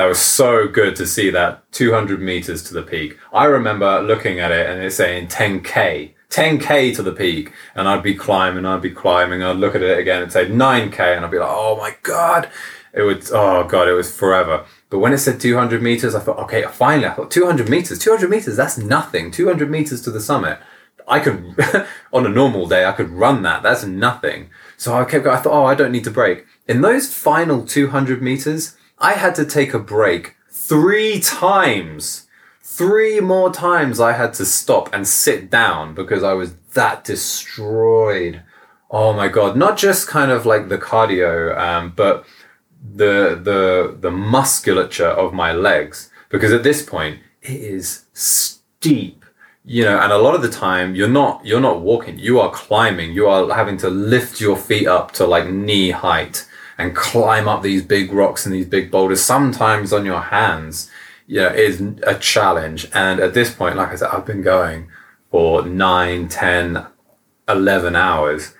that 0.00 0.06
was 0.06 0.18
so 0.18 0.66
good 0.66 0.96
to 0.96 1.06
see 1.06 1.28
that 1.28 1.70
200 1.72 2.22
meters 2.22 2.62
to 2.62 2.72
the 2.72 2.80
peak. 2.82 3.18
I 3.34 3.44
remember 3.44 4.00
looking 4.00 4.40
at 4.40 4.50
it 4.50 4.66
and 4.66 4.82
it's 4.82 4.96
saying 4.96 5.28
10k, 5.28 6.12
10k 6.30 6.96
to 6.96 7.02
the 7.02 7.12
peak, 7.12 7.52
and 7.74 7.86
I'd 7.86 8.02
be 8.02 8.14
climbing, 8.14 8.64
I'd 8.64 8.80
be 8.80 8.92
climbing, 8.92 9.42
I'd 9.42 9.56
look 9.56 9.74
at 9.74 9.82
it 9.82 9.98
again 9.98 10.22
and 10.22 10.32
say 10.32 10.46
9k, 10.46 10.98
and 10.98 11.22
I'd 11.22 11.30
be 11.30 11.38
like, 11.38 11.50
oh 11.50 11.76
my 11.76 11.94
god, 12.02 12.48
it 12.94 13.02
would, 13.02 13.30
oh 13.30 13.64
god, 13.64 13.88
it 13.88 13.92
was 13.92 14.16
forever. 14.16 14.64
But 14.88 15.00
when 15.00 15.12
it 15.12 15.18
said 15.18 15.38
200 15.38 15.82
meters, 15.82 16.14
I 16.14 16.20
thought, 16.20 16.38
okay, 16.44 16.64
finally, 16.72 17.06
I 17.06 17.12
thought 17.12 17.30
200 17.30 17.68
meters, 17.68 17.98
200 17.98 18.30
meters, 18.30 18.56
that's 18.56 18.78
nothing. 18.78 19.30
200 19.30 19.70
meters 19.70 20.00
to 20.00 20.10
the 20.10 20.18
summit. 20.18 20.60
I 21.06 21.20
could, 21.20 21.56
on 22.14 22.24
a 22.24 22.30
normal 22.30 22.66
day, 22.66 22.86
I 22.86 22.92
could 22.92 23.10
run 23.10 23.42
that. 23.42 23.62
That's 23.62 23.84
nothing. 23.84 24.48
So 24.78 24.94
I 24.94 25.04
kept 25.04 25.24
going, 25.24 25.36
I 25.36 25.42
thought, 25.42 25.52
oh, 25.52 25.66
I 25.66 25.74
don't 25.74 25.92
need 25.92 26.04
to 26.04 26.10
break. 26.10 26.46
In 26.66 26.80
those 26.80 27.12
final 27.12 27.66
200 27.66 28.22
meters, 28.22 28.78
I 29.00 29.14
had 29.14 29.34
to 29.36 29.46
take 29.46 29.72
a 29.72 29.78
break 29.78 30.36
three 30.50 31.20
times. 31.20 32.26
Three 32.62 33.20
more 33.20 33.52
times 33.52 33.98
I 33.98 34.12
had 34.12 34.34
to 34.34 34.44
stop 34.44 34.92
and 34.92 35.06
sit 35.06 35.50
down 35.50 35.94
because 35.94 36.22
I 36.22 36.34
was 36.34 36.54
that 36.74 37.04
destroyed. 37.04 38.42
Oh 38.90 39.12
my 39.12 39.28
god! 39.28 39.56
Not 39.56 39.78
just 39.78 40.06
kind 40.06 40.30
of 40.30 40.46
like 40.46 40.68
the 40.68 40.78
cardio, 40.78 41.56
um, 41.58 41.92
but 41.96 42.24
the 42.94 43.40
the 43.42 43.96
the 43.98 44.10
musculature 44.10 45.08
of 45.08 45.32
my 45.32 45.52
legs. 45.52 46.10
Because 46.28 46.52
at 46.52 46.62
this 46.62 46.82
point 46.82 47.20
it 47.42 47.60
is 47.60 48.04
steep, 48.12 49.24
you 49.64 49.84
know, 49.84 49.98
and 49.98 50.12
a 50.12 50.18
lot 50.18 50.34
of 50.34 50.42
the 50.42 50.50
time 50.50 50.94
you're 50.94 51.08
not 51.08 51.44
you're 51.44 51.60
not 51.60 51.80
walking, 51.80 52.18
you 52.18 52.38
are 52.38 52.50
climbing. 52.50 53.12
You 53.12 53.26
are 53.28 53.52
having 53.52 53.78
to 53.78 53.90
lift 53.90 54.40
your 54.40 54.56
feet 54.56 54.86
up 54.86 55.12
to 55.12 55.26
like 55.26 55.48
knee 55.48 55.90
height 55.90 56.46
and 56.80 56.96
climb 56.96 57.46
up 57.46 57.62
these 57.62 57.82
big 57.82 58.10
rocks 58.10 58.46
and 58.46 58.54
these 58.54 58.66
big 58.66 58.90
boulders, 58.90 59.20
sometimes 59.20 59.92
on 59.92 60.06
your 60.06 60.20
hands, 60.20 60.90
you 61.26 61.40
know, 61.40 61.48
is 61.48 61.82
a 62.04 62.14
challenge. 62.18 62.88
And 62.94 63.20
at 63.20 63.34
this 63.34 63.54
point, 63.54 63.76
like 63.76 63.90
I 63.90 63.96
said, 63.96 64.08
I've 64.10 64.24
been 64.24 64.40
going 64.40 64.88
for 65.30 65.62
9, 65.62 66.28
10, 66.28 66.86
11 67.48 67.96
hours. 67.96 68.54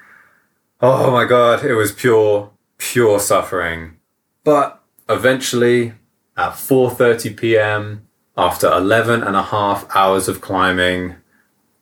Oh 0.83 1.11
my 1.11 1.25
God, 1.25 1.65
it 1.65 1.75
was 1.75 1.93
pure, 1.93 2.51
pure 2.77 3.19
suffering. 3.19 3.97
But 4.45 4.83
eventually, 5.09 5.95
at 6.37 6.53
4.30 6.53 7.37
p.m., 7.37 8.07
after 8.37 8.71
11 8.71 9.23
and 9.23 9.35
a 9.35 9.43
half 9.43 9.87
hours 9.97 10.29
of 10.29 10.43
climbing, 10.43 11.17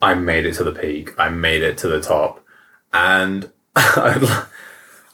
I 0.01 0.15
made 0.15 0.47
it 0.47 0.55
to 0.55 0.65
the 0.65 0.73
peak. 0.73 1.19
I 1.19 1.31
made 1.31 1.63
it 1.63 1.79
to 1.79 1.89
the 1.89 2.01
top. 2.01 2.45
And 2.93 3.51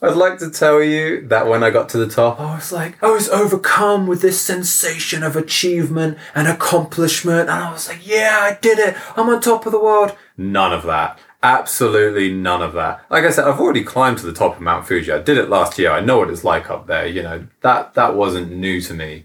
I'd 0.02 0.16
like 0.16 0.38
to 0.38 0.50
tell 0.50 0.82
you 0.82 1.26
that 1.28 1.46
when 1.46 1.62
I 1.62 1.70
got 1.70 1.88
to 1.90 1.98
the 1.98 2.08
top, 2.08 2.38
I 2.38 2.56
was 2.56 2.72
like, 2.72 3.02
I 3.02 3.10
was 3.10 3.28
overcome 3.28 4.06
with 4.06 4.20
this 4.20 4.40
sensation 4.40 5.22
of 5.22 5.36
achievement 5.36 6.18
and 6.34 6.46
accomplishment. 6.46 7.48
And 7.48 7.50
I 7.50 7.72
was 7.72 7.88
like, 7.88 8.06
yeah, 8.06 8.38
I 8.42 8.58
did 8.60 8.78
it. 8.78 8.96
I'm 9.16 9.28
on 9.28 9.40
top 9.40 9.66
of 9.66 9.72
the 9.72 9.80
world. 9.80 10.16
None 10.36 10.72
of 10.72 10.82
that. 10.84 11.18
Absolutely 11.42 12.32
none 12.32 12.62
of 12.62 12.72
that. 12.74 13.04
Like 13.10 13.24
I 13.24 13.30
said, 13.30 13.46
I've 13.46 13.60
already 13.60 13.84
climbed 13.84 14.18
to 14.18 14.26
the 14.26 14.32
top 14.32 14.56
of 14.56 14.62
Mount 14.62 14.86
Fuji. 14.86 15.12
I 15.12 15.20
did 15.20 15.38
it 15.38 15.48
last 15.48 15.78
year. 15.78 15.90
I 15.90 16.00
know 16.00 16.18
what 16.18 16.30
it's 16.30 16.44
like 16.44 16.70
up 16.70 16.86
there. 16.86 17.06
You 17.06 17.22
know, 17.22 17.46
that, 17.60 17.94
that 17.94 18.14
wasn't 18.14 18.52
new 18.52 18.80
to 18.82 18.94
me. 18.94 19.24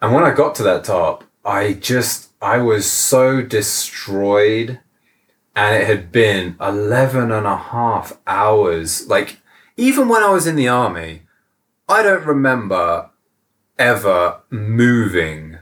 And 0.00 0.14
when 0.14 0.24
I 0.24 0.32
got 0.32 0.54
to 0.56 0.62
that 0.64 0.84
top, 0.84 1.24
I 1.44 1.74
just, 1.74 2.30
I 2.40 2.58
was 2.58 2.90
so 2.90 3.42
destroyed 3.42 4.80
and 5.56 5.74
it 5.74 5.86
had 5.88 6.12
been 6.12 6.56
11 6.60 7.32
and 7.32 7.46
a 7.46 7.56
half 7.56 8.16
hours. 8.28 9.08
Like, 9.08 9.40
even 9.78 10.08
when 10.08 10.22
I 10.22 10.30
was 10.30 10.46
in 10.46 10.56
the 10.56 10.68
army, 10.68 11.22
I 11.88 12.02
don't 12.02 12.26
remember 12.26 13.10
ever 13.78 14.40
moving 14.50 15.58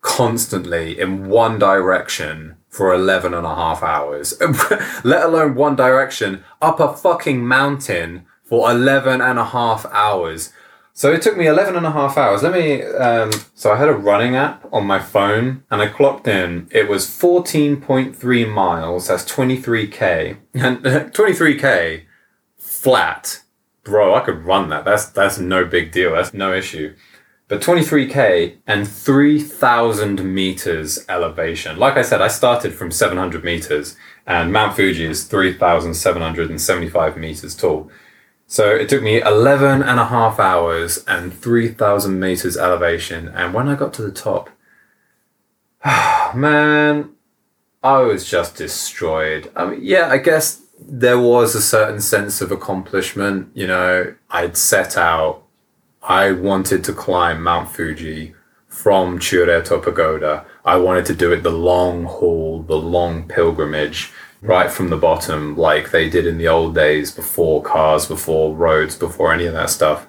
constantly 0.00 0.98
in 0.98 1.28
one 1.28 1.58
direction 1.58 2.56
for 2.68 2.94
11 2.94 3.34
and 3.34 3.44
a 3.44 3.54
half 3.54 3.82
hours, 3.82 4.40
let 5.04 5.24
alone 5.24 5.56
one 5.56 5.74
direction 5.74 6.44
up 6.62 6.78
a 6.78 6.96
fucking 6.96 7.44
mountain 7.44 8.24
for 8.44 8.70
11 8.70 9.20
and 9.20 9.38
a 9.38 9.44
half 9.44 9.84
hours. 9.86 10.52
So 10.92 11.12
it 11.12 11.20
took 11.20 11.36
me 11.36 11.48
11 11.48 11.74
and 11.74 11.84
a 11.84 11.90
half 11.90 12.16
hours. 12.16 12.44
Let 12.44 12.52
me, 12.52 12.82
um, 12.82 13.32
so 13.54 13.72
I 13.72 13.76
had 13.76 13.88
a 13.88 13.92
running 13.92 14.36
app 14.36 14.64
on 14.72 14.86
my 14.86 15.00
phone 15.00 15.64
and 15.70 15.82
I 15.82 15.88
clocked 15.88 16.28
in. 16.28 16.68
It 16.70 16.88
was 16.88 17.06
14.3 17.06 18.54
miles. 18.54 19.08
That's 19.08 19.24
23K. 19.24 20.36
And 20.54 20.78
23K 20.78 22.04
flat. 22.56 23.42
Bro, 23.86 24.16
I 24.16 24.20
could 24.20 24.44
run 24.44 24.68
that. 24.70 24.84
That's, 24.84 25.06
that's 25.06 25.38
no 25.38 25.64
big 25.64 25.92
deal. 25.92 26.12
That's 26.14 26.34
no 26.34 26.52
issue. 26.52 26.96
But 27.46 27.60
23K 27.60 28.56
and 28.66 28.88
3,000 28.88 30.34
meters 30.34 31.06
elevation. 31.08 31.78
Like 31.78 31.96
I 31.96 32.02
said, 32.02 32.20
I 32.20 32.26
started 32.26 32.74
from 32.74 32.90
700 32.90 33.44
meters 33.44 33.96
and 34.26 34.52
Mount 34.52 34.74
Fuji 34.74 35.04
is 35.04 35.22
3,775 35.22 37.16
meters 37.16 37.54
tall. 37.54 37.88
So 38.48 38.74
it 38.74 38.88
took 38.88 39.04
me 39.04 39.22
11 39.22 39.84
and 39.84 40.00
a 40.00 40.06
half 40.06 40.40
hours 40.40 41.04
and 41.06 41.32
3,000 41.32 42.18
meters 42.18 42.56
elevation. 42.56 43.28
And 43.28 43.54
when 43.54 43.68
I 43.68 43.76
got 43.76 43.92
to 43.94 44.02
the 44.02 44.10
top, 44.10 44.50
man, 46.34 47.10
I 47.84 47.98
was 47.98 48.28
just 48.28 48.56
destroyed. 48.56 49.52
I 49.54 49.66
mean, 49.66 49.80
yeah, 49.80 50.08
I 50.10 50.18
guess 50.18 50.62
there 50.78 51.18
was 51.18 51.54
a 51.54 51.62
certain 51.62 52.00
sense 52.00 52.40
of 52.40 52.52
accomplishment. 52.52 53.50
You 53.54 53.66
know, 53.66 54.14
I'd 54.30 54.56
set 54.56 54.96
out, 54.96 55.42
I 56.02 56.32
wanted 56.32 56.84
to 56.84 56.92
climb 56.92 57.42
Mount 57.42 57.70
Fuji 57.70 58.34
from 58.68 59.18
Chureito 59.18 59.82
Pagoda. 59.82 60.44
I 60.64 60.76
wanted 60.76 61.06
to 61.06 61.14
do 61.14 61.32
it 61.32 61.42
the 61.42 61.50
long 61.50 62.04
haul, 62.04 62.62
the 62.62 62.76
long 62.76 63.26
pilgrimage 63.26 64.12
right 64.42 64.70
from 64.70 64.90
the 64.90 64.96
bottom, 64.96 65.56
like 65.56 65.90
they 65.90 66.08
did 66.08 66.26
in 66.26 66.38
the 66.38 66.48
old 66.48 66.74
days 66.74 67.10
before 67.10 67.62
cars, 67.62 68.06
before 68.06 68.54
roads, 68.54 68.96
before 68.96 69.32
any 69.32 69.46
of 69.46 69.54
that 69.54 69.70
stuff. 69.70 70.06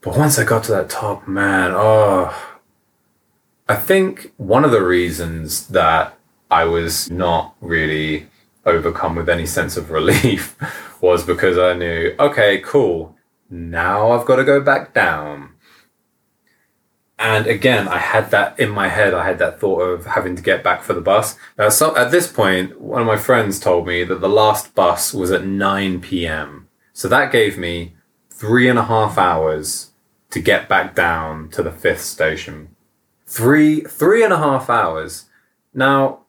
But 0.00 0.16
once 0.16 0.38
I 0.38 0.44
got 0.44 0.64
to 0.64 0.72
that 0.72 0.90
top, 0.90 1.26
man, 1.26 1.72
oh, 1.74 2.58
I 3.68 3.76
think 3.76 4.32
one 4.36 4.64
of 4.64 4.70
the 4.70 4.82
reasons 4.82 5.68
that 5.68 6.16
I 6.50 6.64
was 6.64 7.10
not 7.10 7.54
really 7.60 8.28
overcome 8.68 9.16
with 9.16 9.28
any 9.28 9.46
sense 9.46 9.76
of 9.76 9.90
relief 9.90 10.56
was 11.00 11.24
because 11.24 11.58
I 11.58 11.74
knew, 11.74 12.14
okay, 12.18 12.60
cool, 12.60 13.16
now 13.50 14.12
I've 14.12 14.26
got 14.26 14.36
to 14.36 14.44
go 14.44 14.60
back 14.60 14.94
down 14.94 15.54
and 17.18 17.48
again, 17.48 17.88
I 17.88 17.98
had 17.98 18.30
that 18.30 18.58
in 18.60 18.70
my 18.70 18.88
head. 18.88 19.12
I 19.12 19.26
had 19.26 19.38
that 19.40 19.58
thought 19.58 19.80
of 19.80 20.06
having 20.06 20.36
to 20.36 20.42
get 20.42 20.62
back 20.62 20.82
for 20.82 20.94
the 20.94 21.00
bus. 21.00 21.36
Now, 21.58 21.68
so 21.68 21.96
at 21.96 22.12
this 22.12 22.30
point, 22.30 22.80
one 22.80 23.00
of 23.00 23.08
my 23.08 23.16
friends 23.16 23.58
told 23.58 23.88
me 23.88 24.04
that 24.04 24.20
the 24.20 24.28
last 24.28 24.74
bus 24.74 25.12
was 25.12 25.32
at 25.32 25.44
9 25.44 26.00
p.m. 26.00 26.68
So 26.92 27.08
that 27.08 27.32
gave 27.32 27.58
me 27.58 27.96
three 28.30 28.68
and 28.68 28.78
a 28.78 28.84
half 28.84 29.18
hours 29.18 29.90
to 30.30 30.40
get 30.40 30.68
back 30.68 30.94
down 30.94 31.48
to 31.50 31.62
the 31.62 31.72
fifth 31.72 32.02
station. 32.02 32.76
Three, 33.26 33.80
three 33.80 34.22
and 34.22 34.32
a 34.32 34.38
half 34.38 34.70
hours. 34.70 35.24
Now, 35.74 36.20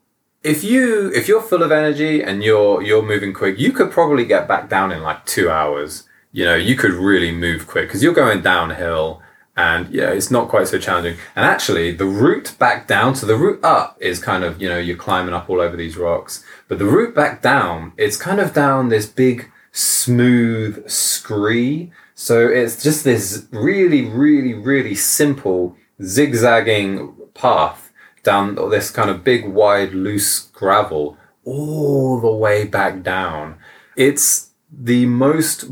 if 0.44 0.64
you, 0.64 1.12
if 1.14 1.28
you're 1.28 1.42
full 1.42 1.64
of 1.64 1.72
energy 1.72 2.24
and 2.24 2.44
you're, 2.44 2.82
you're 2.82 3.04
moving 3.04 3.34
quick, 3.34 3.60
you 3.60 3.72
could 3.72 3.92
probably 3.92 4.26
get 4.26 4.48
back 4.48 4.70
down 4.70 4.92
in 4.92 5.02
like 5.02 5.26
two 5.26 5.50
hours. 5.50 6.04
You 6.32 6.46
know, 6.46 6.56
you 6.56 6.76
could 6.76 6.92
really 6.92 7.32
move 7.32 7.68
quick 7.68 7.88
because 7.88 8.04
you're 8.04 8.14
going 8.14 8.42
downhill 8.42 9.22
and 9.60 9.90
yeah, 9.90 10.12
it's 10.12 10.32
not 10.32 10.48
quite 10.48 10.70
so 10.70 10.80
challenging. 10.80 11.18
And 11.36 11.46
actually, 11.46 11.92
the 11.92 12.06
route 12.06 12.56
back 12.58 12.88
down, 12.88 13.16
so 13.16 13.26
the 13.26 13.36
route 13.36 13.62
up 13.62 13.98
is 14.00 14.20
kind 14.20 14.46
of, 14.46 14.62
you 14.62 14.70
know, 14.70 14.78
you're 14.78 14.96
climbing 14.96 15.34
up 15.34 15.50
all 15.50 15.60
over 15.60 15.76
these 15.76 15.98
rocks, 15.98 16.46
but 16.70 16.80
the 16.80 16.86
route 16.86 17.14
back 17.14 17.42
down, 17.42 17.92
it's 17.98 18.16
kind 18.16 18.40
of 18.40 18.54
down 18.54 18.88
this 18.88 19.06
big, 19.06 19.52
smooth 19.74 20.90
scree. 20.90 21.92
So 22.16 22.48
it's 22.48 22.82
just 22.82 23.04
this 23.04 23.48
really, 23.52 24.06
really, 24.06 24.54
really 24.54 24.96
simple 24.96 25.76
zigzagging 26.02 27.14
path 27.34 27.89
down 28.24 28.56
this 28.70 28.92
kind 28.92 29.10
of 29.10 29.24
big, 29.24 29.48
wide, 29.48 29.94
loose 29.94 30.40
gravel 30.48 31.18
all 31.44 32.20
the 32.20 32.32
way 32.32 32.66
back 32.66 33.02
down. 33.04 33.58
It's 33.96 34.52
the 34.72 35.06
most 35.06 35.66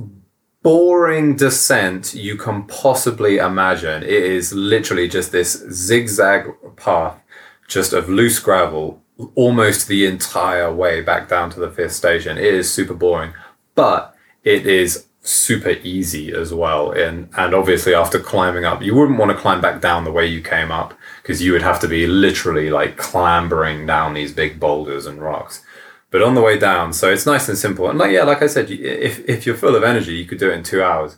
boring 0.63 1.35
descent 1.35 2.13
you 2.13 2.35
can 2.35 2.63
possibly 2.63 3.37
imagine. 3.37 4.03
It 4.03 4.09
is 4.09 4.53
literally 4.53 5.07
just 5.07 5.31
this 5.31 5.53
zigzag 5.71 6.47
path, 6.75 7.21
just 7.67 7.93
of 7.93 8.09
loose 8.09 8.39
gravel, 8.39 9.01
almost 9.35 9.87
the 9.87 10.05
entire 10.05 10.73
way 10.73 11.01
back 11.01 11.29
down 11.29 11.49
to 11.51 11.59
the 11.59 11.71
fifth 11.71 11.93
station. 11.93 12.37
It 12.37 12.53
is 12.53 12.73
super 12.73 12.93
boring, 12.93 13.33
but 13.75 14.15
it 14.43 14.65
is 14.65 15.05
super 15.21 15.71
easy 15.83 16.33
as 16.33 16.53
well. 16.53 16.91
And 16.91 17.29
and 17.37 17.53
obviously 17.53 17.93
after 17.93 18.19
climbing 18.19 18.65
up, 18.65 18.81
you 18.81 18.95
wouldn't 18.95 19.19
want 19.19 19.31
to 19.31 19.37
climb 19.37 19.61
back 19.61 19.81
down 19.81 20.03
the 20.03 20.11
way 20.11 20.25
you 20.25 20.41
came 20.41 20.71
up 20.71 20.93
because 21.27 21.43
you 21.43 21.51
would 21.51 21.61
have 21.61 21.79
to 21.81 21.87
be 21.89 22.07
literally 22.07 22.69
like 22.69 22.95
clambering 22.95 23.85
down 23.85 24.13
these 24.13 24.31
big 24.31 24.59
boulders 24.59 25.05
and 25.05 25.21
rocks 25.21 25.61
but 26.09 26.21
on 26.21 26.35
the 26.35 26.41
way 26.41 26.57
down. 26.57 26.93
So 26.93 27.11
it's 27.11 27.25
nice 27.25 27.49
and 27.49 27.57
simple. 27.57 27.89
And 27.89 27.99
like 27.99 28.11
yeah, 28.11 28.23
like 28.23 28.41
I 28.41 28.47
said, 28.47 28.69
if 28.69 29.27
if 29.27 29.45
you're 29.45 29.55
full 29.55 29.75
of 29.75 29.83
energy, 29.83 30.15
you 30.15 30.25
could 30.25 30.39
do 30.39 30.49
it 30.49 30.55
in 30.55 30.63
two 30.63 30.83
hours. 30.83 31.17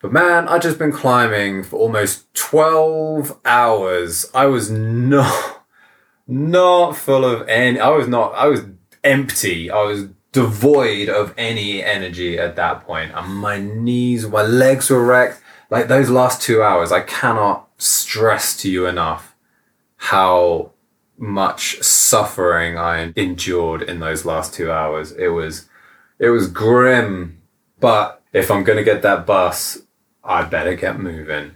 But 0.00 0.12
man, 0.12 0.48
I've 0.48 0.62
just 0.62 0.78
been 0.78 0.92
climbing 0.92 1.64
for 1.64 1.78
almost 1.78 2.32
twelve 2.34 3.38
hours. 3.44 4.26
I 4.34 4.46
was 4.46 4.70
not 4.70 5.64
not 6.26 6.96
full 6.96 7.24
of 7.24 7.46
any. 7.48 7.80
I 7.80 7.90
was 7.90 8.08
not. 8.08 8.34
I 8.34 8.46
was 8.46 8.64
empty. 9.04 9.70
I 9.70 9.82
was 9.82 10.08
devoid 10.32 11.08
of 11.08 11.34
any 11.36 11.82
energy 11.82 12.38
at 12.38 12.56
that 12.56 12.86
point. 12.86 13.12
And 13.14 13.34
my 13.34 13.58
knees, 13.58 14.26
my 14.26 14.42
legs 14.42 14.90
were 14.90 15.04
wrecked. 15.04 15.40
Like 15.70 15.88
those 15.88 16.10
last 16.10 16.40
two 16.40 16.62
hours, 16.62 16.92
I 16.92 17.00
cannot 17.00 17.68
stress 17.78 18.56
to 18.58 18.70
you 18.70 18.86
enough 18.86 19.34
how 19.96 20.72
much 21.18 21.82
suffering 21.82 22.78
I 22.78 23.12
endured 23.16 23.82
in 23.82 24.00
those 24.00 24.24
last 24.24 24.54
two 24.54 24.70
hours. 24.70 25.12
It 25.12 25.28
was, 25.28 25.68
it 26.18 26.30
was 26.30 26.48
grim. 26.48 27.42
But 27.80 28.22
if 28.32 28.50
I'm 28.50 28.64
going 28.64 28.78
to 28.78 28.84
get 28.84 29.02
that 29.02 29.26
bus, 29.26 29.82
I 30.24 30.44
better 30.44 30.74
get 30.74 30.98
moving. 30.98 31.52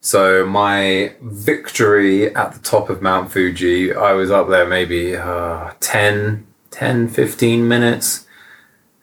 So 0.00 0.44
my 0.44 1.14
victory 1.20 2.34
at 2.34 2.52
the 2.54 2.58
top 2.58 2.90
of 2.90 3.02
Mount 3.02 3.30
Fuji, 3.30 3.94
I 3.94 4.12
was 4.12 4.30
up 4.30 4.48
there 4.48 4.66
maybe 4.66 5.16
uh, 5.16 5.74
10, 5.78 6.46
10, 6.70 7.08
15 7.08 7.68
minutes. 7.68 8.26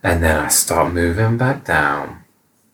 And 0.04 0.24
then 0.24 0.38
I 0.38 0.48
start 0.50 0.94
moving 0.94 1.38
back 1.38 1.64
down. 1.66 2.24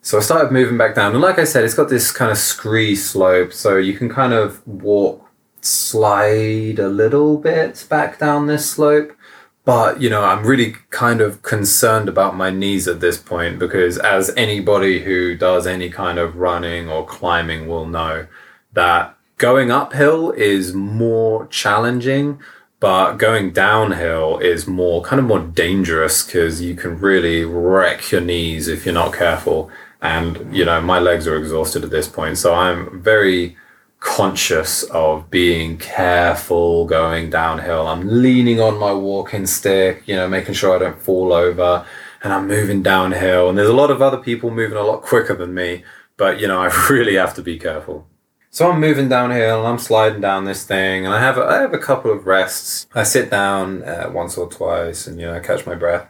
So 0.06 0.20
I 0.20 0.22
started 0.22 0.52
moving 0.52 0.78
back 0.78 0.94
down. 0.94 1.14
And 1.14 1.22
like 1.22 1.40
I 1.40 1.46
said, 1.46 1.64
it's 1.64 1.74
got 1.74 1.90
this 1.90 2.12
kind 2.12 2.30
of 2.30 2.38
scree 2.38 2.96
slope. 2.96 3.52
So 3.52 3.78
you 3.78 3.96
can 3.96 4.08
kind 4.08 4.34
of 4.34 4.66
walk 4.68 5.28
slide 5.62 6.78
a 6.78 6.88
little 6.88 7.40
bit 7.40 7.88
back 7.90 8.20
down 8.20 8.46
this 8.46 8.70
slope. 8.70 9.18
But, 9.64 10.00
you 10.00 10.12
know, 10.12 10.24
I'm 10.24 10.46
really 10.46 10.76
kind 10.92 11.22
of 11.22 11.42
concerned 11.42 12.08
about 12.08 12.36
my 12.36 12.52
knees 12.52 12.88
at 12.88 13.00
this 13.00 13.18
point 13.18 13.58
because, 13.58 13.98
as 13.98 14.30
anybody 14.38 15.00
who 15.00 15.36
does 15.36 15.66
any 15.66 15.90
kind 15.90 16.20
of 16.20 16.36
running 16.36 16.88
or 16.88 17.04
climbing 17.04 17.68
will 17.68 17.88
know, 17.88 18.28
that 18.74 19.18
going 19.40 19.72
uphill 19.72 20.30
is 20.34 20.72
more 20.72 21.48
challenging, 21.48 22.40
but 22.80 23.14
going 23.14 23.54
downhill 23.54 24.38
is 24.38 24.68
more 24.68 25.02
kind 25.02 25.20
of 25.20 25.26
more 25.26 25.40
dangerous 25.40 26.24
because 26.24 26.62
you 26.62 26.76
can 26.76 27.00
really 27.00 27.44
wreck 27.44 28.12
your 28.12 28.22
knees 28.22 28.68
if 28.68 28.86
you're 28.86 28.94
not 28.94 29.12
careful. 29.12 29.72
And, 30.06 30.56
you 30.56 30.66
know, 30.66 30.80
my 30.82 31.00
legs 31.00 31.26
are 31.28 31.38
exhausted 31.38 31.84
at 31.84 31.90
this 31.90 32.08
point. 32.08 32.38
So 32.38 32.54
I'm 32.54 33.02
very 33.02 33.58
conscious 34.00 34.84
of 34.84 35.30
being 35.32 35.78
careful 35.78 36.86
going 36.86 37.30
downhill. 37.32 37.88
I'm 37.88 38.08
leaning 38.22 38.60
on 38.62 38.78
my 38.78 38.94
walking 38.94 39.48
stick, 39.48 40.04
you 40.06 40.16
know, 40.16 40.28
making 40.28 40.54
sure 40.54 40.76
I 40.76 40.80
don't 40.80 41.02
fall 41.02 41.34
over. 41.34 41.86
and 42.26 42.34
I'm 42.34 42.48
moving 42.48 42.82
downhill, 42.82 43.50
and 43.50 43.58
there's 43.58 43.70
a 43.70 43.74
lot 43.74 43.92
of 43.92 44.02
other 44.02 44.18
people 44.18 44.50
moving 44.50 44.78
a 44.78 44.84
lot 44.84 45.04
quicker 45.04 45.36
than 45.36 45.54
me, 45.54 45.84
but 46.18 46.40
you 46.40 46.48
know, 46.48 46.60
I 46.68 46.88
really 46.90 47.16
have 47.16 47.36
to 47.36 47.44
be 47.44 47.60
careful. 47.60 48.08
So 48.50 48.72
I'm 48.72 48.80
moving 48.80 49.10
downhill 49.10 49.60
and 49.60 49.68
I'm 49.68 49.78
sliding 49.78 50.22
down 50.22 50.46
this 50.46 50.66
thing, 50.66 51.06
and 51.06 51.14
I 51.14 51.20
have 51.20 51.38
a, 51.38 51.44
I 51.44 51.62
have 51.62 51.74
a 51.74 51.78
couple 51.78 52.12
of 52.12 52.26
rests. 52.26 52.88
I 52.96 53.04
sit 53.04 53.30
down 53.30 53.84
uh, 53.84 54.10
once 54.12 54.38
or 54.38 54.50
twice, 54.50 55.08
and 55.08 55.20
you 55.20 55.28
know, 55.28 55.40
catch 55.40 55.66
my 55.68 55.76
breath. 55.76 56.10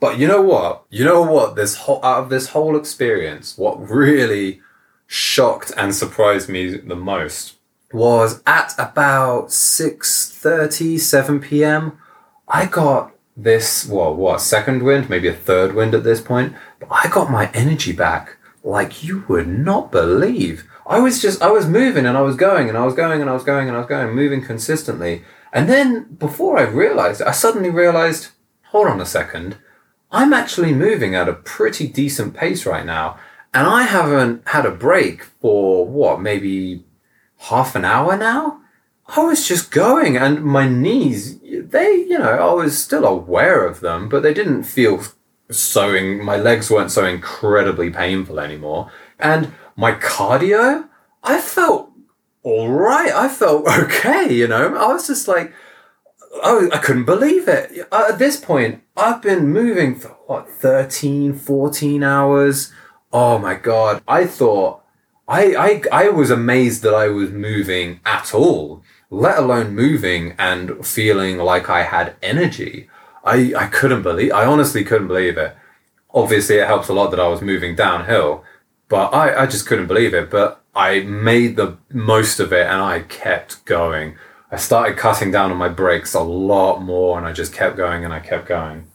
But 0.00 0.18
you 0.18 0.26
know 0.26 0.42
what? 0.42 0.84
You 0.90 1.04
know 1.04 1.22
what? 1.22 1.56
This 1.56 1.76
whole 1.76 2.04
out 2.04 2.24
of 2.24 2.28
this 2.28 2.48
whole 2.50 2.76
experience, 2.76 3.56
what 3.56 3.88
really 3.88 4.60
shocked 5.06 5.72
and 5.76 5.94
surprised 5.94 6.48
me 6.48 6.76
the 6.76 6.96
most 6.96 7.56
was 7.92 8.42
at 8.44 8.74
about 8.76 9.46
6.30, 9.48 10.98
7 10.98 11.40
p.m. 11.40 11.98
I 12.48 12.66
got 12.66 13.12
this, 13.36 13.86
well, 13.86 14.14
what, 14.14 14.40
second 14.40 14.82
wind, 14.82 15.08
maybe 15.08 15.28
a 15.28 15.32
third 15.32 15.74
wind 15.74 15.94
at 15.94 16.02
this 16.02 16.20
point, 16.20 16.54
but 16.80 16.88
I 16.90 17.08
got 17.08 17.30
my 17.30 17.50
energy 17.52 17.92
back 17.92 18.36
like 18.64 19.04
you 19.04 19.24
would 19.28 19.46
not 19.46 19.92
believe. 19.92 20.68
I 20.86 20.98
was 20.98 21.22
just, 21.22 21.40
I 21.40 21.50
was 21.50 21.66
moving 21.66 22.04
and 22.04 22.16
I 22.16 22.22
was 22.22 22.36
going 22.36 22.68
and 22.68 22.76
I 22.76 22.84
was 22.84 22.94
going 22.94 23.20
and 23.20 23.30
I 23.30 23.32
was 23.32 23.44
going 23.44 23.68
and 23.68 23.76
I 23.76 23.80
was 23.80 23.88
going, 23.88 24.14
moving 24.14 24.42
consistently. 24.42 25.24
And 25.52 25.68
then 25.68 26.14
before 26.14 26.58
I 26.58 26.62
realized 26.62 27.20
it, 27.20 27.28
I 27.28 27.32
suddenly 27.32 27.70
realized, 27.70 28.28
hold 28.64 28.88
on 28.88 29.00
a 29.00 29.06
second, 29.06 29.56
I'm 30.14 30.32
actually 30.32 30.72
moving 30.72 31.16
at 31.16 31.28
a 31.28 31.32
pretty 31.32 31.88
decent 31.88 32.34
pace 32.34 32.64
right 32.64 32.86
now. 32.86 33.18
And 33.52 33.66
I 33.66 33.82
haven't 33.82 34.46
had 34.48 34.64
a 34.64 34.70
break 34.70 35.24
for 35.24 35.84
what, 35.84 36.20
maybe 36.20 36.84
half 37.38 37.74
an 37.74 37.84
hour 37.84 38.16
now? 38.16 38.60
I 39.08 39.20
was 39.24 39.46
just 39.46 39.72
going 39.72 40.16
and 40.16 40.44
my 40.44 40.68
knees, 40.68 41.40
they, 41.40 42.06
you 42.08 42.18
know, 42.18 42.30
I 42.30 42.52
was 42.54 42.78
still 42.78 43.04
aware 43.04 43.66
of 43.66 43.80
them, 43.80 44.08
but 44.08 44.22
they 44.22 44.32
didn't 44.32 44.62
feel 44.62 45.02
so, 45.50 45.92
in, 45.92 46.24
my 46.24 46.36
legs 46.36 46.70
weren't 46.70 46.92
so 46.92 47.04
incredibly 47.04 47.90
painful 47.90 48.38
anymore. 48.38 48.92
And 49.18 49.52
my 49.76 49.92
cardio, 49.92 50.88
I 51.24 51.40
felt 51.40 51.90
all 52.44 52.68
right. 52.68 53.12
I 53.12 53.28
felt 53.28 53.66
okay, 53.78 54.32
you 54.32 54.46
know. 54.46 54.76
I 54.76 54.92
was 54.92 55.08
just 55.08 55.26
like, 55.26 55.52
oh, 56.42 56.68
I 56.72 56.78
couldn't 56.78 57.04
believe 57.04 57.48
it. 57.48 57.86
At 57.92 58.18
this 58.18 58.38
point, 58.38 58.82
I've 58.96 59.22
been 59.22 59.52
moving 59.52 59.96
for 59.96 60.08
what, 60.26 60.48
13, 60.48 61.34
14 61.34 62.02
hours. 62.02 62.72
Oh 63.12 63.38
my 63.38 63.54
God. 63.54 64.02
I 64.08 64.26
thought, 64.26 64.82
I, 65.26 65.54
I, 65.92 66.06
I 66.06 66.08
was 66.10 66.30
amazed 66.30 66.82
that 66.82 66.94
I 66.94 67.08
was 67.08 67.30
moving 67.30 68.00
at 68.04 68.34
all, 68.34 68.82
let 69.10 69.38
alone 69.38 69.74
moving 69.74 70.34
and 70.38 70.86
feeling 70.86 71.38
like 71.38 71.70
I 71.70 71.82
had 71.82 72.16
energy. 72.22 72.88
I, 73.24 73.54
I 73.56 73.66
couldn't 73.66 74.02
believe, 74.02 74.32
I 74.32 74.44
honestly 74.44 74.84
couldn't 74.84 75.08
believe 75.08 75.38
it. 75.38 75.56
Obviously, 76.12 76.56
it 76.56 76.66
helps 76.66 76.88
a 76.88 76.92
lot 76.92 77.10
that 77.10 77.20
I 77.20 77.28
was 77.28 77.40
moving 77.40 77.74
downhill, 77.74 78.44
but 78.88 79.14
I, 79.14 79.42
I 79.42 79.46
just 79.46 79.66
couldn't 79.66 79.88
believe 79.88 80.14
it. 80.14 80.30
But 80.30 80.62
I 80.74 81.00
made 81.00 81.56
the 81.56 81.78
most 81.90 82.38
of 82.40 82.52
it 82.52 82.66
and 82.66 82.82
I 82.82 83.00
kept 83.00 83.64
going. 83.64 84.16
I 84.54 84.56
started 84.56 84.96
cutting 84.96 85.32
down 85.32 85.50
on 85.50 85.56
my 85.56 85.68
brakes 85.68 86.14
a 86.14 86.20
lot 86.20 86.80
more 86.80 87.18
and 87.18 87.26
I 87.26 87.32
just 87.32 87.52
kept 87.52 87.76
going 87.76 88.04
and 88.04 88.14
I 88.14 88.20
kept 88.20 88.46
going. 88.46 88.86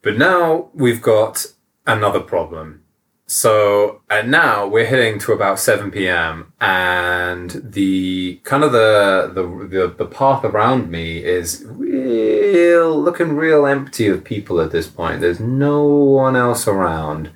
But 0.00 0.16
now 0.16 0.68
we've 0.74 1.02
got 1.02 1.44
another 1.84 2.20
problem. 2.20 2.84
So 3.26 4.02
and 4.08 4.30
now 4.30 4.68
we're 4.68 4.86
hitting 4.86 5.18
to 5.18 5.32
about 5.32 5.58
7 5.58 5.90
p.m. 5.90 6.52
and 6.60 7.50
the 7.64 8.40
kind 8.44 8.62
of 8.62 8.70
the, 8.70 9.32
the 9.34 9.42
the 9.66 9.88
the 9.88 10.06
path 10.06 10.44
around 10.44 10.88
me 10.88 11.24
is 11.24 11.64
real 11.66 12.96
looking 12.96 13.34
real 13.34 13.66
empty 13.66 14.06
of 14.06 14.22
people 14.22 14.60
at 14.60 14.70
this 14.70 14.86
point. 14.86 15.20
There's 15.20 15.40
no 15.40 15.84
one 15.84 16.36
else 16.36 16.68
around 16.68 17.32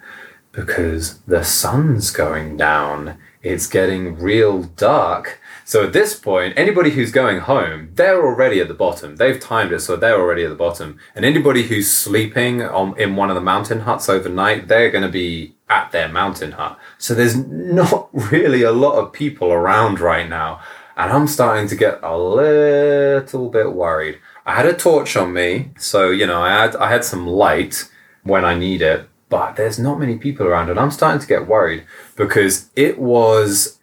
because 0.52 1.18
the 1.22 1.42
sun's 1.42 2.12
going 2.12 2.58
down. 2.58 3.18
It's 3.42 3.66
getting 3.66 4.20
real 4.20 4.62
dark. 4.62 5.40
So 5.66 5.82
at 5.82 5.92
this 5.92 6.16
point, 6.16 6.54
anybody 6.56 6.90
who's 6.90 7.10
going 7.10 7.40
home, 7.40 7.90
they're 7.94 8.24
already 8.24 8.60
at 8.60 8.68
the 8.68 8.74
bottom. 8.74 9.16
They've 9.16 9.40
timed 9.40 9.72
it, 9.72 9.80
so 9.80 9.96
they're 9.96 10.20
already 10.20 10.44
at 10.44 10.48
the 10.50 10.54
bottom. 10.54 11.00
And 11.12 11.24
anybody 11.24 11.64
who's 11.64 11.90
sleeping 11.90 12.62
on, 12.62 12.96
in 13.00 13.16
one 13.16 13.30
of 13.30 13.34
the 13.34 13.40
mountain 13.40 13.80
huts 13.80 14.08
overnight, 14.08 14.68
they're 14.68 14.92
going 14.92 15.02
to 15.02 15.10
be 15.10 15.56
at 15.68 15.90
their 15.90 16.08
mountain 16.08 16.52
hut. 16.52 16.78
So 16.98 17.16
there's 17.16 17.34
not 17.34 18.08
really 18.30 18.62
a 18.62 18.70
lot 18.70 18.92
of 18.92 19.12
people 19.12 19.52
around 19.52 19.98
right 19.98 20.28
now. 20.28 20.60
And 20.96 21.10
I'm 21.10 21.26
starting 21.26 21.66
to 21.66 21.74
get 21.74 21.98
a 22.00 22.16
little 22.16 23.50
bit 23.50 23.72
worried. 23.72 24.20
I 24.46 24.54
had 24.54 24.66
a 24.66 24.72
torch 24.72 25.16
on 25.16 25.32
me, 25.32 25.72
so 25.76 26.10
you 26.10 26.28
know, 26.28 26.42
I 26.42 26.62
had 26.62 26.76
I 26.76 26.88
had 26.90 27.04
some 27.04 27.26
light 27.26 27.90
when 28.22 28.44
I 28.44 28.54
need 28.56 28.82
it, 28.82 29.08
but 29.28 29.56
there's 29.56 29.80
not 29.80 29.98
many 29.98 30.16
people 30.16 30.46
around 30.46 30.70
and 30.70 30.78
I'm 30.78 30.92
starting 30.92 31.20
to 31.20 31.26
get 31.26 31.48
worried 31.48 31.84
because 32.14 32.70
it 32.76 32.98
was 33.00 33.75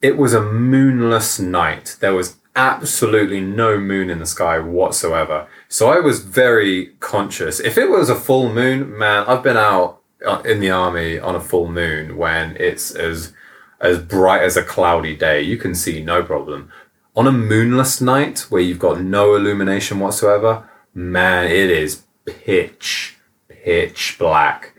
it 0.00 0.16
was 0.16 0.34
a 0.34 0.42
moonless 0.42 1.38
night. 1.38 1.96
There 2.00 2.14
was 2.14 2.36
absolutely 2.54 3.40
no 3.40 3.78
moon 3.78 4.10
in 4.10 4.18
the 4.18 4.26
sky 4.26 4.58
whatsoever. 4.58 5.46
So 5.68 5.90
I 5.90 6.00
was 6.00 6.20
very 6.20 6.94
conscious. 7.00 7.60
If 7.60 7.78
it 7.78 7.88
was 7.88 8.08
a 8.08 8.14
full 8.14 8.52
moon, 8.52 8.98
man, 8.98 9.24
I've 9.26 9.42
been 9.42 9.56
out 9.56 10.00
uh, 10.26 10.42
in 10.44 10.60
the 10.60 10.70
army 10.70 11.18
on 11.18 11.36
a 11.36 11.40
full 11.40 11.70
moon 11.70 12.16
when 12.16 12.56
it's 12.58 12.90
as 12.90 13.32
as 13.80 13.98
bright 13.98 14.42
as 14.42 14.56
a 14.56 14.62
cloudy 14.64 15.16
day. 15.16 15.40
You 15.40 15.56
can 15.56 15.74
see 15.74 16.02
no 16.02 16.24
problem. 16.24 16.72
On 17.14 17.28
a 17.28 17.32
moonless 17.32 18.00
night 18.00 18.40
where 18.48 18.60
you've 18.60 18.80
got 18.80 19.00
no 19.00 19.36
illumination 19.36 20.00
whatsoever, 20.00 20.68
man, 20.94 21.46
it 21.46 21.70
is 21.70 22.02
pitch 22.24 23.18
pitch 23.48 24.16
black. 24.18 24.74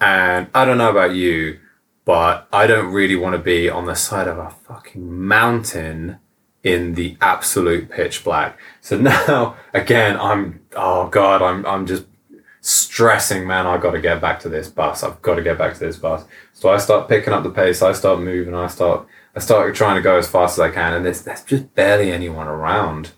And 0.00 0.48
I 0.54 0.64
don't 0.64 0.78
know 0.78 0.90
about 0.90 1.14
you, 1.14 1.60
but 2.04 2.48
I 2.52 2.66
don't 2.66 2.92
really 2.92 3.16
want 3.16 3.34
to 3.34 3.38
be 3.38 3.68
on 3.68 3.86
the 3.86 3.94
side 3.94 4.28
of 4.28 4.38
a 4.38 4.50
fucking 4.50 5.26
mountain 5.26 6.18
in 6.62 6.94
the 6.94 7.16
absolute 7.20 7.90
pitch 7.90 8.24
black. 8.24 8.58
So 8.80 8.98
now 9.00 9.56
again, 9.72 10.18
I'm 10.18 10.60
oh 10.76 11.08
god, 11.08 11.42
I'm 11.42 11.64
I'm 11.66 11.86
just 11.86 12.04
stressing, 12.60 13.46
man. 13.46 13.66
I 13.66 13.76
got 13.76 13.90
to 13.92 14.00
get 14.00 14.20
back 14.20 14.40
to 14.40 14.48
this 14.48 14.68
bus. 14.68 15.02
I've 15.02 15.20
got 15.22 15.34
to 15.34 15.42
get 15.42 15.58
back 15.58 15.74
to 15.74 15.80
this 15.80 15.96
bus. 15.96 16.24
So 16.52 16.70
I 16.70 16.78
start 16.78 17.08
picking 17.08 17.32
up 17.32 17.42
the 17.42 17.50
pace. 17.50 17.82
I 17.82 17.92
start 17.92 18.20
moving. 18.20 18.54
I 18.54 18.68
start 18.68 19.06
I 19.34 19.40
start 19.40 19.74
trying 19.74 19.96
to 19.96 20.02
go 20.02 20.18
as 20.18 20.28
fast 20.28 20.58
as 20.58 20.60
I 20.60 20.70
can, 20.70 20.94
and 20.94 21.04
there's 21.04 21.22
there's 21.22 21.44
just 21.44 21.74
barely 21.74 22.10
anyone 22.10 22.48
around. 22.48 23.12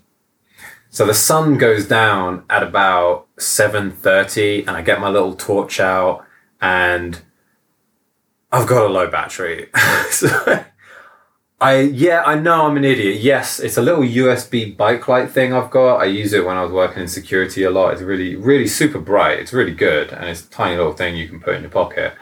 So 0.89 1.05
the 1.05 1.13
sun 1.13 1.57
goes 1.57 1.87
down 1.87 2.43
at 2.49 2.63
about 2.63 3.27
seven 3.37 3.91
thirty, 3.91 4.61
and 4.61 4.71
I 4.71 4.81
get 4.81 5.01
my 5.01 5.09
little 5.09 5.35
torch 5.35 5.79
out 5.79 6.25
and 6.61 7.21
I've 8.55 8.67
got 8.67 8.85
a 8.85 8.87
low 8.87 9.09
battery. 9.09 9.69
so 10.11 10.29
I 11.59 11.79
yeah, 11.81 12.23
I 12.25 12.35
know 12.35 12.65
I'm 12.65 12.77
an 12.77 12.85
idiot. 12.85 13.19
Yes, 13.19 13.59
it's 13.59 13.75
a 13.75 13.81
little 13.81 14.03
USB 14.03 14.77
bike 14.77 15.09
light 15.09 15.29
thing 15.29 15.51
I've 15.51 15.69
got. 15.69 15.97
I 15.97 16.05
use 16.05 16.31
it 16.31 16.45
when 16.45 16.55
I 16.55 16.63
was 16.63 16.71
working 16.71 17.01
in 17.01 17.09
security 17.09 17.63
a 17.63 17.69
lot. 17.69 17.91
It's 17.91 18.01
really, 18.01 18.37
really 18.37 18.67
super 18.67 18.99
bright. 18.99 19.39
It's 19.39 19.51
really 19.51 19.73
good, 19.73 20.13
and 20.13 20.29
it's 20.29 20.45
a 20.45 20.49
tiny 20.49 20.77
little 20.77 20.93
thing 20.93 21.17
you 21.17 21.27
can 21.27 21.41
put 21.41 21.55
in 21.55 21.63
your 21.63 21.71
pocket. 21.71 22.13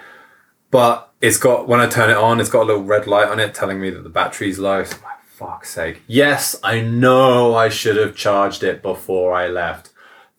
But 0.71 1.11
it's 1.21 1.37
got 1.37 1.67
when 1.67 1.79
I 1.79 1.87
turn 1.87 2.09
it 2.09 2.17
on, 2.17 2.39
it's 2.39 2.49
got 2.49 2.63
a 2.63 2.65
little 2.65 2.83
red 2.83 3.05
light 3.05 3.27
on 3.27 3.39
it 3.39 3.53
telling 3.53 3.79
me 3.79 3.91
that 3.91 4.01
the 4.01 4.09
battery's 4.09 4.57
low. 4.57 4.83
So, 4.83 4.97
my 5.03 5.13
fuck's 5.23 5.69
sake! 5.69 6.01
Yes, 6.07 6.59
I 6.63 6.81
know 6.81 7.53
I 7.55 7.69
should 7.69 7.97
have 7.97 8.15
charged 8.15 8.63
it 8.63 8.81
before 8.81 9.35
I 9.35 9.47
left. 9.47 9.91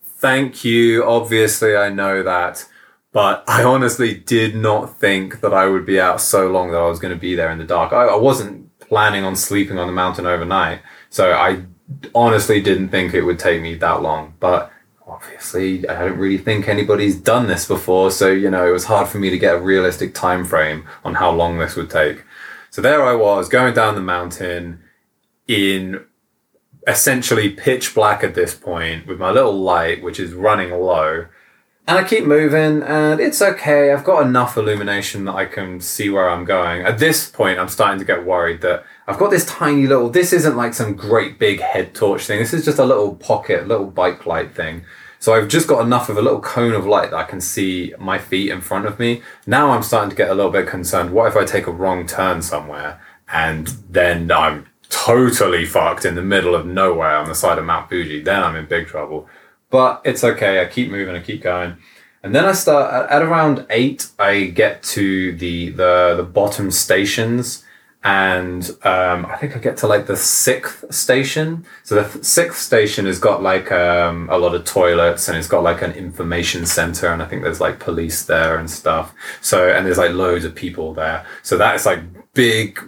Thank 0.02 0.64
you. 0.64 1.04
Obviously, 1.04 1.76
I 1.76 1.88
know 1.88 2.24
that. 2.24 2.66
But 3.14 3.44
I 3.46 3.62
honestly 3.62 4.12
did 4.12 4.56
not 4.56 4.98
think 4.98 5.40
that 5.40 5.54
I 5.54 5.66
would 5.66 5.86
be 5.86 6.00
out 6.00 6.20
so 6.20 6.48
long 6.48 6.72
that 6.72 6.80
I 6.80 6.88
was 6.88 6.98
going 6.98 7.14
to 7.14 7.20
be 7.20 7.36
there 7.36 7.52
in 7.52 7.58
the 7.58 7.64
dark. 7.64 7.92
I, 7.92 8.06
I 8.06 8.16
wasn't 8.16 8.76
planning 8.80 9.22
on 9.22 9.36
sleeping 9.36 9.78
on 9.78 9.86
the 9.86 9.92
mountain 9.92 10.26
overnight. 10.26 10.80
So 11.10 11.32
I 11.32 11.62
honestly 12.12 12.60
didn't 12.60 12.88
think 12.88 13.14
it 13.14 13.22
would 13.22 13.38
take 13.38 13.62
me 13.62 13.76
that 13.76 14.02
long. 14.02 14.34
But 14.40 14.72
obviously, 15.06 15.88
I 15.88 16.08
don't 16.08 16.18
really 16.18 16.38
think 16.38 16.66
anybody's 16.66 17.14
done 17.14 17.46
this 17.46 17.68
before. 17.68 18.10
So, 18.10 18.32
you 18.32 18.50
know, 18.50 18.66
it 18.66 18.72
was 18.72 18.86
hard 18.86 19.06
for 19.06 19.18
me 19.18 19.30
to 19.30 19.38
get 19.38 19.54
a 19.54 19.60
realistic 19.60 20.12
time 20.12 20.44
frame 20.44 20.84
on 21.04 21.14
how 21.14 21.30
long 21.30 21.58
this 21.58 21.76
would 21.76 21.90
take. 21.90 22.24
So 22.70 22.82
there 22.82 23.04
I 23.04 23.14
was 23.14 23.48
going 23.48 23.74
down 23.74 23.94
the 23.94 24.00
mountain 24.00 24.82
in 25.46 26.04
essentially 26.88 27.48
pitch 27.48 27.94
black 27.94 28.24
at 28.24 28.34
this 28.34 28.56
point 28.56 29.06
with 29.06 29.20
my 29.20 29.30
little 29.30 29.56
light, 29.56 30.02
which 30.02 30.18
is 30.18 30.34
running 30.34 30.72
low 30.72 31.26
and 31.86 31.98
I 31.98 32.04
keep 32.04 32.24
moving, 32.24 32.82
and 32.82 33.20
it's 33.20 33.42
okay. 33.42 33.92
I've 33.92 34.04
got 34.04 34.26
enough 34.26 34.56
illumination 34.56 35.26
that 35.26 35.34
I 35.34 35.44
can 35.44 35.80
see 35.80 36.08
where 36.08 36.30
I'm 36.30 36.46
going. 36.46 36.82
At 36.82 36.98
this 36.98 37.28
point, 37.28 37.58
I'm 37.58 37.68
starting 37.68 37.98
to 37.98 38.06
get 38.06 38.24
worried 38.24 38.62
that 38.62 38.84
I've 39.06 39.18
got 39.18 39.30
this 39.30 39.44
tiny 39.44 39.86
little. 39.86 40.08
This 40.08 40.32
isn't 40.32 40.56
like 40.56 40.72
some 40.72 40.94
great 40.94 41.38
big 41.38 41.60
head 41.60 41.94
torch 41.94 42.22
thing. 42.24 42.38
This 42.38 42.54
is 42.54 42.64
just 42.64 42.78
a 42.78 42.86
little 42.86 43.14
pocket, 43.16 43.68
little 43.68 43.86
bike 43.86 44.24
light 44.24 44.54
thing. 44.54 44.84
So 45.18 45.34
I've 45.34 45.48
just 45.48 45.68
got 45.68 45.84
enough 45.84 46.08
of 46.08 46.16
a 46.16 46.22
little 46.22 46.40
cone 46.40 46.72
of 46.72 46.86
light 46.86 47.10
that 47.10 47.16
I 47.16 47.24
can 47.24 47.40
see 47.40 47.94
my 47.98 48.18
feet 48.18 48.50
in 48.50 48.60
front 48.60 48.86
of 48.86 48.98
me. 48.98 49.22
Now 49.46 49.70
I'm 49.70 49.82
starting 49.82 50.10
to 50.10 50.16
get 50.16 50.30
a 50.30 50.34
little 50.34 50.52
bit 50.52 50.66
concerned. 50.66 51.12
What 51.12 51.28
if 51.28 51.36
I 51.36 51.44
take 51.44 51.66
a 51.66 51.72
wrong 51.72 52.06
turn 52.06 52.40
somewhere 52.42 53.00
and 53.28 53.68
then 53.90 54.30
I'm 54.30 54.66
totally 54.90 55.64
fucked 55.64 56.04
in 56.04 56.14
the 56.14 56.22
middle 56.22 56.54
of 56.54 56.66
nowhere 56.66 57.16
on 57.16 57.28
the 57.28 57.34
side 57.34 57.58
of 57.58 57.64
Mount 57.64 57.88
Fuji? 57.88 58.22
Then 58.22 58.42
I'm 58.42 58.56
in 58.56 58.66
big 58.66 58.86
trouble. 58.86 59.28
But 59.74 60.02
it's 60.04 60.22
okay. 60.22 60.62
I 60.62 60.66
keep 60.66 60.88
moving. 60.88 61.16
I 61.16 61.20
keep 61.20 61.42
going. 61.42 61.78
And 62.22 62.32
then 62.32 62.44
I 62.44 62.52
start 62.52 63.10
at, 63.10 63.22
around 63.22 63.66
eight. 63.70 64.08
I 64.20 64.44
get 64.44 64.84
to 64.94 65.32
the 65.32 65.70
the 65.70 66.14
the 66.16 66.22
bottom 66.22 66.70
stations, 66.70 67.64
and 68.04 68.62
um, 68.84 69.26
I 69.26 69.36
think 69.36 69.56
I 69.56 69.58
get 69.58 69.76
to 69.78 69.88
like 69.88 70.06
the 70.06 70.16
sixth 70.16 70.94
station. 70.94 71.66
So 71.82 71.96
the 71.96 72.08
th- 72.08 72.24
sixth 72.24 72.60
station 72.62 73.06
has 73.06 73.18
got 73.18 73.42
like 73.42 73.72
um, 73.72 74.28
a 74.30 74.38
lot 74.38 74.54
of 74.54 74.64
toilets, 74.64 75.26
and 75.26 75.36
it's 75.36 75.48
got 75.48 75.64
like 75.64 75.82
an 75.82 75.90
information 75.90 76.66
center, 76.66 77.08
and 77.08 77.20
I 77.20 77.26
think 77.26 77.42
there's 77.42 77.60
like 77.60 77.80
police 77.80 78.26
there 78.26 78.58
and 78.58 78.70
stuff. 78.70 79.12
So 79.40 79.68
and 79.70 79.84
there's 79.84 79.98
like 79.98 80.12
loads 80.12 80.44
of 80.44 80.54
people 80.54 80.94
there. 80.94 81.26
So 81.42 81.58
that's 81.58 81.84
like 81.84 81.98
big, 82.32 82.78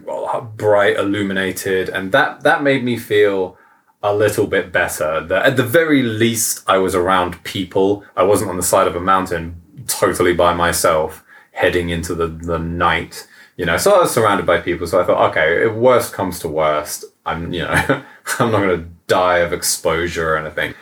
bright, 0.57 0.97
illuminated, 0.99 1.89
and 1.89 2.13
that 2.13 2.45
that 2.45 2.63
made 2.63 2.85
me 2.85 2.97
feel 2.97 3.59
a 4.07 4.15
little 4.15 4.47
bit 4.47 4.73
better. 4.73 5.21
That 5.21 5.47
at 5.47 5.57
the 5.57 5.63
very 5.63 6.03
least, 6.03 6.63
I 6.67 6.79
was 6.79 6.95
around 6.95 7.43
people. 7.45 8.05
I 8.17 8.23
wasn't 8.23 8.51
on 8.51 8.57
the 8.57 8.63
side 8.63 8.87
of 8.87 8.97
a 8.97 9.01
mountain 9.01 9.61
totally 9.87 10.35
by 10.35 10.55
myself, 10.55 11.25
heading 11.53 11.91
into 11.91 12.15
the, 12.15 12.27
the 12.27 12.59
night. 12.59 13.27
You 13.57 13.65
know, 13.65 13.77
so 13.77 13.95
I 13.97 14.01
was 14.01 14.13
surrounded 14.13 14.47
by 14.47 14.61
people. 14.61 14.87
So 14.87 15.01
I 15.01 15.05
thought, 15.05 15.31
okay, 15.31 15.67
if 15.67 15.73
worst 15.73 16.13
comes 16.13 16.39
to 16.41 16.49
worst, 16.49 17.05
I'm 17.25 17.53
you 17.53 17.63
know, 17.63 17.73
I'm 18.39 18.51
not 18.51 18.61
going 18.61 18.81
to 18.81 18.89
die 19.07 19.39
of 19.39 19.53
exposure 19.53 20.35
or 20.35 20.39
anything. 20.39 20.75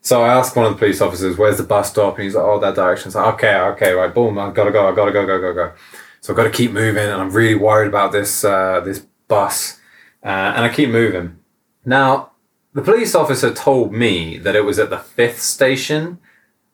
So 0.00 0.22
I 0.22 0.34
asked 0.34 0.56
one 0.56 0.66
of 0.66 0.72
the 0.72 0.78
police 0.78 1.00
officers, 1.00 1.38
"Where's 1.38 1.58
the 1.58 1.62
bus 1.62 1.90
stop?" 1.90 2.16
And 2.16 2.24
he's 2.24 2.34
like, 2.34 2.44
"Oh, 2.44 2.58
that 2.58 2.74
direction." 2.74 3.10
So 3.12 3.24
okay, 3.34 3.54
okay, 3.54 3.92
right, 3.92 4.12
boom, 4.12 4.38
I've 4.38 4.54
gotta 4.54 4.72
go, 4.72 4.88
I've 4.88 4.96
gotta 4.96 5.12
go, 5.12 5.24
go, 5.24 5.40
go, 5.40 5.54
go. 5.54 5.72
So 6.20 6.32
I've 6.32 6.36
got 6.36 6.44
to 6.44 6.50
keep 6.50 6.72
moving, 6.72 7.04
and 7.04 7.20
I'm 7.20 7.30
really 7.30 7.54
worried 7.54 7.88
about 7.88 8.10
this 8.10 8.44
uh, 8.44 8.80
this 8.80 9.06
bus, 9.28 9.80
uh, 10.24 10.28
and 10.56 10.64
I 10.64 10.68
keep 10.70 10.88
moving. 10.88 11.38
Now 11.84 12.31
the 12.74 12.82
police 12.82 13.14
officer 13.14 13.52
told 13.52 13.92
me 13.92 14.38
that 14.38 14.56
it 14.56 14.64
was 14.64 14.78
at 14.78 14.90
the 14.90 14.98
fifth 14.98 15.40
station. 15.40 16.18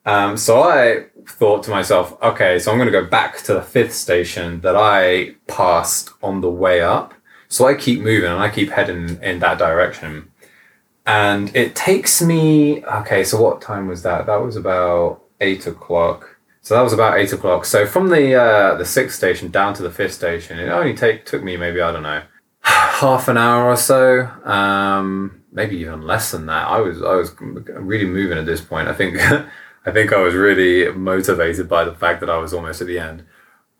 Um, 0.06 0.36
so 0.36 0.62
I 0.62 1.06
thought 1.26 1.62
to 1.64 1.70
myself, 1.70 2.20
okay, 2.22 2.58
so 2.58 2.70
I'm 2.70 2.78
going 2.78 2.90
to 2.90 3.00
go 3.00 3.06
back 3.06 3.38
to 3.42 3.54
the 3.54 3.62
fifth 3.62 3.92
station 3.92 4.60
that 4.60 4.76
I 4.76 5.34
passed 5.46 6.10
on 6.22 6.40
the 6.40 6.50
way 6.50 6.80
up. 6.80 7.14
So 7.48 7.66
I 7.66 7.74
keep 7.74 8.00
moving 8.00 8.30
and 8.30 8.40
I 8.40 8.48
keep 8.50 8.70
heading 8.70 9.20
in 9.22 9.40
that 9.40 9.58
direction. 9.58 10.30
And 11.06 11.54
it 11.56 11.74
takes 11.74 12.20
me, 12.22 12.84
okay, 12.84 13.24
so 13.24 13.40
what 13.40 13.60
time 13.60 13.88
was 13.88 14.02
that? 14.02 14.26
That 14.26 14.42
was 14.42 14.56
about 14.56 15.22
eight 15.40 15.66
o'clock. 15.66 16.36
So 16.60 16.74
that 16.74 16.82
was 16.82 16.92
about 16.92 17.18
eight 17.18 17.32
o'clock. 17.32 17.64
So 17.64 17.86
from 17.86 18.10
the 18.10 18.34
uh, 18.34 18.74
the 18.74 18.84
sixth 18.84 19.16
station 19.16 19.50
down 19.50 19.72
to 19.74 19.82
the 19.82 19.90
fifth 19.90 20.12
station, 20.12 20.58
it 20.58 20.68
only 20.68 20.94
take 20.94 21.24
took 21.24 21.42
me 21.42 21.56
maybe 21.56 21.80
I 21.80 21.92
don't 21.92 22.02
know 22.02 22.22
half 22.60 23.28
an 23.28 23.38
hour 23.38 23.70
or 23.70 23.76
so. 23.76 24.26
Um, 24.44 25.42
maybe 25.58 25.76
even 25.76 26.02
less 26.02 26.30
than 26.30 26.46
that. 26.46 26.68
I 26.68 26.80
was 26.80 27.02
I 27.02 27.16
was 27.16 27.34
really 27.40 28.06
moving 28.06 28.38
at 28.38 28.46
this 28.46 28.60
point. 28.60 28.86
I 28.86 28.94
think 28.94 29.18
I 29.86 29.90
think 29.90 30.12
I 30.12 30.22
was 30.22 30.34
really 30.34 30.90
motivated 30.92 31.68
by 31.68 31.82
the 31.84 31.94
fact 31.94 32.20
that 32.20 32.30
I 32.30 32.38
was 32.38 32.54
almost 32.54 32.80
at 32.80 32.86
the 32.86 33.00
end. 33.00 33.24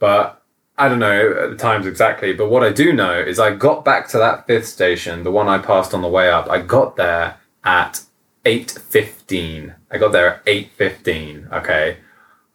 But 0.01 0.43
I 0.77 0.89
don't 0.89 0.99
know 0.99 1.45
at 1.45 1.51
the 1.51 1.57
times 1.57 1.87
exactly. 1.87 2.33
But 2.35 2.51
what 2.51 2.65
I 2.65 2.73
do 2.73 2.93
know 2.93 3.17
is 3.19 3.39
I 3.39 3.55
got 3.55 3.85
back 3.85 4.09
to 4.09 4.19
that 4.19 4.47
fifth 4.47 4.67
station, 4.67 5.23
the 5.23 5.31
one 5.31 5.49
I 5.49 5.59
passed 5.59 5.95
on 5.95 6.03
the 6.03 6.09
way 6.09 6.29
up. 6.31 6.51
I 6.51 6.61
got 6.61 6.97
there 6.97 7.37
at 7.63 8.03
eight 8.45 8.73
fifteen. 8.73 9.75
I 9.91 9.99
got 9.99 10.11
there 10.11 10.35
at 10.35 10.43
eight 10.49 10.73
fifteen. 10.73 11.49
Okay, 11.53 11.99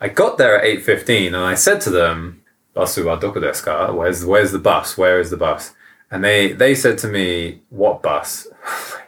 I 0.02 0.10
got 0.10 0.38
there 0.38 0.60
at 0.60 0.66
eight 0.66 0.84
fifteen, 0.84 1.34
and 1.34 1.46
I 1.46 1.56
said 1.56 1.80
to 1.82 1.90
them, 1.90 2.44
"Basu? 2.74 3.06
Where's 3.06 4.26
where's 4.26 4.52
the 4.52 4.60
bus? 4.60 4.98
Where 4.98 5.22
is 5.22 5.30
the 5.30 5.38
bus?" 5.38 5.74
And 6.12 6.24
they 6.26 6.52
they 6.52 6.76
said 6.76 6.98
to 7.00 7.08
me, 7.08 7.62
"What 7.70 8.04
bus?" 8.04 8.48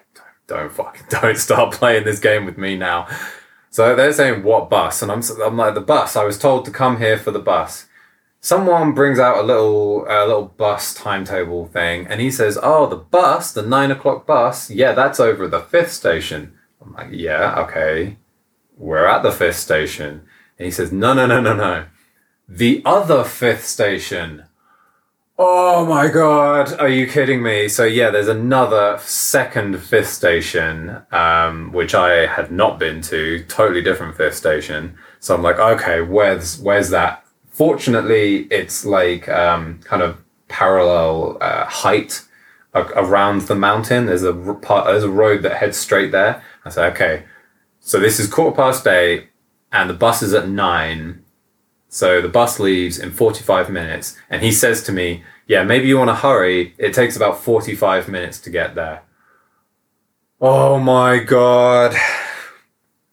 don't 0.48 0.72
fucking 0.72 1.08
don't 1.10 1.38
start 1.38 1.74
playing 1.74 2.06
this 2.06 2.20
game 2.20 2.46
with 2.46 2.58
me 2.58 2.78
now. 2.78 3.08
So 3.70 3.96
they're 3.96 4.14
saying 4.14 4.43
what 4.43 4.70
bus, 4.70 5.02
and 5.02 5.12
I'm 5.12 5.22
I'm 5.43 5.58
like 5.58 5.74
the 5.74 5.82
bus. 5.82 6.16
I 6.16 6.24
was 6.24 6.39
told 6.39 6.66
to 6.66 6.72
come 6.72 6.98
here 6.98 7.18
for 7.18 7.32
the 7.32 7.39
bus. 7.39 7.88
Someone 8.39 8.93
brings 8.93 9.20
out 9.20 9.38
a 9.38 9.43
little 9.43 10.06
a 10.08 10.26
little 10.26 10.54
bus 10.58 10.93
timetable 10.93 11.66
thing, 11.66 12.08
and 12.08 12.22
he 12.22 12.32
says, 12.32 12.58
"Oh, 12.62 12.88
the 12.88 12.96
bus, 12.96 13.52
the 13.52 13.64
nine 13.64 13.91
o'clock 13.91 14.26
bus. 14.26 14.70
Yeah, 14.70 14.93
that's 14.93 15.20
over 15.20 15.46
at 15.46 15.52
the 15.52 15.60
fifth 15.60 15.91
station." 15.91 16.54
I'm 16.82 16.93
like, 16.93 17.10
"Yeah, 17.12 17.60
okay, 17.64 18.18
we're 18.78 19.08
at 19.08 19.24
the 19.24 19.32
fifth 19.32 19.58
station." 19.58 20.22
And 20.58 20.66
he 20.66 20.72
says, 20.72 20.91
"No, 20.91 21.14
no, 21.14 21.26
no, 21.26 21.41
no, 21.41 21.56
no, 21.56 21.86
the 22.48 22.82
other 22.86 23.24
fifth 23.24 23.66
station." 23.66 24.46
Oh 25.38 25.86
my 25.86 26.08
god, 26.08 26.80
are 26.80 26.88
you 26.88 27.08
kidding 27.08 27.44
me? 27.44 27.68
So 27.68 27.84
yeah, 27.84 28.10
there's 28.10 28.30
another 28.30 28.98
second 29.02 29.78
fifth 29.84 30.08
station, 30.08 31.02
um, 31.12 31.74
which 31.74 31.94
I 31.94 32.26
had 32.26 32.54
not 32.54 32.80
been 32.80 33.02
to, 33.02 33.44
totally 33.50 33.82
different 33.82 34.16
fifth 34.16 34.36
station. 34.36 34.98
So 35.20 35.36
I'm 35.36 35.42
like, 35.42 35.60
okay, 35.60 36.00
where's 36.00 36.58
where's 36.62 36.90
that? 36.92 37.26
Fortunately, 37.50 38.44
it's 38.44 38.86
like 38.86 39.28
um, 39.28 39.82
kind 39.84 40.02
of 40.02 40.24
parallel 40.48 41.38
uh, 41.42 41.66
height 41.66 42.22
around 42.74 43.42
the 43.42 43.56
mountain. 43.56 44.06
There's 44.06 44.24
a 44.24 44.34
part, 44.34 44.86
there's 44.86 45.04
a 45.04 45.10
road 45.10 45.42
that 45.44 45.58
heads 45.58 45.76
straight 45.76 46.14
there. 46.14 46.42
I 46.64 46.70
say, 46.70 46.86
okay, 46.92 47.26
so 47.82 48.00
this 48.00 48.22
is 48.22 48.30
quarter 48.30 48.56
past 48.56 48.88
eight, 48.88 49.28
and 49.74 49.90
the 49.90 49.96
bus 49.96 50.24
is 50.24 50.34
at 50.34 50.48
nine 50.48 51.25
so 51.96 52.22
the 52.22 52.28
bus 52.28 52.60
leaves 52.60 53.00
in 53.00 53.10
45 53.10 53.70
minutes, 53.70 54.18
and 54.30 54.43
he 54.43 54.52
says 54.52 54.84
to 54.84 54.91
me, 54.91 55.24
Yeah, 55.48 55.64
maybe 55.64 55.88
you 55.88 55.98
want 55.98 56.10
to 56.10 56.16
hurry. 56.16 56.76
It 56.78 56.93
takes 56.93 57.16
about 57.16 57.41
45 57.41 58.10
minutes 58.10 58.38
to 58.41 58.50
get 58.50 58.76
there. 58.76 59.04
Oh 60.41 60.78
my 60.78 61.20
God. 61.20 61.96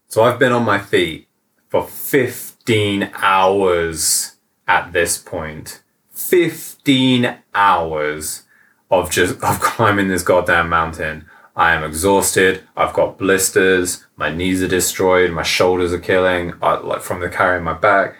So 0.08 0.24
I've 0.24 0.40
been 0.40 0.50
on 0.50 0.64
my 0.64 0.80
feet 0.80 1.28
for 1.68 1.86
15 1.86 3.12
hours 3.14 4.34
at 4.66 4.92
this 4.92 5.16
point. 5.16 5.84
15 6.10 7.38
hours 7.54 8.42
of 8.90 9.12
just 9.12 9.40
of 9.44 9.60
climbing 9.60 10.08
this 10.08 10.24
goddamn 10.24 10.68
mountain. 10.68 11.26
I 11.54 11.74
am 11.74 11.84
exhausted. 11.84 12.64
I've 12.76 12.94
got 12.94 13.16
blisters. 13.16 14.04
My 14.16 14.34
knees 14.34 14.60
are 14.60 14.66
destroyed. 14.66 15.30
My 15.30 15.44
shoulders 15.44 15.92
are 15.92 16.00
killing. 16.00 16.54
I, 16.60 16.78
like 16.78 17.02
from 17.02 17.20
the 17.20 17.28
carrying 17.28 17.62
my 17.62 17.74
back. 17.74 18.16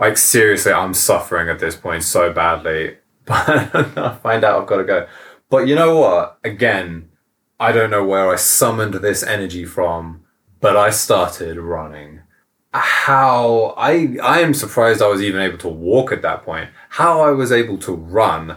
Like 0.00 0.16
seriously, 0.16 0.72
I'm 0.72 0.94
suffering 0.94 1.48
at 1.48 1.58
this 1.58 1.76
point 1.76 2.02
so 2.02 2.32
badly. 2.32 2.96
But 3.24 3.48
I 3.98 4.14
find 4.22 4.44
out 4.44 4.60
I've 4.60 4.68
got 4.68 4.78
to 4.78 4.84
go. 4.84 5.06
But 5.48 5.68
you 5.68 5.74
know 5.74 5.98
what? 5.98 6.38
Again, 6.44 7.10
I 7.60 7.72
don't 7.72 7.90
know 7.90 8.04
where 8.04 8.30
I 8.30 8.36
summoned 8.36 8.94
this 8.94 9.22
energy 9.22 9.64
from, 9.64 10.24
but 10.60 10.76
I 10.76 10.90
started 10.90 11.58
running. 11.58 12.20
How 12.74 13.74
I 13.76 14.16
I 14.22 14.40
am 14.40 14.54
surprised 14.54 15.02
I 15.02 15.08
was 15.08 15.22
even 15.22 15.40
able 15.40 15.58
to 15.58 15.68
walk 15.68 16.10
at 16.10 16.22
that 16.22 16.42
point. 16.42 16.70
How 16.88 17.20
I 17.20 17.30
was 17.30 17.52
able 17.52 17.76
to 17.78 17.92
run, 17.92 18.56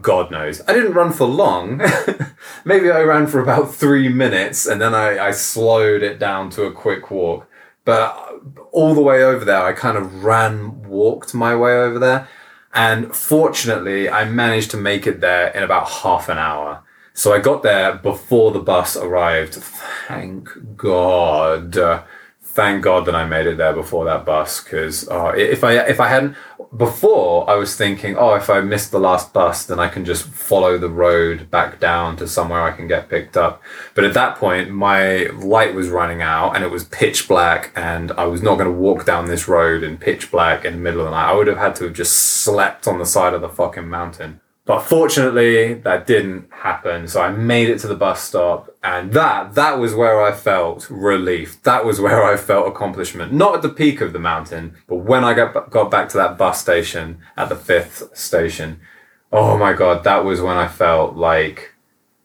God 0.00 0.30
knows. 0.30 0.60
I 0.66 0.74
didn't 0.74 0.94
run 0.94 1.12
for 1.12 1.26
long. 1.26 1.80
Maybe 2.64 2.90
I 2.90 3.02
ran 3.02 3.28
for 3.28 3.40
about 3.40 3.72
three 3.74 4.08
minutes 4.08 4.66
and 4.66 4.80
then 4.80 4.94
I, 4.94 5.28
I 5.28 5.30
slowed 5.30 6.02
it 6.02 6.18
down 6.18 6.50
to 6.50 6.64
a 6.64 6.72
quick 6.72 7.10
walk. 7.10 7.48
But 7.84 8.25
all 8.72 8.94
the 8.94 9.00
way 9.00 9.22
over 9.22 9.44
there, 9.44 9.62
I 9.62 9.72
kind 9.72 9.96
of 9.96 10.24
ran, 10.24 10.82
walked 10.82 11.34
my 11.34 11.54
way 11.56 11.72
over 11.72 11.98
there. 11.98 12.28
And 12.74 13.14
fortunately, 13.14 14.08
I 14.08 14.24
managed 14.26 14.70
to 14.72 14.76
make 14.76 15.06
it 15.06 15.20
there 15.20 15.48
in 15.48 15.62
about 15.62 15.88
half 15.88 16.28
an 16.28 16.38
hour. 16.38 16.82
So 17.14 17.32
I 17.32 17.38
got 17.38 17.62
there 17.62 17.94
before 17.94 18.52
the 18.52 18.60
bus 18.60 18.96
arrived. 18.96 19.54
Thank 19.54 20.76
God 20.76 21.76
thank 22.56 22.82
God 22.82 23.04
that 23.04 23.14
I 23.14 23.26
made 23.26 23.46
it 23.46 23.58
there 23.58 23.74
before 23.74 24.06
that 24.06 24.24
bus 24.24 24.64
because 24.64 25.06
uh, 25.08 25.32
if 25.36 25.62
I 25.62 25.72
if 25.74 26.00
I 26.00 26.08
hadn't 26.08 26.36
before 26.74 27.48
I 27.48 27.54
was 27.54 27.76
thinking 27.76 28.16
oh 28.16 28.34
if 28.34 28.48
I 28.48 28.60
missed 28.60 28.92
the 28.92 28.98
last 28.98 29.34
bus 29.34 29.66
then 29.66 29.78
I 29.78 29.88
can 29.88 30.06
just 30.06 30.24
follow 30.24 30.78
the 30.78 30.88
road 30.88 31.50
back 31.50 31.78
down 31.78 32.16
to 32.16 32.26
somewhere 32.26 32.62
I 32.62 32.72
can 32.72 32.88
get 32.88 33.10
picked 33.10 33.36
up. 33.36 33.62
But 33.94 34.04
at 34.04 34.14
that 34.14 34.36
point 34.36 34.70
my 34.70 35.26
light 35.34 35.74
was 35.74 35.90
running 35.90 36.22
out 36.22 36.56
and 36.56 36.64
it 36.64 36.70
was 36.70 36.84
pitch 36.84 37.28
black 37.28 37.72
and 37.76 38.10
I 38.12 38.24
was 38.24 38.42
not 38.42 38.54
going 38.54 38.72
to 38.72 38.80
walk 38.86 39.04
down 39.04 39.26
this 39.26 39.46
road 39.46 39.82
in 39.82 39.98
pitch 39.98 40.30
black 40.30 40.64
in 40.64 40.72
the 40.72 40.80
middle 40.80 41.00
of 41.00 41.06
the 41.06 41.10
night. 41.10 41.30
I 41.30 41.34
would 41.34 41.48
have 41.48 41.58
had 41.58 41.76
to 41.76 41.84
have 41.84 41.92
just 41.92 42.16
slept 42.16 42.88
on 42.88 42.98
the 42.98 43.06
side 43.06 43.34
of 43.34 43.42
the 43.42 43.50
fucking 43.50 43.86
mountain 43.86 44.40
but 44.66 44.80
fortunately, 44.80 45.74
that 45.74 46.08
didn't 46.08 46.52
happen. 46.52 47.06
So 47.06 47.22
I 47.22 47.30
made 47.30 47.68
it 47.68 47.78
to 47.80 47.86
the 47.86 47.94
bus 47.94 48.20
stop, 48.20 48.76
and 48.82 49.12
that 49.12 49.54
that 49.54 49.78
was 49.78 49.94
where 49.94 50.20
I 50.20 50.32
felt 50.32 50.90
relief. 50.90 51.62
That 51.62 51.84
was 51.84 52.00
where 52.00 52.24
I 52.24 52.36
felt 52.36 52.66
accomplishment. 52.66 53.32
Not 53.32 53.54
at 53.54 53.62
the 53.62 53.68
peak 53.68 54.00
of 54.00 54.12
the 54.12 54.18
mountain, 54.18 54.74
but 54.88 54.96
when 54.96 55.22
I 55.22 55.34
got 55.34 55.70
got 55.70 55.90
back 55.90 56.08
to 56.10 56.16
that 56.16 56.36
bus 56.36 56.60
station 56.60 57.18
at 57.36 57.48
the 57.48 57.54
fifth 57.56 58.16
station. 58.16 58.80
Oh 59.32 59.56
my 59.56 59.72
god, 59.72 60.02
that 60.02 60.24
was 60.24 60.40
when 60.40 60.56
I 60.56 60.66
felt 60.66 61.14
like 61.14 61.72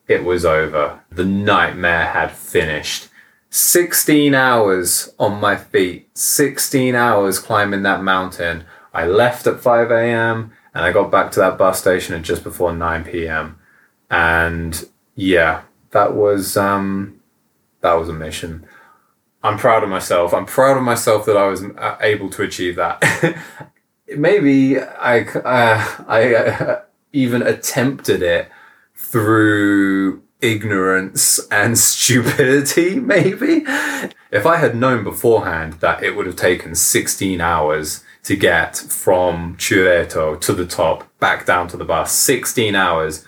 it 0.07 0.23
was 0.23 0.43
over. 0.43 0.99
The 1.11 1.25
nightmare 1.25 2.07
had 2.07 2.31
finished. 2.31 3.07
16 3.51 4.33
hours 4.33 5.13
on 5.19 5.41
my 5.41 5.57
feet, 5.57 6.09
16 6.17 6.95
hours 6.95 7.37
climbing 7.37 7.83
that 7.83 8.01
mountain. 8.01 8.63
I 8.93 9.05
left 9.05 9.45
at 9.45 9.59
5 9.59 9.91
a.m 9.91 10.53
and 10.73 10.85
I 10.85 10.91
got 10.91 11.11
back 11.11 11.31
to 11.31 11.39
that 11.39 11.57
bus 11.57 11.79
station 11.79 12.15
at 12.15 12.21
just 12.21 12.43
before 12.43 12.73
9 12.73 13.03
p.m. 13.03 13.59
And 14.09 14.87
yeah, 15.15 15.63
that 15.91 16.13
was 16.15 16.55
um, 16.57 17.21
that 17.81 17.93
was 17.93 18.09
a 18.09 18.13
mission. 18.13 18.65
I'm 19.43 19.57
proud 19.57 19.83
of 19.83 19.89
myself. 19.89 20.33
I'm 20.33 20.45
proud 20.45 20.77
of 20.77 20.83
myself 20.83 21.25
that 21.25 21.35
I 21.35 21.47
was 21.47 21.63
uh, 21.63 21.97
able 21.99 22.29
to 22.29 22.43
achieve 22.43 22.75
that. 22.75 23.01
Maybe 24.15 24.79
I, 24.79 25.21
uh, 25.21 26.03
I 26.07 26.35
uh, 26.35 26.81
even 27.13 27.41
attempted 27.41 28.21
it 28.21 28.51
through 28.93 30.21
ignorance 30.41 31.39
and 31.49 31.77
stupidity, 31.77 32.99
maybe. 32.99 33.63
If 34.31 34.45
I 34.45 34.57
had 34.57 34.75
known 34.75 35.03
beforehand 35.03 35.73
that 35.75 36.03
it 36.03 36.15
would 36.15 36.25
have 36.25 36.35
taken 36.35 36.75
16 36.75 37.39
hours 37.39 38.03
to 38.23 38.35
get 38.35 38.77
from 38.77 39.57
Chureito 39.57 40.39
to 40.41 40.53
the 40.53 40.65
top, 40.65 41.07
back 41.19 41.45
down 41.45 41.67
to 41.69 41.77
the 41.77 41.85
bus, 41.85 42.11
16 42.11 42.75
hours, 42.75 43.25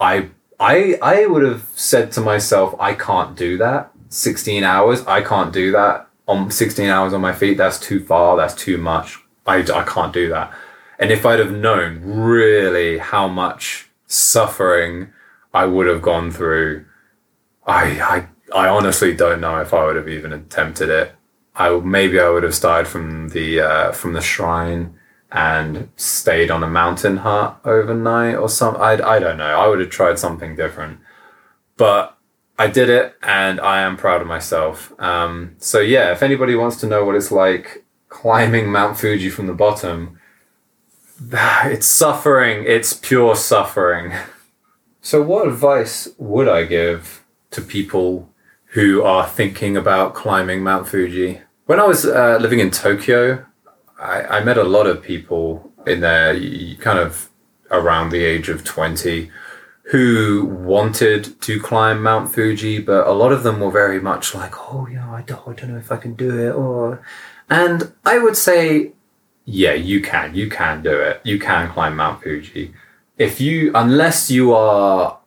I 0.00 0.30
I 0.58 0.98
I 1.02 1.26
would 1.26 1.42
have 1.42 1.68
said 1.74 2.12
to 2.12 2.20
myself, 2.20 2.74
I 2.80 2.94
can't 2.94 3.36
do 3.36 3.56
that. 3.58 3.92
16 4.08 4.62
hours, 4.64 5.04
I 5.06 5.22
can't 5.22 5.52
do 5.52 5.72
that. 5.72 6.08
On 6.28 6.50
16 6.50 6.88
hours 6.88 7.12
on 7.12 7.20
my 7.20 7.32
feet, 7.32 7.56
that's 7.56 7.78
too 7.80 8.04
far, 8.04 8.36
that's 8.36 8.54
too 8.54 8.78
much. 8.78 9.18
I, 9.46 9.58
I 9.58 9.84
can't 9.84 10.12
do 10.12 10.28
that. 10.28 10.52
And 10.98 11.10
if 11.10 11.26
I'd 11.26 11.40
have 11.40 11.52
known 11.52 12.00
really 12.04 12.98
how 12.98 13.26
much 13.26 13.90
suffering 14.06 15.12
I 15.52 15.66
would 15.66 15.86
have 15.86 16.02
gone 16.02 16.30
through, 16.30 16.84
I, 17.66 18.00
I, 18.00 18.28
I 18.54 18.68
honestly 18.68 19.14
don't 19.14 19.40
know 19.40 19.60
if 19.60 19.74
I 19.74 19.84
would 19.84 19.96
have 19.96 20.08
even 20.08 20.32
attempted 20.32 20.90
it. 20.90 21.12
I 21.54 21.70
maybe 21.80 22.18
I 22.18 22.28
would 22.28 22.42
have 22.42 22.54
started 22.54 22.88
from 22.88 23.28
the 23.30 23.60
uh, 23.60 23.92
from 23.92 24.12
the 24.14 24.20
shrine 24.20 24.98
and 25.30 25.88
stayed 25.96 26.50
on 26.50 26.62
a 26.62 26.68
mountain 26.68 27.18
hut 27.18 27.58
overnight 27.64 28.36
or 28.36 28.48
something. 28.48 28.82
I, 28.82 28.92
I 28.92 29.18
don't 29.18 29.38
know. 29.38 29.44
I 29.44 29.66
would 29.66 29.80
have 29.80 29.90
tried 29.90 30.18
something 30.18 30.56
different, 30.56 31.00
but 31.76 32.16
I 32.58 32.66
did 32.66 32.90
it 32.90 33.16
and 33.22 33.60
I 33.60 33.80
am 33.80 33.96
proud 33.96 34.20
of 34.20 34.26
myself. 34.26 34.92
Um, 35.00 35.56
so 35.58 35.80
yeah, 35.80 36.12
if 36.12 36.22
anybody 36.22 36.54
wants 36.54 36.76
to 36.78 36.86
know 36.86 37.04
what 37.04 37.16
it's 37.16 37.32
like 37.32 37.84
climbing 38.08 38.70
Mount 38.70 38.98
Fuji 38.98 39.30
from 39.30 39.46
the 39.46 39.54
bottom, 39.54 40.18
it's 41.64 41.86
suffering. 41.86 42.64
It's 42.66 42.92
pure 42.92 43.36
suffering. 43.36 44.12
So, 45.04 45.20
what 45.20 45.48
advice 45.48 46.06
would 46.16 46.46
I 46.46 46.62
give 46.62 47.24
to 47.50 47.60
people 47.60 48.30
who 48.72 49.02
are 49.02 49.26
thinking 49.26 49.76
about 49.76 50.14
climbing 50.14 50.62
Mount 50.62 50.88
Fuji? 50.88 51.40
When 51.66 51.80
I 51.80 51.84
was 51.84 52.04
uh, 52.04 52.38
living 52.40 52.58
in 52.58 52.70
Tokyo, 52.70 53.44
I, 53.98 54.22
I 54.22 54.44
met 54.44 54.58
a 54.58 54.64
lot 54.64 54.86
of 54.86 55.02
people 55.02 55.70
in 55.86 56.00
there, 56.00 56.34
kind 56.76 56.98
of 56.98 57.30
around 57.70 58.10
the 58.10 58.24
age 58.24 58.48
of 58.48 58.64
20, 58.64 59.30
who 59.84 60.46
wanted 60.46 61.40
to 61.42 61.60
climb 61.60 62.02
Mount 62.02 62.32
Fuji, 62.32 62.78
but 62.78 63.06
a 63.06 63.12
lot 63.12 63.32
of 63.32 63.42
them 63.42 63.60
were 63.60 63.70
very 63.70 64.00
much 64.00 64.34
like, 64.34 64.54
oh, 64.72 64.86
yeah, 64.90 65.10
I 65.10 65.22
don't, 65.22 65.46
I 65.46 65.52
don't 65.52 65.72
know 65.72 65.78
if 65.78 65.90
I 65.90 65.96
can 65.96 66.14
do 66.14 66.38
it. 66.38 66.52
Or, 66.52 67.02
and 67.50 67.92
I 68.04 68.18
would 68.18 68.36
say, 68.36 68.92
yeah, 69.44 69.74
you 69.74 70.00
can, 70.00 70.34
you 70.34 70.48
can 70.48 70.82
do 70.82 70.98
it. 70.98 71.20
You 71.24 71.38
can 71.38 71.70
climb 71.70 71.96
Mount 71.96 72.22
Fuji 72.22 72.74
if 73.18 73.40
you 73.40 73.70
unless 73.74 74.30
you 74.30 74.52
are 74.54 75.18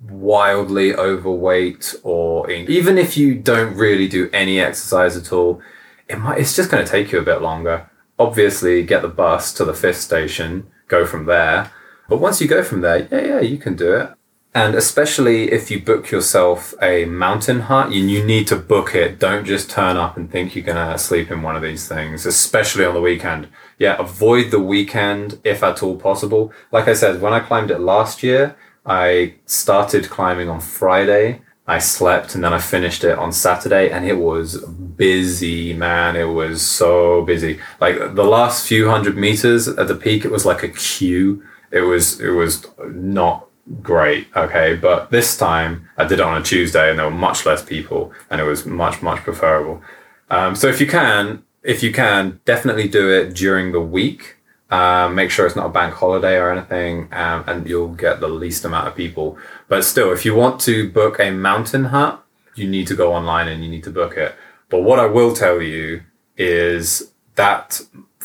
wildly 0.00 0.94
overweight 0.94 1.94
or 2.02 2.48
in, 2.50 2.70
even 2.70 2.96
if 2.98 3.16
you 3.16 3.34
don't 3.34 3.74
really 3.74 4.06
do 4.06 4.30
any 4.32 4.60
exercise 4.60 5.16
at 5.16 5.32
all 5.32 5.60
it 6.08 6.18
might 6.18 6.38
it's 6.38 6.54
just 6.54 6.70
going 6.70 6.84
to 6.84 6.90
take 6.90 7.10
you 7.10 7.18
a 7.18 7.24
bit 7.24 7.42
longer 7.42 7.90
obviously 8.18 8.82
get 8.84 9.02
the 9.02 9.08
bus 9.08 9.52
to 9.52 9.64
the 9.64 9.74
fifth 9.74 10.00
station 10.00 10.70
go 10.86 11.04
from 11.04 11.26
there 11.26 11.72
but 12.08 12.18
once 12.18 12.40
you 12.40 12.46
go 12.46 12.62
from 12.62 12.80
there 12.80 13.08
yeah 13.10 13.26
yeah 13.26 13.40
you 13.40 13.58
can 13.58 13.74
do 13.74 13.92
it 13.92 14.10
and 14.54 14.74
especially 14.74 15.52
if 15.52 15.70
you 15.70 15.78
book 15.78 16.10
yourself 16.10 16.74
a 16.82 17.04
mountain 17.04 17.60
hut, 17.60 17.92
you, 17.92 18.02
you 18.04 18.24
need 18.24 18.46
to 18.48 18.56
book 18.56 18.94
it. 18.94 19.18
Don't 19.20 19.44
just 19.44 19.70
turn 19.70 19.96
up 19.96 20.16
and 20.16 20.30
think 20.30 20.56
you're 20.56 20.64
going 20.64 20.90
to 20.90 20.98
sleep 20.98 21.30
in 21.30 21.42
one 21.42 21.54
of 21.54 21.62
these 21.62 21.86
things, 21.86 22.24
especially 22.24 22.84
on 22.84 22.94
the 22.94 23.00
weekend. 23.00 23.48
Yeah, 23.78 23.96
avoid 23.98 24.50
the 24.50 24.58
weekend 24.58 25.38
if 25.44 25.62
at 25.62 25.82
all 25.82 25.96
possible. 25.96 26.50
Like 26.72 26.88
I 26.88 26.94
said, 26.94 27.20
when 27.20 27.34
I 27.34 27.40
climbed 27.40 27.70
it 27.70 27.78
last 27.78 28.22
year, 28.22 28.56
I 28.88 29.34
started 29.44 30.08
climbing 30.08 30.48
on 30.48 30.60
Friday. 30.60 31.42
I 31.66 31.78
slept 31.78 32.34
and 32.34 32.42
then 32.42 32.54
I 32.54 32.58
finished 32.58 33.04
it 33.04 33.18
on 33.18 33.30
Saturday 33.30 33.90
and 33.90 34.06
it 34.06 34.14
was 34.14 34.64
busy, 34.64 35.74
man. 35.74 36.16
It 36.16 36.24
was 36.24 36.62
so 36.62 37.22
busy. 37.22 37.60
Like 37.78 38.14
the 38.14 38.24
last 38.24 38.66
few 38.66 38.88
hundred 38.88 39.18
meters 39.18 39.68
at 39.68 39.86
the 39.86 39.94
peak, 39.94 40.24
it 40.24 40.30
was 40.30 40.46
like 40.46 40.62
a 40.62 40.68
queue. 40.68 41.44
It 41.70 41.82
was, 41.82 42.18
it 42.20 42.30
was 42.30 42.66
not 42.86 43.46
great, 43.82 44.28
okay, 44.34 44.76
but 44.76 45.10
this 45.10 45.36
time 45.36 45.90
I 45.98 46.06
did 46.06 46.20
it 46.20 46.24
on 46.24 46.40
a 46.40 46.42
Tuesday 46.42 46.88
and 46.88 46.98
there 46.98 47.04
were 47.04 47.10
much 47.10 47.44
less 47.44 47.62
people 47.62 48.12
and 48.30 48.40
it 48.40 48.44
was 48.44 48.64
much, 48.64 49.02
much 49.02 49.20
preferable. 49.20 49.82
Um, 50.30 50.54
so 50.54 50.68
if 50.68 50.80
you 50.80 50.86
can, 50.86 51.44
if 51.62 51.82
you 51.82 51.92
can, 51.92 52.40
definitely 52.46 52.88
do 52.88 53.10
it 53.10 53.34
during 53.34 53.72
the 53.72 53.80
week. 53.82 54.37
Um, 54.70 55.14
make 55.14 55.30
sure 55.30 55.46
it's 55.46 55.56
not 55.56 55.66
a 55.66 55.70
bank 55.70 55.94
holiday 55.94 56.36
or 56.36 56.50
anything, 56.50 57.08
um, 57.12 57.44
and 57.46 57.66
you'll 57.66 57.94
get 57.94 58.20
the 58.20 58.28
least 58.28 58.64
amount 58.64 58.86
of 58.86 58.94
people. 58.94 59.38
But 59.68 59.84
still, 59.84 60.12
if 60.12 60.24
you 60.24 60.34
want 60.34 60.60
to 60.62 60.90
book 60.90 61.18
a 61.18 61.30
mountain 61.30 61.84
hut, 61.84 62.22
you 62.54 62.68
need 62.68 62.86
to 62.88 62.94
go 62.94 63.14
online 63.14 63.48
and 63.48 63.64
you 63.64 63.70
need 63.70 63.84
to 63.84 63.90
book 63.90 64.16
it. 64.16 64.34
But 64.68 64.82
what 64.82 64.98
I 64.98 65.06
will 65.06 65.34
tell 65.34 65.62
you 65.62 66.02
is 66.36 67.12
that 67.36 67.80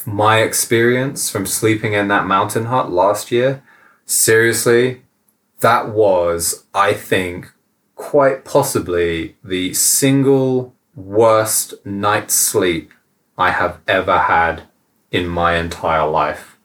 my 0.06 0.40
experience 0.40 1.30
from 1.30 1.46
sleeping 1.46 1.94
in 1.94 2.10
that 2.10 2.26
mountain 2.26 2.66
hut 2.66 2.92
last 2.92 3.32
year, 3.32 3.64
seriously, 4.06 5.04
that 5.62 5.90
was, 5.90 6.66
I 6.74 6.94
think, 6.94 7.52
quite 7.96 8.44
possibly 8.44 9.38
the 9.44 9.74
single 9.74 10.76
worst 10.96 11.74
night's 11.86 12.34
sleep 12.34 12.92
I 13.38 13.52
have 13.52 13.80
ever 13.88 14.18
had 14.20 14.64
in 15.14 15.28
my 15.28 15.56
entire 15.56 16.10
life. 16.10 16.58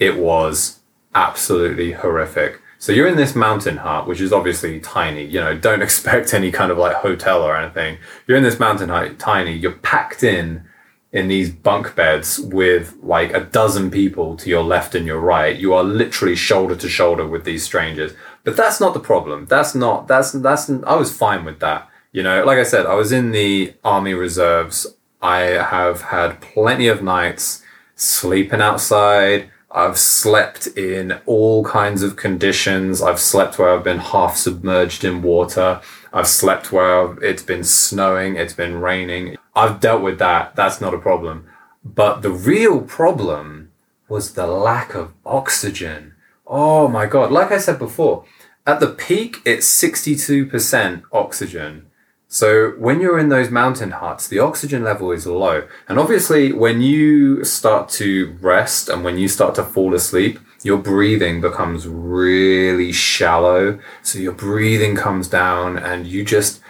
It 0.00 0.16
was 0.18 0.80
absolutely 1.14 1.92
horrific. 1.92 2.60
So 2.78 2.92
you're 2.92 3.06
in 3.06 3.16
this 3.16 3.36
mountain 3.36 3.76
hut, 3.76 4.08
which 4.08 4.22
is 4.22 4.32
obviously 4.32 4.80
tiny. 4.80 5.24
You 5.24 5.40
know, 5.40 5.56
don't 5.56 5.82
expect 5.88 6.34
any 6.34 6.50
kind 6.50 6.72
of 6.72 6.78
like 6.78 6.96
hotel 6.96 7.42
or 7.42 7.54
anything. 7.54 7.98
You're 8.26 8.38
in 8.38 8.42
this 8.42 8.58
mountain 8.58 8.88
hut, 8.88 9.18
tiny. 9.18 9.52
You're 9.52 9.72
packed 9.72 10.24
in 10.24 10.64
in 11.12 11.28
these 11.28 11.50
bunk 11.50 11.94
beds 11.96 12.38
with 12.38 12.96
like 13.02 13.34
a 13.34 13.40
dozen 13.40 13.90
people 13.90 14.36
to 14.36 14.48
your 14.48 14.62
left 14.62 14.94
and 14.94 15.06
your 15.06 15.20
right. 15.20 15.56
You 15.56 15.74
are 15.74 15.84
literally 15.84 16.36
shoulder 16.36 16.76
to 16.76 16.88
shoulder 16.88 17.26
with 17.26 17.44
these 17.44 17.64
strangers. 17.64 18.12
But 18.44 18.56
that's 18.56 18.80
not 18.80 18.94
the 18.94 19.00
problem. 19.00 19.46
That's 19.46 19.74
not, 19.74 20.08
that's, 20.08 20.32
that's, 20.32 20.70
I 20.70 20.94
was 20.94 21.14
fine 21.14 21.44
with 21.44 21.60
that. 21.60 21.88
You 22.12 22.22
know, 22.22 22.44
like 22.44 22.58
I 22.58 22.62
said, 22.62 22.86
I 22.86 22.94
was 22.94 23.12
in 23.12 23.32
the 23.32 23.74
army 23.84 24.14
reserves. 24.14 24.86
I 25.20 25.40
have 25.40 26.00
had 26.02 26.40
plenty 26.40 26.86
of 26.86 27.02
nights 27.02 27.62
sleeping 28.00 28.60
outside. 28.60 29.50
I've 29.70 29.98
slept 29.98 30.66
in 30.66 31.20
all 31.26 31.64
kinds 31.64 32.02
of 32.02 32.16
conditions. 32.16 33.00
I've 33.00 33.20
slept 33.20 33.58
where 33.58 33.70
I've 33.70 33.84
been 33.84 33.98
half 33.98 34.36
submerged 34.36 35.04
in 35.04 35.22
water. 35.22 35.80
I've 36.12 36.26
slept 36.26 36.72
where 36.72 37.12
it's 37.22 37.42
been 37.42 37.62
snowing, 37.62 38.34
it's 38.34 38.52
been 38.52 38.80
raining. 38.80 39.36
I've 39.54 39.78
dealt 39.78 40.02
with 40.02 40.18
that. 40.18 40.56
That's 40.56 40.80
not 40.80 40.94
a 40.94 40.98
problem. 40.98 41.46
But 41.84 42.22
the 42.22 42.30
real 42.30 42.80
problem 42.80 43.70
was 44.08 44.34
the 44.34 44.46
lack 44.46 44.94
of 44.94 45.12
oxygen. 45.24 46.14
Oh 46.46 46.88
my 46.88 47.06
God. 47.06 47.30
Like 47.30 47.52
I 47.52 47.58
said 47.58 47.78
before, 47.78 48.24
at 48.66 48.80
the 48.80 48.88
peak, 48.88 49.36
it's 49.44 49.66
62% 49.82 51.02
oxygen. 51.12 51.86
So 52.32 52.70
when 52.78 53.00
you're 53.00 53.18
in 53.18 53.28
those 53.28 53.50
mountain 53.50 53.90
huts, 53.90 54.28
the 54.28 54.38
oxygen 54.38 54.84
level 54.84 55.10
is 55.10 55.26
low. 55.26 55.66
And 55.88 55.98
obviously, 55.98 56.52
when 56.52 56.80
you 56.80 57.42
start 57.42 57.88
to 58.00 58.36
rest 58.40 58.88
and 58.88 59.02
when 59.02 59.18
you 59.18 59.26
start 59.26 59.56
to 59.56 59.64
fall 59.64 59.94
asleep, 59.94 60.38
your 60.62 60.78
breathing 60.78 61.40
becomes 61.40 61.88
really 61.88 62.92
shallow. 62.92 63.80
So 64.02 64.20
your 64.20 64.32
breathing 64.32 64.94
comes 64.94 65.26
down 65.26 65.76
and 65.76 66.06
you 66.06 66.24
just 66.24 66.60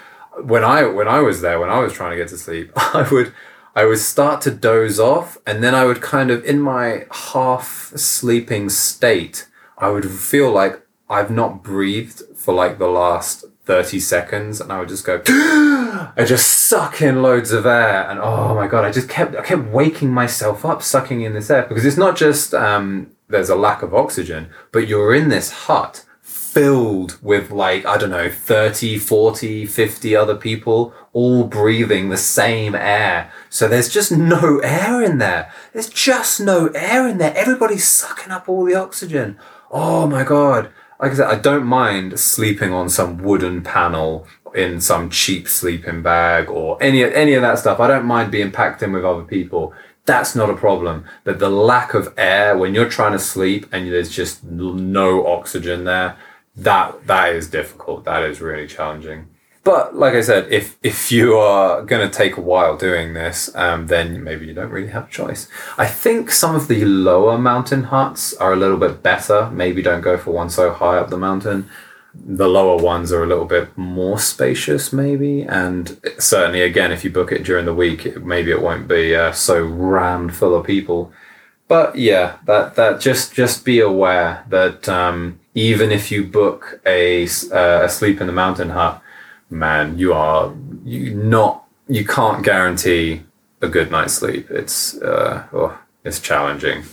when 0.42 0.64
I 0.64 0.84
when 0.84 1.08
I 1.08 1.20
was 1.20 1.42
there, 1.42 1.60
when 1.60 1.68
I 1.68 1.80
was 1.80 1.92
trying 1.92 2.12
to 2.12 2.16
get 2.16 2.28
to 2.28 2.38
sleep, 2.38 2.72
I 2.76 3.06
would 3.12 3.34
I 3.76 3.84
would 3.84 3.98
start 3.98 4.40
to 4.42 4.50
doze 4.50 4.98
off 4.98 5.36
and 5.46 5.62
then 5.62 5.74
I 5.74 5.84
would 5.84 6.00
kind 6.00 6.30
of 6.30 6.42
in 6.42 6.62
my 6.62 7.04
half 7.10 7.92
sleeping 7.96 8.70
state, 8.70 9.46
I 9.76 9.90
would 9.90 10.10
feel 10.10 10.50
like 10.50 10.80
I've 11.10 11.30
not 11.30 11.62
breathed 11.62 12.22
for 12.34 12.54
like 12.54 12.78
the 12.78 12.88
last 12.88 13.44
30 13.70 14.00
seconds 14.00 14.60
and 14.60 14.72
I 14.72 14.80
would 14.80 14.88
just 14.88 15.04
go 15.04 15.22
I 15.28 16.24
just 16.26 16.48
suck 16.66 17.00
in 17.00 17.22
loads 17.22 17.52
of 17.52 17.66
air. 17.66 18.10
And 18.10 18.18
oh 18.18 18.52
my 18.52 18.66
god 18.66 18.84
I 18.84 18.90
just 18.90 19.08
kept 19.08 19.36
I 19.36 19.42
kept 19.42 19.68
waking 19.68 20.10
myself 20.10 20.64
up 20.64 20.82
sucking 20.82 21.20
in 21.20 21.34
this 21.34 21.50
air. 21.50 21.66
Because 21.68 21.84
it's 21.84 21.96
not 21.96 22.16
just 22.16 22.52
um, 22.52 23.12
there's 23.28 23.48
a 23.48 23.54
lack 23.54 23.82
of 23.82 23.94
oxygen 23.94 24.50
but 24.72 24.88
you're 24.88 25.14
in 25.14 25.28
this 25.28 25.52
hut 25.52 26.04
filled 26.20 27.16
with 27.22 27.52
like 27.52 27.86
I 27.86 27.96
don't 27.96 28.10
know 28.10 28.28
30 28.28 28.98
40 28.98 29.66
50 29.66 30.16
other 30.16 30.34
people 30.34 30.92
all 31.12 31.44
breathing 31.44 32.08
the 32.08 32.16
same 32.16 32.74
air. 32.74 33.30
So 33.50 33.68
there's 33.68 33.88
just 33.88 34.10
no 34.10 34.58
air 34.64 35.00
in 35.00 35.18
there. 35.18 35.52
There's 35.72 35.88
just 35.88 36.40
no 36.40 36.66
air 36.74 37.06
in 37.06 37.18
there. 37.18 37.36
Everybody's 37.36 37.86
sucking 37.86 38.32
up 38.32 38.48
all 38.48 38.64
the 38.64 38.74
oxygen. 38.74 39.38
Oh 39.70 40.08
my 40.08 40.24
god 40.24 40.72
like 41.00 41.12
I 41.12 41.14
said, 41.14 41.28
I 41.28 41.36
don't 41.36 41.64
mind 41.64 42.20
sleeping 42.20 42.72
on 42.72 42.90
some 42.90 43.18
wooden 43.18 43.62
panel 43.62 44.26
in 44.54 44.80
some 44.80 45.08
cheap 45.08 45.48
sleeping 45.48 46.02
bag 46.02 46.50
or 46.50 46.76
any 46.82 47.02
any 47.02 47.32
of 47.34 47.42
that 47.42 47.58
stuff. 47.58 47.80
I 47.80 47.88
don't 47.88 48.04
mind 48.04 48.30
being 48.30 48.52
packed 48.52 48.82
in 48.82 48.92
with 48.92 49.04
other 49.04 49.22
people. 49.22 49.72
That's 50.04 50.34
not 50.34 50.50
a 50.50 50.56
problem. 50.56 51.04
But 51.24 51.38
the 51.38 51.48
lack 51.48 51.94
of 51.94 52.12
air 52.18 52.56
when 52.56 52.74
you're 52.74 52.88
trying 52.88 53.12
to 53.12 53.18
sleep 53.18 53.66
and 53.72 53.90
there's 53.90 54.10
just 54.10 54.44
no 54.44 55.26
oxygen 55.26 55.84
there, 55.84 56.18
that 56.56 57.06
that 57.06 57.34
is 57.34 57.48
difficult. 57.48 58.04
That 58.04 58.22
is 58.24 58.42
really 58.42 58.66
challenging. 58.66 59.29
But 59.62 59.94
like 59.94 60.14
I 60.14 60.22
said, 60.22 60.50
if 60.50 60.78
if 60.82 61.12
you 61.12 61.36
are 61.36 61.82
going 61.82 62.08
to 62.08 62.18
take 62.18 62.36
a 62.38 62.40
while 62.40 62.78
doing 62.78 63.12
this, 63.12 63.54
um, 63.54 63.88
then 63.88 64.24
maybe 64.24 64.46
you 64.46 64.54
don't 64.54 64.70
really 64.70 64.88
have 64.88 65.08
a 65.08 65.10
choice. 65.10 65.48
I 65.76 65.86
think 65.86 66.30
some 66.30 66.56
of 66.56 66.66
the 66.66 66.84
lower 66.86 67.36
mountain 67.36 67.84
huts 67.84 68.32
are 68.34 68.54
a 68.54 68.56
little 68.56 68.78
bit 68.78 69.02
better. 69.02 69.50
Maybe 69.50 69.82
don't 69.82 70.00
go 70.00 70.16
for 70.16 70.30
one 70.30 70.48
so 70.48 70.72
high 70.72 70.96
up 70.96 71.10
the 71.10 71.18
mountain. 71.18 71.68
The 72.14 72.48
lower 72.48 72.82
ones 72.82 73.12
are 73.12 73.22
a 73.22 73.26
little 73.26 73.44
bit 73.44 73.76
more 73.76 74.18
spacious, 74.18 74.92
maybe, 74.92 75.42
and 75.42 76.00
certainly 76.18 76.62
again, 76.62 76.90
if 76.90 77.04
you 77.04 77.10
book 77.10 77.30
it 77.30 77.44
during 77.44 77.66
the 77.66 77.74
week, 77.74 78.16
maybe 78.16 78.50
it 78.50 78.62
won't 78.62 78.88
be 78.88 79.14
uh, 79.14 79.30
so 79.30 79.62
rammed 79.62 80.34
full 80.34 80.56
of 80.56 80.66
people. 80.66 81.12
But 81.68 81.96
yeah, 81.96 82.38
that 82.46 82.74
that 82.76 83.00
just 83.00 83.34
just 83.34 83.64
be 83.64 83.78
aware 83.78 84.44
that 84.48 84.88
um, 84.88 85.38
even 85.54 85.92
if 85.92 86.10
you 86.10 86.24
book 86.24 86.80
a 86.86 87.24
uh, 87.52 87.84
a 87.84 87.88
sleep 87.88 88.20
in 88.22 88.26
the 88.26 88.32
mountain 88.32 88.70
hut 88.70 89.02
man, 89.50 89.98
you 89.98 90.12
are 90.12 90.54
you 90.84 91.14
not 91.14 91.64
you 91.88 92.04
can't 92.04 92.44
guarantee 92.44 93.22
a 93.60 93.68
good 93.68 93.90
night's 93.90 94.14
sleep. 94.14 94.50
It's 94.50 94.96
uh, 95.02 95.46
oh, 95.52 95.78
it's 96.04 96.20
challenging. 96.20 96.84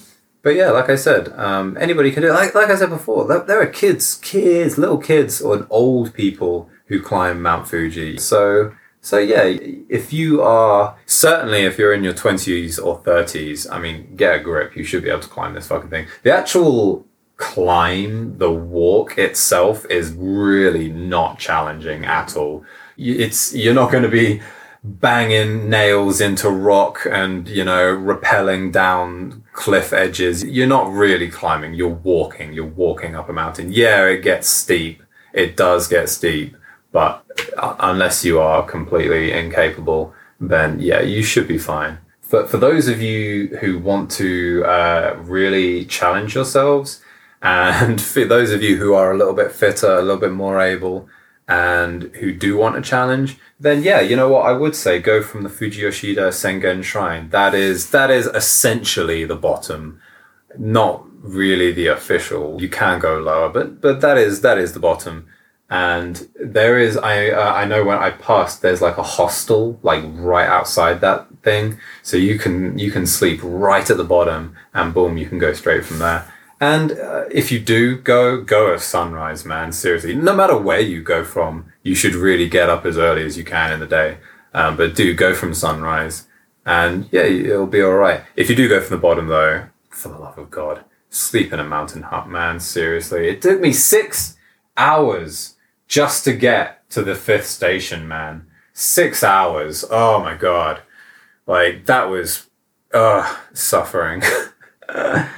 But 0.42 0.56
yeah, 0.56 0.72
like 0.72 0.90
I 0.90 0.96
said, 0.96 1.30
um, 1.38 1.78
anybody 1.80 2.12
can 2.12 2.22
do 2.22 2.30
it. 2.30 2.34
Like, 2.34 2.56
like 2.56 2.70
I 2.70 2.76
said 2.76 2.90
before, 2.90 3.28
there, 3.28 3.62
are 3.62 3.68
kids, 3.68 4.16
kids, 4.16 4.78
little 4.78 4.98
kids, 4.98 5.42
or 5.42 5.68
old 5.70 6.14
people 6.14 6.70
who 6.86 7.02
climb 7.02 7.42
Mount 7.42 7.68
Fuji. 7.68 8.18
So, 8.18 8.74
so 9.02 9.18
yeah, 9.18 9.44
if 9.90 10.14
you 10.14 10.42
are 10.42 10.98
certainly 11.06 11.64
if 11.66 11.78
you're 11.78 11.94
in 11.94 12.04
your 12.04 12.14
twenties 12.14 12.80
or 12.80 13.02
thirties, 13.04 13.70
I 13.70 13.80
mean, 13.80 14.16
get 14.16 14.36
a 14.36 14.40
grip. 14.40 14.76
You 14.76 14.84
should 14.84 15.04
be 15.04 15.10
able 15.10 15.22
to 15.22 15.30
climb 15.30 15.54
this 15.54 15.68
fucking 15.68 15.90
thing. 15.90 16.08
The 16.24 16.32
actual 16.32 17.07
climb, 17.38 18.38
the 18.40 18.52
walk 18.52 19.18
itself 19.18 19.86
is 19.90 20.12
really 20.14 20.90
not 20.90 21.40
challenging 21.40 22.04
at 22.06 22.36
all. 22.36 22.66
It's 22.98 23.54
you're 23.54 23.76
not 23.76 23.92
going 23.92 24.04
to 24.04 24.10
be 24.10 24.42
banging 24.84 25.70
nails 25.70 26.22
into 26.22 26.50
rock 26.50 27.06
and 27.10 27.48
you 27.48 27.64
know 27.64 27.96
rappelling 27.96 28.72
down 28.72 29.44
cliff 29.54 29.94
edges. 29.94 30.44
You're 30.44 30.68
not 30.68 30.92
really 30.92 31.30
climbing. 31.30 31.76
You're 31.76 31.90
walking. 31.90 32.54
You're 32.54 32.66
walking 32.66 33.16
up 33.16 33.30
a 33.30 33.34
mountain. 33.34 33.72
Yeah, 33.72 34.06
it 34.06 34.24
gets 34.24 34.48
steep. 34.48 35.04
It 35.34 35.56
does 35.56 35.88
get 35.88 36.10
steep, 36.10 36.56
but 36.92 37.24
unless 37.58 38.26
you 38.26 38.40
are 38.40 38.64
completely 38.64 39.32
incapable, 39.32 40.14
then 40.40 40.80
yeah, 40.80 41.02
you 41.02 41.22
should 41.22 41.48
be 41.48 41.60
fine. 41.60 42.00
But 42.32 42.50
for 42.50 42.58
those 42.58 42.88
of 42.88 43.02
you 43.02 43.56
who 43.62 43.78
want 43.78 44.10
to 44.12 44.64
uh, 44.66 45.18
really 45.22 45.86
challenge 45.86 46.34
yourselves, 46.36 47.02
and 47.42 48.02
for 48.14 48.26
those 48.26 48.52
of 48.52 48.62
you 48.62 48.78
who 48.78 48.94
are 48.94 49.12
a 49.12 49.18
little 49.18 49.34
bit 49.34 49.52
fitter, 49.52 49.92
a 49.92 50.02
little 50.02 50.18
bit 50.18 50.32
more 50.32 50.62
able, 50.62 51.08
and 51.48 52.04
who 52.16 52.34
do 52.34 52.58
want 52.58 52.78
a 52.78 52.82
challenge, 52.82 53.38
then 53.60 53.82
yeah, 53.82 54.02
you 54.02 54.16
know 54.16 54.30
what 54.30 54.46
I 54.46 54.52
would 54.52 54.76
say 54.76 55.00
go 55.00 55.24
from 55.24 55.44
the 55.44 55.50
Fuji 55.50 55.82
Yoshida 55.82 56.30
Sengen 56.30 56.84
Shrine. 56.84 57.30
That 57.30 57.56
is 57.56 57.92
that 57.92 58.12
is 58.12 58.28
essentially 58.28 59.24
the 59.24 59.36
bottom, 59.36 60.02
not 60.58 61.06
really 61.22 61.72
the 61.72 61.88
official. 61.88 62.62
You 62.62 62.70
can 62.70 63.00
go 63.00 63.18
lower, 63.18 63.50
but 63.50 63.82
but 63.82 64.02
that 64.02 64.18
is 64.18 64.42
that 64.42 64.58
is 64.58 64.74
the 64.74 64.80
bottom. 64.80 65.28
And 65.70 66.30
there 66.36 66.78
is 66.80 66.98
I 66.98 67.30
uh, 67.30 67.54
I 67.54 67.66
know 67.66 67.84
when 67.84 67.98
I 67.98 68.12
passed, 68.12 68.62
there's 68.62 68.82
like 68.82 68.98
a 68.98 69.04
hostel 69.04 69.80
like 69.84 70.04
right 70.06 70.48
outside 70.48 71.02
that 71.02 71.28
thing, 71.44 71.78
so 72.04 72.18
you 72.18 72.38
can 72.38 72.78
you 72.78 72.92
can 72.92 73.08
sleep 73.08 73.40
right 73.44 73.90
at 73.90 73.98
the 73.98 74.04
bottom, 74.04 74.56
and 74.74 74.94
boom, 74.94 75.18
you 75.18 75.28
can 75.28 75.40
go 75.40 75.54
straight 75.54 75.86
from 75.86 76.00
there. 76.00 76.32
And 76.60 76.94
uh, 76.94 77.26
if 77.30 77.52
you 77.52 77.60
do 77.60 77.98
go, 77.98 78.42
go 78.42 78.74
at 78.74 78.82
sunrise, 78.82 79.46
man. 79.46 79.72
Seriously, 79.72 80.16
no 80.16 80.36
matter 80.36 80.58
where 80.58 80.80
you 80.80 81.04
go 81.04 81.24
from, 81.24 81.72
you 81.84 81.94
should 81.94 82.16
really 82.16 82.50
get 82.50 82.70
up 82.70 82.86
as 82.86 82.98
early 82.98 83.24
as 83.24 83.38
you 83.38 83.44
can 83.44 83.72
in 83.72 83.80
the 83.80 83.86
day. 83.86 84.18
Um, 84.54 84.76
but 84.76 84.96
do 84.96 85.14
go 85.14 85.36
from 85.36 85.54
sunrise, 85.54 86.28
and 86.66 87.08
yeah, 87.12 87.24
it'll 87.24 87.68
be 87.68 87.82
all 87.82 87.94
right. 87.94 88.22
If 88.36 88.50
you 88.50 88.56
do 88.56 88.68
go 88.68 88.82
from 88.82 88.98
the 88.98 89.02
bottom, 89.02 89.28
though, 89.28 89.68
for 89.90 90.10
the 90.10 90.18
love 90.18 90.38
of 90.38 90.50
God, 90.50 90.84
sleep 91.10 91.54
in 91.54 91.60
a 91.60 91.64
mountain 91.64 92.04
hut, 92.04 92.28
man. 92.28 92.60
Seriously, 92.60 93.28
it 93.28 93.42
took 93.42 93.62
me 93.62 93.72
six 93.72 94.36
hours 94.76 95.58
just 95.88 96.24
to 96.24 96.34
get 96.34 96.90
to 96.90 97.04
the 97.04 97.14
fifth 97.14 97.46
station, 97.46 98.08
man. 98.08 98.48
Six 98.74 99.24
hours. 99.24 99.86
Oh 99.92 100.20
my 100.22 100.34
God, 100.34 100.82
like 101.46 101.86
that 101.86 102.10
was, 102.10 102.48
suffering. 103.54 104.24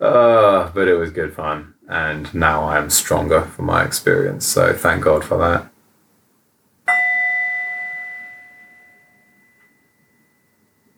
Uh, 0.00 0.70
but 0.74 0.88
it 0.88 0.94
was 0.94 1.10
good 1.10 1.34
fun. 1.34 1.74
And 1.88 2.32
now 2.34 2.64
I 2.64 2.78
am 2.78 2.90
stronger 2.90 3.42
for 3.42 3.62
my 3.62 3.84
experience. 3.84 4.46
So 4.46 4.72
thank 4.72 5.04
God 5.04 5.24
for 5.24 5.38
that. 5.38 5.70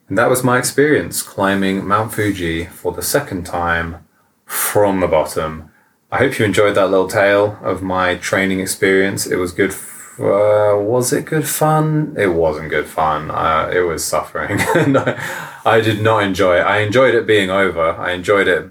And 0.09 0.17
that 0.17 0.31
was 0.31 0.43
my 0.43 0.59
experience 0.59 1.23
climbing 1.23 1.87
Mount 1.87 2.15
Fuji 2.15 2.65
for 2.65 2.93
the 2.93 3.03
second 3.03 3.45
time 3.45 4.07
from 4.47 5.01
the 5.01 5.07
bottom. 5.07 5.71
I 6.11 6.17
hope 6.17 6.39
you 6.39 6.47
enjoyed 6.47 6.75
that 6.77 6.89
little 6.89 7.09
tale 7.09 7.59
of 7.63 7.83
my 7.83 8.15
training 8.15 8.61
experience. 8.61 9.27
It 9.27 9.37
was 9.37 9.53
good. 9.53 9.71
F- 9.71 10.19
uh, 10.19 10.77
was 10.79 11.13
it 11.13 11.27
good 11.27 11.47
fun? 11.47 12.17
It 12.19 12.29
wasn't 12.29 12.71
good 12.71 12.87
fun. 12.87 13.31
Uh, 13.31 13.71
it 13.73 13.81
was 13.81 14.03
suffering. 14.03 14.59
I 15.69 15.81
did 15.81 16.03
not 16.03 16.23
enjoy 16.23 16.59
it. 16.59 16.63
I 16.63 16.81
enjoyed 16.81 17.15
it 17.15 17.27
being 17.27 17.51
over. 17.51 17.93
I 17.93 18.13
enjoyed 18.13 18.49
it 18.49 18.71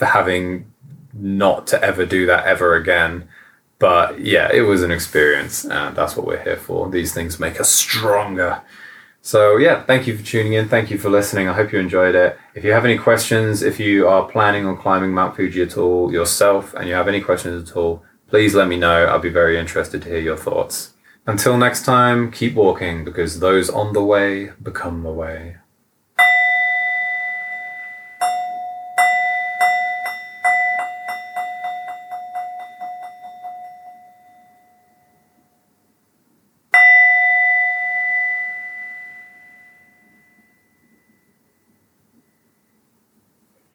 having 0.00 0.72
not 1.12 1.66
to 1.68 1.82
ever 1.82 2.04
do 2.04 2.26
that 2.26 2.46
ever 2.46 2.74
again. 2.74 3.28
But 3.78 4.20
yeah, 4.20 4.50
it 4.52 4.62
was 4.62 4.82
an 4.82 4.90
experience, 4.90 5.64
and 5.64 5.94
that's 5.96 6.16
what 6.16 6.26
we're 6.26 6.42
here 6.42 6.56
for. 6.56 6.88
These 6.88 7.12
things 7.12 7.38
make 7.38 7.60
us 7.60 7.70
stronger. 7.70 8.62
So 9.20 9.56
yeah, 9.56 9.82
thank 9.82 10.06
you 10.06 10.16
for 10.16 10.24
tuning 10.24 10.52
in. 10.52 10.68
Thank 10.68 10.90
you 10.90 10.98
for 10.98 11.10
listening. 11.10 11.48
I 11.48 11.52
hope 11.52 11.72
you 11.72 11.78
enjoyed 11.78 12.14
it. 12.14 12.38
If 12.54 12.64
you 12.64 12.72
have 12.72 12.84
any 12.84 12.96
questions, 12.96 13.62
if 13.62 13.80
you 13.80 14.06
are 14.06 14.28
planning 14.28 14.66
on 14.66 14.76
climbing 14.76 15.12
Mount 15.12 15.36
Fuji 15.36 15.62
at 15.62 15.76
all 15.76 16.12
yourself, 16.12 16.72
and 16.74 16.88
you 16.88 16.94
have 16.94 17.08
any 17.08 17.20
questions 17.20 17.68
at 17.68 17.76
all, 17.76 18.04
please 18.28 18.54
let 18.54 18.68
me 18.68 18.76
know. 18.76 19.06
I'll 19.06 19.18
be 19.18 19.28
very 19.28 19.58
interested 19.58 20.02
to 20.02 20.08
hear 20.08 20.20
your 20.20 20.36
thoughts. 20.36 20.92
Until 21.26 21.58
next 21.58 21.84
time, 21.84 22.30
keep 22.30 22.54
walking 22.54 23.04
because 23.04 23.40
those 23.40 23.68
on 23.68 23.92
the 23.94 24.04
way 24.04 24.52
become 24.62 25.02
the 25.02 25.12
way. 25.12 25.56